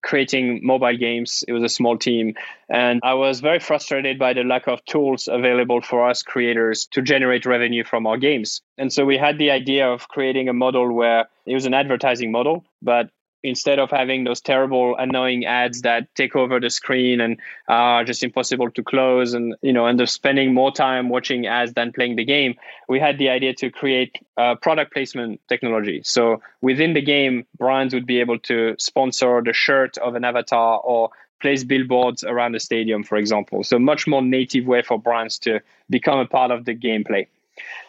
creating 0.03 0.61
mobile 0.63 0.97
games. 0.97 1.43
It 1.49 1.53
was 1.53 1.63
a 1.63 1.71
small 1.71 1.97
team, 1.97 2.35
and 2.69 3.01
I 3.03 3.15
was 3.15 3.41
very 3.41 3.59
frustrated 3.59 4.19
by 4.19 4.35
the 4.35 4.45
lack 4.45 4.67
of 4.67 4.85
tools 4.85 5.27
available 5.27 5.81
for 5.81 6.07
us 6.07 6.23
creators 6.23 6.87
to 6.93 7.01
generate 7.01 7.47
revenue 7.47 7.83
from 7.83 8.07
our 8.07 8.19
games. 8.19 8.61
And 8.77 8.93
so 8.93 9.07
we 9.07 9.17
had 9.17 9.39
the 9.39 9.51
idea 9.51 9.89
of 9.89 10.09
creating 10.09 10.51
a 10.51 10.53
model 10.53 10.93
where 10.93 11.27
it 11.47 11.55
was 11.55 11.65
an 11.65 11.73
advertising 11.73 12.31
model, 12.31 12.65
but 12.83 13.09
instead 13.45 13.79
of 13.79 13.91
having 13.91 14.25
those 14.25 14.41
terrible 14.41 14.97
annoying 14.97 15.45
ads 15.45 15.83
that 15.83 16.13
take 16.15 16.35
over 16.35 16.59
the 16.59 16.71
screen 16.71 17.21
and 17.21 17.39
are 17.69 18.03
just 18.03 18.23
impossible 18.23 18.71
to 18.71 18.83
close 18.83 19.35
and 19.35 19.55
you 19.63 19.73
know 19.73 19.87
end 19.87 20.01
up 20.01 20.09
spending 20.09 20.53
more 20.53 20.73
time 20.73 21.09
watching 21.09 21.47
ads 21.47 21.75
than 21.75 21.93
playing 21.93 22.17
the 22.17 22.25
game 22.25 22.55
we 22.89 22.99
had 22.99 23.19
the 23.19 23.29
idea 23.29 23.55
to 23.55 23.71
create 23.71 24.19
product 24.63 24.93
placement 24.93 25.41
technology. 25.49 26.01
So 26.05 26.43
within 26.61 26.95
the 26.95 27.03
game 27.03 27.47
brands 27.59 27.95
would 27.95 28.07
be 28.07 28.21
able 28.21 28.39
to 28.41 28.75
sponsor 28.79 29.43
the 29.45 29.53
shirt 29.53 29.99
of 29.99 30.15
an 30.15 30.25
avatar 30.25 30.81
or 30.81 31.11
place 31.41 31.65
billboards 31.65 32.25
around 32.25 32.53
the 32.53 32.61
stadium 32.61 33.05
for 33.05 33.17
example. 33.17 33.63
So 33.63 33.79
much 33.79 34.07
more 34.07 34.23
native 34.23 34.67
way 34.67 34.83
for 34.83 34.99
brands 34.99 35.39
to 35.41 35.61
become 35.91 36.19
a 36.19 36.27
part 36.27 36.51
of 36.51 36.65
the 36.65 36.75
gameplay 36.75 37.27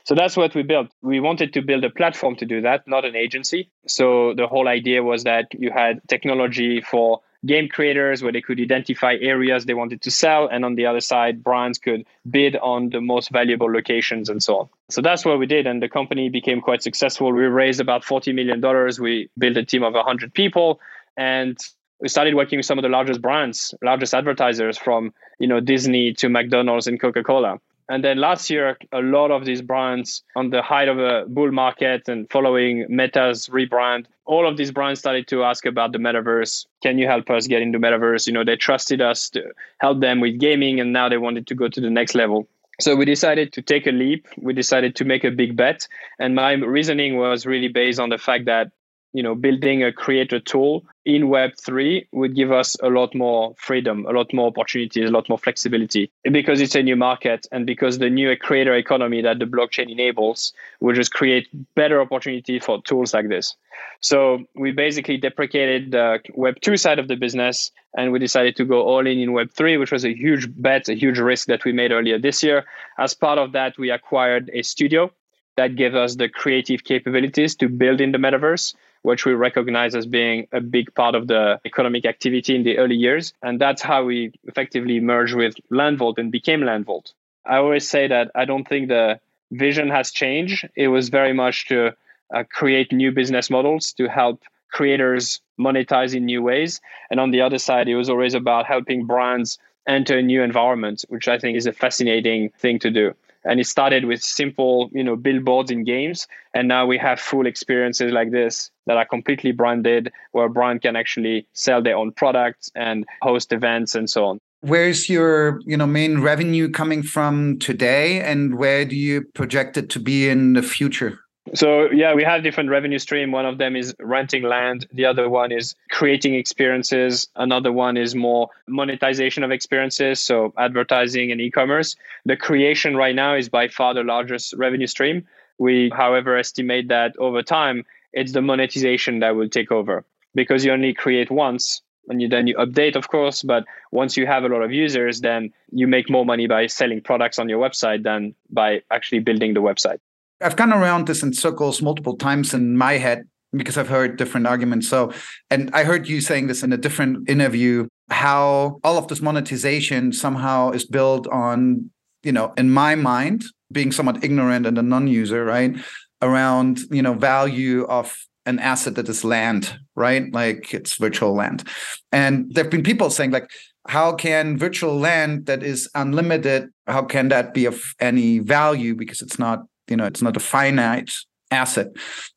so 0.03 0.15
that's 0.15 0.37
what 0.37 0.53
we 0.53 0.63
built. 0.63 0.89
We 1.01 1.19
wanted 1.19 1.53
to 1.53 1.61
build 1.61 1.83
a 1.83 1.89
platform 1.89 2.35
to 2.37 2.45
do 2.45 2.61
that, 2.61 2.87
not 2.87 3.05
an 3.05 3.15
agency. 3.15 3.69
So 3.87 4.33
the 4.35 4.47
whole 4.47 4.67
idea 4.67 5.03
was 5.03 5.23
that 5.23 5.47
you 5.53 5.71
had 5.71 6.01
technology 6.07 6.81
for 6.81 7.21
game 7.45 7.67
creators 7.69 8.23
where 8.23 8.31
they 8.31 8.41
could 8.41 8.59
identify 8.59 9.15
areas 9.21 9.65
they 9.65 9.73
wanted 9.73 10.01
to 10.01 10.11
sell. 10.11 10.47
And 10.47 10.65
on 10.65 10.75
the 10.75 10.85
other 10.85 10.99
side, 10.99 11.43
brands 11.43 11.77
could 11.77 12.05
bid 12.29 12.55
on 12.57 12.89
the 12.89 13.01
most 13.01 13.29
valuable 13.31 13.71
locations 13.71 14.29
and 14.29 14.41
so 14.41 14.59
on. 14.59 14.69
So 14.89 15.01
that's 15.01 15.25
what 15.25 15.39
we 15.39 15.45
did. 15.45 15.67
And 15.67 15.81
the 15.81 15.89
company 15.89 16.29
became 16.29 16.61
quite 16.61 16.81
successful. 16.81 17.31
We 17.31 17.43
raised 17.43 17.79
about 17.79 18.03
$40 18.03 18.33
million. 18.33 18.61
We 18.99 19.29
built 19.37 19.57
a 19.57 19.65
team 19.65 19.83
of 19.83 19.93
100 19.93 20.33
people. 20.33 20.79
And 21.17 21.57
we 21.99 22.09
started 22.09 22.35
working 22.35 22.57
with 22.57 22.65
some 22.65 22.77
of 22.77 22.83
the 22.83 22.89
largest 22.89 23.21
brands, 23.21 23.73
largest 23.81 24.13
advertisers 24.13 24.77
from, 24.77 25.13
you 25.39 25.47
know, 25.47 25.59
Disney 25.59 26.13
to 26.13 26.29
McDonald's 26.29 26.87
and 26.87 26.99
Coca-Cola. 26.99 27.59
And 27.87 28.03
then 28.03 28.17
last 28.17 28.49
year, 28.49 28.77
a 28.91 29.01
lot 29.01 29.31
of 29.31 29.45
these 29.45 29.61
brands 29.61 30.23
on 30.35 30.49
the 30.49 30.61
height 30.61 30.87
of 30.87 30.97
a 30.97 31.25
bull 31.27 31.51
market 31.51 32.07
and 32.09 32.29
following 32.31 32.85
Meta's 32.89 33.47
rebrand, 33.47 34.05
all 34.25 34.47
of 34.47 34.57
these 34.57 34.71
brands 34.71 34.99
started 34.99 35.27
to 35.27 35.43
ask 35.43 35.65
about 35.65 35.91
the 35.91 35.99
metaverse. 35.99 36.65
Can 36.81 36.97
you 36.97 37.05
help 37.05 37.29
us 37.29 37.45
get 37.45 37.61
into 37.61 37.79
metaverse? 37.79 38.25
You 38.25 38.33
know, 38.33 38.43
they 38.43 38.55
trusted 38.55 39.01
us 39.01 39.29
to 39.31 39.51
help 39.79 39.99
them 39.99 40.19
with 40.19 40.39
gaming 40.39 40.79
and 40.79 40.93
now 40.93 41.09
they 41.09 41.17
wanted 41.17 41.45
to 41.47 41.55
go 41.55 41.67
to 41.67 41.79
the 41.79 41.91
next 41.91 42.15
level. 42.15 42.47
So 42.79 42.95
we 42.95 43.05
decided 43.05 43.53
to 43.53 43.61
take 43.61 43.87
a 43.87 43.91
leap. 43.91 44.27
We 44.37 44.53
decided 44.53 44.95
to 44.97 45.05
make 45.05 45.23
a 45.23 45.31
big 45.31 45.55
bet. 45.55 45.87
And 46.19 46.35
my 46.35 46.53
reasoning 46.53 47.17
was 47.17 47.45
really 47.45 47.69
based 47.69 47.99
on 47.99 48.09
the 48.09 48.17
fact 48.17 48.45
that 48.45 48.71
you 49.15 49.23
know 49.23 49.33
building 49.33 49.81
a 49.81 49.93
creator 49.93 50.41
tool 50.41 50.83
in 51.05 51.23
web3 51.23 52.05
would 52.11 52.35
give 52.35 52.51
us 52.51 52.75
a 52.83 52.89
lot 52.89 53.15
more 53.15 53.55
freedom 53.57 54.05
a 54.07 54.11
lot 54.11 54.33
more 54.33 54.47
opportunities 54.47 55.09
a 55.09 55.13
lot 55.13 55.29
more 55.29 55.37
flexibility. 55.37 56.11
Because 56.29 56.59
it's 56.59 56.75
a 56.75 56.83
new 56.83 56.97
market 56.97 57.47
and 57.51 57.65
because 57.65 57.97
the 57.97 58.09
new 58.09 58.35
creator 58.35 58.75
economy 58.75 59.21
that 59.21 59.39
the 59.39 59.45
blockchain 59.45 59.89
enables 59.89 60.51
will 60.81 60.93
just 60.93 61.13
create 61.13 61.47
better 61.75 62.01
opportunity 62.01 62.59
for 62.59 62.81
tools 62.81 63.13
like 63.13 63.29
this. 63.29 63.55
So 64.01 64.39
we 64.53 64.71
basically 64.71 65.17
deprecated 65.17 65.91
the 65.91 66.19
web 66.33 66.55
2 66.59 66.75
side 66.75 66.99
of 66.99 67.07
the 67.07 67.15
business 67.15 67.71
and 67.97 68.11
we 68.11 68.19
decided 68.19 68.57
to 68.57 68.65
go 68.65 68.81
all 68.81 69.07
in 69.07 69.17
in 69.17 69.31
web 69.31 69.49
3 69.51 69.77
which 69.77 69.93
was 69.93 70.03
a 70.03 70.13
huge 70.13 70.49
bet 70.61 70.89
a 70.89 70.93
huge 70.93 71.19
risk 71.19 71.47
that 71.47 71.63
we 71.63 71.71
made 71.71 71.93
earlier 71.93 72.19
this 72.19 72.43
year. 72.43 72.65
As 72.97 73.13
part 73.13 73.39
of 73.39 73.53
that 73.53 73.77
we 73.77 73.91
acquired 73.91 74.51
a 74.53 74.61
studio 74.61 75.09
that 75.55 75.75
gave 75.75 75.95
us 75.95 76.15
the 76.15 76.27
creative 76.27 76.83
capabilities 76.83 77.55
to 77.55 77.69
build 77.69 78.01
in 78.01 78.11
the 78.11 78.17
metaverse 78.17 78.73
which 79.05 79.23
we 79.23 79.33
recognize 79.33 79.93
as 79.93 80.07
being 80.07 80.47
a 80.51 80.59
big 80.59 80.93
part 80.95 81.13
of 81.13 81.27
the 81.27 81.59
economic 81.63 82.05
activity 82.05 82.55
in 82.55 82.63
the 82.63 82.79
early 82.79 82.95
years. 82.95 83.33
And 83.43 83.61
that's 83.61 83.83
how 83.83 84.03
we 84.03 84.33
effectively 84.45 84.99
merged 84.99 85.35
with 85.35 85.53
LandVault 85.71 86.17
and 86.17 86.31
became 86.31 86.61
LandVault. 86.61 87.13
I 87.45 87.57
always 87.57 87.87
say 87.87 88.07
that 88.07 88.31
I 88.33 88.45
don't 88.45 88.67
think 88.67 88.87
the 88.87 89.19
vision 89.51 89.89
has 89.91 90.11
changed. 90.11 90.67
It 90.75 90.87
was 90.87 91.09
very 91.09 91.33
much 91.33 91.67
to 91.67 91.91
uh, 92.33 92.43
create 92.51 92.91
new 92.91 93.11
business 93.11 93.51
models 93.51 93.93
to 93.93 94.07
help 94.07 94.41
creators 94.71 95.39
monetize 95.59 96.15
in 96.15 96.25
new 96.25 96.41
ways. 96.41 96.81
And 97.11 97.19
on 97.19 97.29
the 97.29 97.41
other 97.41 97.59
side, 97.59 97.87
it 97.87 97.95
was 97.95 98.09
always 98.09 98.33
about 98.33 98.65
helping 98.65 99.05
brands 99.05 99.59
enter 99.87 100.17
a 100.17 100.23
new 100.23 100.41
environment, 100.41 101.05
which 101.09 101.27
I 101.27 101.37
think 101.37 101.57
is 101.57 101.67
a 101.67 101.73
fascinating 101.73 102.49
thing 102.57 102.79
to 102.79 102.89
do 102.89 103.13
and 103.45 103.59
it 103.59 103.67
started 103.67 104.05
with 104.05 104.21
simple 104.21 104.89
you 104.91 105.03
know 105.03 105.15
billboards 105.15 105.71
in 105.71 105.83
games. 105.83 106.27
And 106.53 106.67
now 106.67 106.85
we 106.85 106.97
have 106.97 107.19
full 107.19 107.45
experiences 107.45 108.11
like 108.11 108.31
this 108.31 108.71
that 108.87 108.97
are 108.97 109.05
completely 109.05 109.51
branded 109.51 110.11
where 110.31 110.45
a 110.45 110.49
brand 110.49 110.81
can 110.81 110.95
actually 110.95 111.47
sell 111.53 111.81
their 111.81 111.97
own 111.97 112.11
products 112.11 112.71
and 112.75 113.05
host 113.21 113.51
events 113.51 113.95
and 113.95 114.09
so 114.09 114.25
on. 114.25 114.39
Where's 114.61 115.09
your 115.09 115.59
you 115.65 115.77
know 115.77 115.87
main 115.87 116.21
revenue 116.21 116.69
coming 116.69 117.03
from 117.03 117.59
today? 117.59 118.21
And 118.21 118.57
where 118.57 118.85
do 118.85 118.95
you 118.95 119.21
project 119.33 119.77
it 119.77 119.89
to 119.91 119.99
be 119.99 120.27
in 120.27 120.53
the 120.53 120.63
future 120.63 121.19
so 121.53 121.91
yeah, 121.91 122.13
we 122.15 122.23
have 122.23 122.43
different 122.43 122.69
revenue 122.69 122.97
stream. 122.97 123.31
One 123.31 123.45
of 123.45 123.59
them 123.59 123.75
is 123.75 123.93
renting 123.99 124.43
land. 124.43 124.87
The 124.91 125.05
other 125.05 125.29
one 125.29 125.51
is 125.51 125.75
creating 125.91 126.33
experiences. 126.33 127.27
Another 127.35 127.71
one 127.71 127.97
is 127.97 128.15
more 128.15 128.49
monetization 128.67 129.43
of 129.43 129.51
experiences, 129.51 130.19
so 130.19 130.53
advertising 130.57 131.31
and 131.31 131.39
e-commerce. 131.39 131.95
The 132.25 132.35
creation 132.35 132.97
right 132.97 133.13
now 133.13 133.35
is 133.35 133.47
by 133.47 133.67
far 133.67 133.93
the 133.93 134.03
largest 134.03 134.53
revenue 134.53 134.87
stream. 134.87 135.27
We, 135.59 135.91
however, 135.95 136.35
estimate 136.35 136.87
that 136.87 137.15
over 137.17 137.43
time, 137.43 137.85
it's 138.11 138.31
the 138.31 138.41
monetization 138.41 139.19
that 139.19 139.35
will 139.35 139.49
take 139.49 139.71
over 139.71 140.03
because 140.33 140.65
you 140.65 140.71
only 140.71 140.93
create 140.93 141.29
once 141.29 141.81
and 142.09 142.21
you, 142.21 142.27
then 142.27 142.47
you 142.47 142.55
update, 142.55 142.95
of 142.95 143.07
course. 143.07 143.43
But 143.43 143.65
once 143.91 144.17
you 144.17 144.25
have 144.25 144.43
a 144.43 144.49
lot 144.49 144.61
of 144.63 144.71
users, 144.71 145.21
then 145.21 145.53
you 145.71 145.87
make 145.87 146.09
more 146.09 146.25
money 146.25 146.47
by 146.47 146.67
selling 146.67 147.01
products 147.01 147.37
on 147.37 147.49
your 147.49 147.59
website 147.59 148.03
than 148.03 148.35
by 148.49 148.81
actually 148.91 149.19
building 149.19 149.53
the 149.53 149.61
website. 149.61 149.99
I've 150.45 150.55
gone 150.55 150.71
around 150.71 151.07
this 151.07 151.23
in 151.23 151.33
circles 151.33 151.81
multiple 151.81 152.15
times 152.15 152.53
in 152.53 152.77
my 152.77 152.93
head 152.93 153.23
because 153.51 153.79
I've 153.79 153.89
heard 153.89 154.17
different 154.17 154.45
arguments. 154.45 154.87
So, 154.87 155.11
and 155.49 155.71
I 155.73 155.83
heard 155.83 156.07
you 156.07 156.21
saying 156.21 156.45
this 156.45 156.61
in 156.61 156.71
a 156.71 156.77
different 156.77 157.27
interview 157.27 157.87
how 158.11 158.79
all 158.83 158.99
of 158.99 159.07
this 159.07 159.21
monetization 159.21 160.13
somehow 160.13 160.69
is 160.69 160.85
built 160.85 161.27
on, 161.29 161.89
you 162.21 162.31
know, 162.31 162.53
in 162.57 162.69
my 162.69 162.93
mind, 162.93 163.43
being 163.71 163.91
somewhat 163.91 164.23
ignorant 164.23 164.67
and 164.67 164.77
a 164.77 164.83
non 164.83 165.07
user, 165.07 165.43
right? 165.43 165.75
Around, 166.21 166.81
you 166.91 167.01
know, 167.01 167.15
value 167.15 167.85
of 167.85 168.15
an 168.45 168.59
asset 168.59 168.93
that 168.95 169.09
is 169.09 169.23
land, 169.23 169.79
right? 169.95 170.31
Like 170.31 170.75
it's 170.75 170.97
virtual 170.97 171.33
land. 171.33 171.67
And 172.11 172.53
there 172.53 172.65
have 172.65 172.71
been 172.71 172.83
people 172.83 173.09
saying, 173.09 173.31
like, 173.31 173.49
how 173.87 174.13
can 174.13 174.59
virtual 174.59 174.95
land 174.95 175.47
that 175.47 175.63
is 175.63 175.89
unlimited, 175.95 176.69
how 176.85 177.03
can 177.03 177.29
that 177.29 177.55
be 177.55 177.65
of 177.65 177.81
any 177.99 178.37
value 178.37 178.93
because 178.93 179.23
it's 179.23 179.39
not 179.39 179.63
you 179.89 179.97
know 179.97 180.05
it's 180.05 180.21
not 180.21 180.37
a 180.37 180.39
finite 180.39 181.11
asset. 181.51 181.87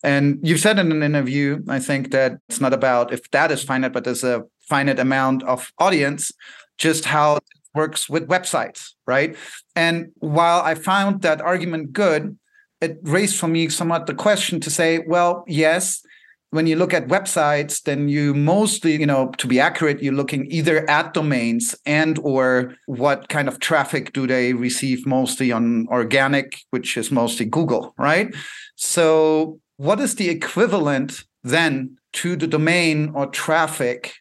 And 0.03 0.39
you've 0.43 0.61
said 0.61 0.79
in 0.79 0.93
an 0.93 1.03
interview 1.03 1.61
i 1.69 1.79
think 1.79 2.11
that 2.11 2.33
it's 2.49 2.61
not 2.61 2.73
about 2.73 3.13
if 3.13 3.31
that 3.31 3.51
is 3.51 3.63
finite 3.63 3.93
but 3.93 4.05
there's 4.05 4.25
a 4.25 4.45
finite 4.61 4.99
amount 4.99 5.43
of 5.45 5.73
audience 5.79 6.31
just 6.77 7.07
how 7.07 7.37
it 7.37 7.43
works 7.75 8.09
with 8.09 8.29
websites 8.29 8.93
right? 9.07 9.37
And 9.75 10.13
while 10.17 10.61
i 10.63 10.75
found 10.75 11.23
that 11.23 11.41
argument 11.41 11.93
good 11.93 12.39
it 12.81 12.99
raised 13.03 13.37
for 13.39 13.49
me 13.49 13.69
somewhat 13.69 14.07
the 14.07 14.15
question 14.15 14.61
to 14.61 14.71
say 14.71 15.01
well 15.07 15.45
yes 15.47 16.03
when 16.51 16.67
you 16.67 16.77
look 16.77 16.95
at 16.95 17.09
websites, 17.09 17.83
then 17.83 18.09
you 18.09 18.33
mostly, 18.35 18.97
you 18.97 19.07
know, 19.07 19.31
to 19.39 19.47
be 19.47 19.61
accurate, 19.61 20.03
you're 20.03 20.15
looking 20.15 20.51
either 20.51 20.89
at 20.89 21.13
domains 21.13 21.75
and 21.85 22.19
or 22.21 22.75
what 22.87 23.29
kind 23.29 23.49
of 23.49 23.61
traffic 23.61 24.13
do 24.13 24.27
they 24.27 24.55
receive 24.55 25.07
mostly 25.07 25.53
on 25.53 25.87
organic, 25.89 26.63
which 26.71 26.97
is 26.97 27.11
mostly 27.11 27.45
Google, 27.45 27.95
right? 27.99 28.35
So 28.77 29.61
what 29.77 30.01
is 30.01 30.15
the 30.15 30.31
equivalent 30.31 31.25
then 31.43 31.99
to 32.15 32.37
the 32.37 32.47
domain 32.47 33.13
or 33.15 33.27
traffic 33.27 34.15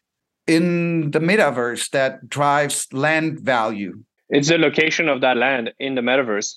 in 0.47 1.11
the 1.11 1.19
metaverse 1.19 1.89
that 1.91 2.27
drives 2.27 2.91
land 2.91 3.39
value? 3.39 4.03
It's 4.29 4.49
the 4.49 4.57
location 4.57 5.07
of 5.07 5.21
that 5.21 5.37
land 5.37 5.71
in 5.79 5.95
the 5.95 6.01
metaverse, 6.01 6.55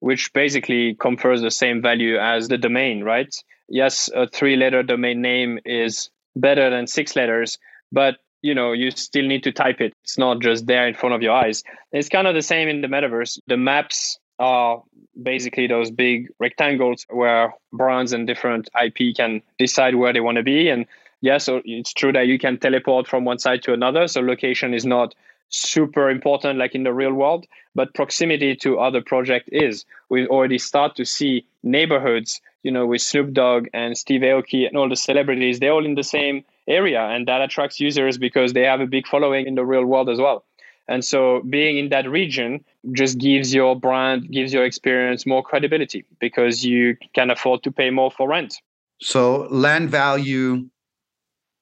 which 0.00 0.30
basically 0.34 0.94
confers 0.96 1.40
the 1.40 1.50
same 1.50 1.80
value 1.80 2.18
as 2.18 2.48
the 2.48 2.58
domain, 2.58 3.02
right? 3.02 3.34
Yes, 3.68 4.08
a 4.14 4.26
three 4.26 4.56
letter 4.56 4.82
domain 4.82 5.20
name 5.20 5.58
is 5.64 6.10
better 6.34 6.70
than 6.70 6.86
six 6.86 7.16
letters, 7.16 7.58
but 7.92 8.16
you 8.42 8.54
know, 8.54 8.72
you 8.72 8.90
still 8.90 9.26
need 9.26 9.42
to 9.44 9.52
type 9.52 9.80
it. 9.80 9.92
It's 10.04 10.18
not 10.18 10.40
just 10.40 10.66
there 10.66 10.86
in 10.86 10.94
front 10.94 11.14
of 11.14 11.22
your 11.22 11.32
eyes. 11.32 11.64
It's 11.92 12.08
kind 12.08 12.26
of 12.26 12.34
the 12.34 12.42
same 12.42 12.68
in 12.68 12.80
the 12.80 12.86
metaverse. 12.86 13.40
The 13.46 13.56
maps 13.56 14.18
are 14.38 14.82
basically 15.20 15.66
those 15.66 15.90
big 15.90 16.28
rectangles 16.38 17.06
where 17.08 17.54
brands 17.72 18.12
and 18.12 18.26
different 18.26 18.68
IP 18.80 19.16
can 19.16 19.42
decide 19.58 19.94
where 19.94 20.12
they 20.12 20.20
want 20.20 20.36
to 20.36 20.42
be. 20.42 20.68
And 20.68 20.86
yes, 21.22 21.48
it's 21.50 21.92
true 21.92 22.12
that 22.12 22.26
you 22.26 22.38
can 22.38 22.58
teleport 22.58 23.08
from 23.08 23.24
one 23.24 23.38
side 23.38 23.62
to 23.62 23.72
another. 23.72 24.06
So 24.06 24.20
location 24.20 24.74
is 24.74 24.84
not 24.84 25.14
super 25.48 26.10
important 26.10 26.58
like 26.58 26.74
in 26.74 26.82
the 26.82 26.92
real 26.92 27.12
world, 27.12 27.46
but 27.74 27.94
proximity 27.94 28.56
to 28.56 28.78
other 28.78 29.00
project 29.00 29.48
is. 29.52 29.84
We 30.08 30.26
already 30.26 30.58
start 30.58 30.96
to 30.96 31.04
see 31.04 31.46
neighborhoods 31.62 32.40
you 32.66 32.72
know, 32.72 32.84
with 32.84 33.00
Snoop 33.00 33.32
Dogg 33.32 33.68
and 33.72 33.96
Steve 33.96 34.22
Aoki 34.22 34.66
and 34.66 34.76
all 34.76 34.88
the 34.88 34.96
celebrities, 34.96 35.60
they're 35.60 35.70
all 35.70 35.86
in 35.86 35.94
the 35.94 36.02
same 36.02 36.44
area, 36.66 37.00
and 37.00 37.28
that 37.28 37.40
attracts 37.40 37.78
users 37.78 38.18
because 38.18 38.54
they 38.54 38.62
have 38.62 38.80
a 38.80 38.88
big 38.88 39.06
following 39.06 39.46
in 39.46 39.54
the 39.54 39.64
real 39.64 39.84
world 39.84 40.08
as 40.10 40.18
well. 40.18 40.44
And 40.88 41.04
so, 41.04 41.42
being 41.48 41.78
in 41.78 41.90
that 41.90 42.10
region 42.10 42.64
just 42.90 43.18
gives 43.18 43.54
your 43.54 43.78
brand, 43.78 44.32
gives 44.32 44.52
your 44.52 44.64
experience 44.64 45.24
more 45.24 45.44
credibility 45.44 46.04
because 46.18 46.64
you 46.64 46.96
can 47.14 47.30
afford 47.30 47.62
to 47.62 47.70
pay 47.70 47.90
more 47.90 48.10
for 48.10 48.28
rent. 48.28 48.56
So, 49.00 49.46
land 49.48 49.88
value 49.88 50.68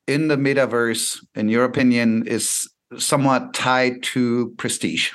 in 0.07 0.29
the 0.29 0.37
metaverse, 0.37 1.23
in 1.35 1.51
your 1.51 1.65
opinion, 1.65 2.27
is 2.27 2.67
somewhat 2.99 3.55
tied 3.55 4.03
to 4.03 4.55
prestige. 4.57 5.13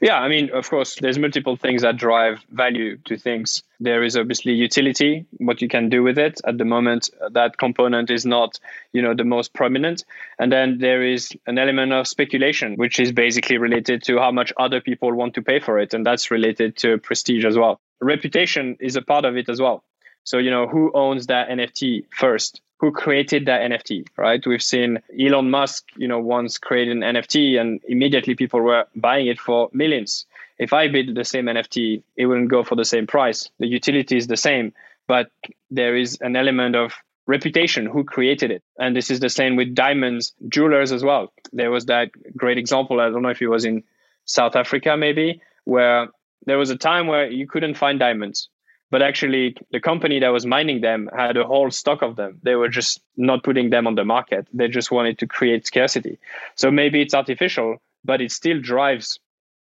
Yeah, 0.00 0.18
I 0.18 0.28
mean, 0.28 0.50
of 0.52 0.68
course, 0.70 0.96
there's 1.00 1.18
multiple 1.18 1.56
things 1.56 1.82
that 1.82 1.96
drive 1.96 2.44
value 2.50 2.98
to 3.06 3.16
things. 3.16 3.64
There 3.80 4.04
is 4.04 4.16
obviously 4.16 4.52
utility, 4.52 5.26
what 5.38 5.60
you 5.60 5.68
can 5.68 5.88
do 5.88 6.02
with 6.04 6.18
it. 6.18 6.40
At 6.46 6.58
the 6.58 6.64
moment, 6.64 7.10
that 7.32 7.58
component 7.58 8.10
is 8.10 8.24
not, 8.24 8.60
you 8.92 9.02
know, 9.02 9.14
the 9.14 9.24
most 9.24 9.54
prominent. 9.54 10.04
And 10.38 10.52
then 10.52 10.78
there 10.78 11.02
is 11.02 11.30
an 11.46 11.58
element 11.58 11.92
of 11.92 12.06
speculation, 12.06 12.76
which 12.76 13.00
is 13.00 13.10
basically 13.10 13.58
related 13.58 14.04
to 14.04 14.18
how 14.18 14.30
much 14.30 14.52
other 14.56 14.80
people 14.80 15.12
want 15.12 15.34
to 15.34 15.42
pay 15.42 15.58
for 15.58 15.80
it, 15.80 15.94
and 15.94 16.06
that's 16.06 16.30
related 16.30 16.76
to 16.78 16.98
prestige 16.98 17.44
as 17.44 17.56
well. 17.58 17.80
Reputation 18.00 18.76
is 18.78 18.94
a 18.94 19.02
part 19.02 19.24
of 19.24 19.36
it 19.36 19.48
as 19.48 19.60
well. 19.60 19.82
So, 20.22 20.38
you 20.38 20.50
know, 20.50 20.68
who 20.68 20.92
owns 20.94 21.26
that 21.26 21.48
NFT 21.48 22.04
first? 22.10 22.60
Who 22.78 22.92
created 22.92 23.46
that 23.46 23.60
NFT, 23.60 24.06
right? 24.16 24.44
We've 24.46 24.62
seen 24.62 25.00
Elon 25.18 25.50
Musk, 25.50 25.84
you 25.96 26.06
know, 26.06 26.20
once 26.20 26.58
created 26.58 26.96
an 26.96 27.02
NFT 27.02 27.60
and 27.60 27.80
immediately 27.88 28.34
people 28.34 28.60
were 28.60 28.86
buying 28.94 29.26
it 29.26 29.40
for 29.40 29.68
millions. 29.72 30.26
If 30.58 30.72
I 30.72 30.88
bid 30.88 31.14
the 31.14 31.24
same 31.24 31.46
NFT, 31.46 32.02
it 32.16 32.26
wouldn't 32.26 32.50
go 32.50 32.62
for 32.62 32.76
the 32.76 32.84
same 32.84 33.06
price. 33.06 33.50
The 33.58 33.66
utility 33.66 34.16
is 34.16 34.28
the 34.28 34.36
same, 34.36 34.72
but 35.08 35.30
there 35.70 35.96
is 35.96 36.18
an 36.20 36.36
element 36.36 36.76
of 36.76 36.94
reputation 37.26 37.84
who 37.86 38.04
created 38.04 38.50
it. 38.50 38.62
And 38.78 38.96
this 38.96 39.10
is 39.10 39.20
the 39.20 39.28
same 39.28 39.56
with 39.56 39.74
diamonds, 39.74 40.32
jewelers 40.48 40.92
as 40.92 41.02
well. 41.02 41.32
There 41.52 41.70
was 41.70 41.86
that 41.86 42.10
great 42.36 42.58
example, 42.58 43.00
I 43.00 43.10
don't 43.10 43.22
know 43.22 43.28
if 43.28 43.42
it 43.42 43.48
was 43.48 43.64
in 43.64 43.82
South 44.24 44.54
Africa 44.56 44.96
maybe, 44.96 45.40
where 45.64 46.08
there 46.46 46.58
was 46.58 46.70
a 46.70 46.76
time 46.76 47.08
where 47.08 47.28
you 47.28 47.46
couldn't 47.46 47.74
find 47.74 47.98
diamonds 47.98 48.48
but 48.90 49.02
actually 49.02 49.56
the 49.70 49.80
company 49.80 50.20
that 50.20 50.28
was 50.28 50.46
mining 50.46 50.80
them 50.80 51.10
had 51.16 51.36
a 51.36 51.44
whole 51.44 51.70
stock 51.70 52.02
of 52.02 52.16
them. 52.16 52.38
They 52.42 52.54
were 52.54 52.68
just 52.68 53.00
not 53.16 53.42
putting 53.42 53.70
them 53.70 53.86
on 53.86 53.94
the 53.94 54.04
market. 54.04 54.46
They 54.52 54.68
just 54.68 54.90
wanted 54.90 55.18
to 55.18 55.26
create 55.26 55.66
scarcity. 55.66 56.18
So 56.54 56.70
maybe 56.70 57.00
it's 57.02 57.14
artificial 57.14 57.78
but 58.04 58.20
it 58.20 58.32
still 58.32 58.60
drives 58.60 59.18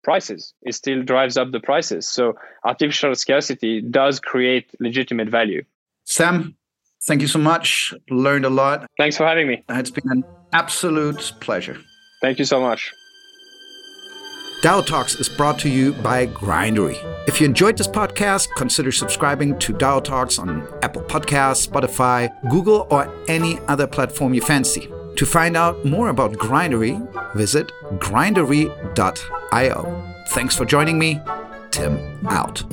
prices. 0.04 0.52
It 0.62 0.74
still 0.74 1.02
drives 1.02 1.36
up 1.36 1.52
the 1.52 1.60
prices. 1.60 2.08
So 2.08 2.34
artificial 2.64 3.14
scarcity 3.14 3.80
does 3.80 4.20
create 4.20 4.70
legitimate 4.80 5.28
value. 5.28 5.64
Sam 6.04 6.56
thank 7.06 7.22
you 7.22 7.28
so 7.28 7.38
much. 7.38 7.94
Learned 8.10 8.44
a 8.44 8.50
lot. 8.50 8.86
Thanks 8.98 9.16
for 9.16 9.26
having 9.26 9.48
me. 9.48 9.64
Uh, 9.68 9.74
it's 9.74 9.90
been 9.90 10.10
an 10.10 10.24
absolute 10.52 11.32
pleasure. 11.40 11.78
Thank 12.20 12.38
you 12.38 12.44
so 12.44 12.60
much 12.60 12.92
DAO 14.62 14.84
Talks 14.84 15.14
is 15.16 15.28
brought 15.28 15.58
to 15.60 15.68
you 15.68 15.92
by 15.92 16.26
Grindery. 16.26 16.96
If 17.28 17.40
you 17.40 17.46
enjoyed 17.46 17.76
this 17.76 17.86
podcast, 17.86 18.48
consider 18.56 18.90
subscribing 18.90 19.58
to 19.58 19.74
DAO 19.74 20.02
Talks 20.02 20.38
on 20.38 20.66
Apple 20.82 21.02
Podcasts, 21.02 21.68
Spotify, 21.68 22.32
Google, 22.50 22.86
or 22.90 23.12
any 23.28 23.58
other 23.68 23.86
platform 23.86 24.32
you 24.34 24.40
fancy. 24.40 24.88
To 25.16 25.26
find 25.26 25.56
out 25.56 25.84
more 25.84 26.08
about 26.08 26.32
Grindery, 26.32 26.96
visit 27.34 27.70
grindery.io. 27.98 28.72
Thanks 30.28 30.56
for 30.56 30.64
joining 30.64 30.98
me. 30.98 31.20
Tim 31.70 32.26
out. 32.28 32.64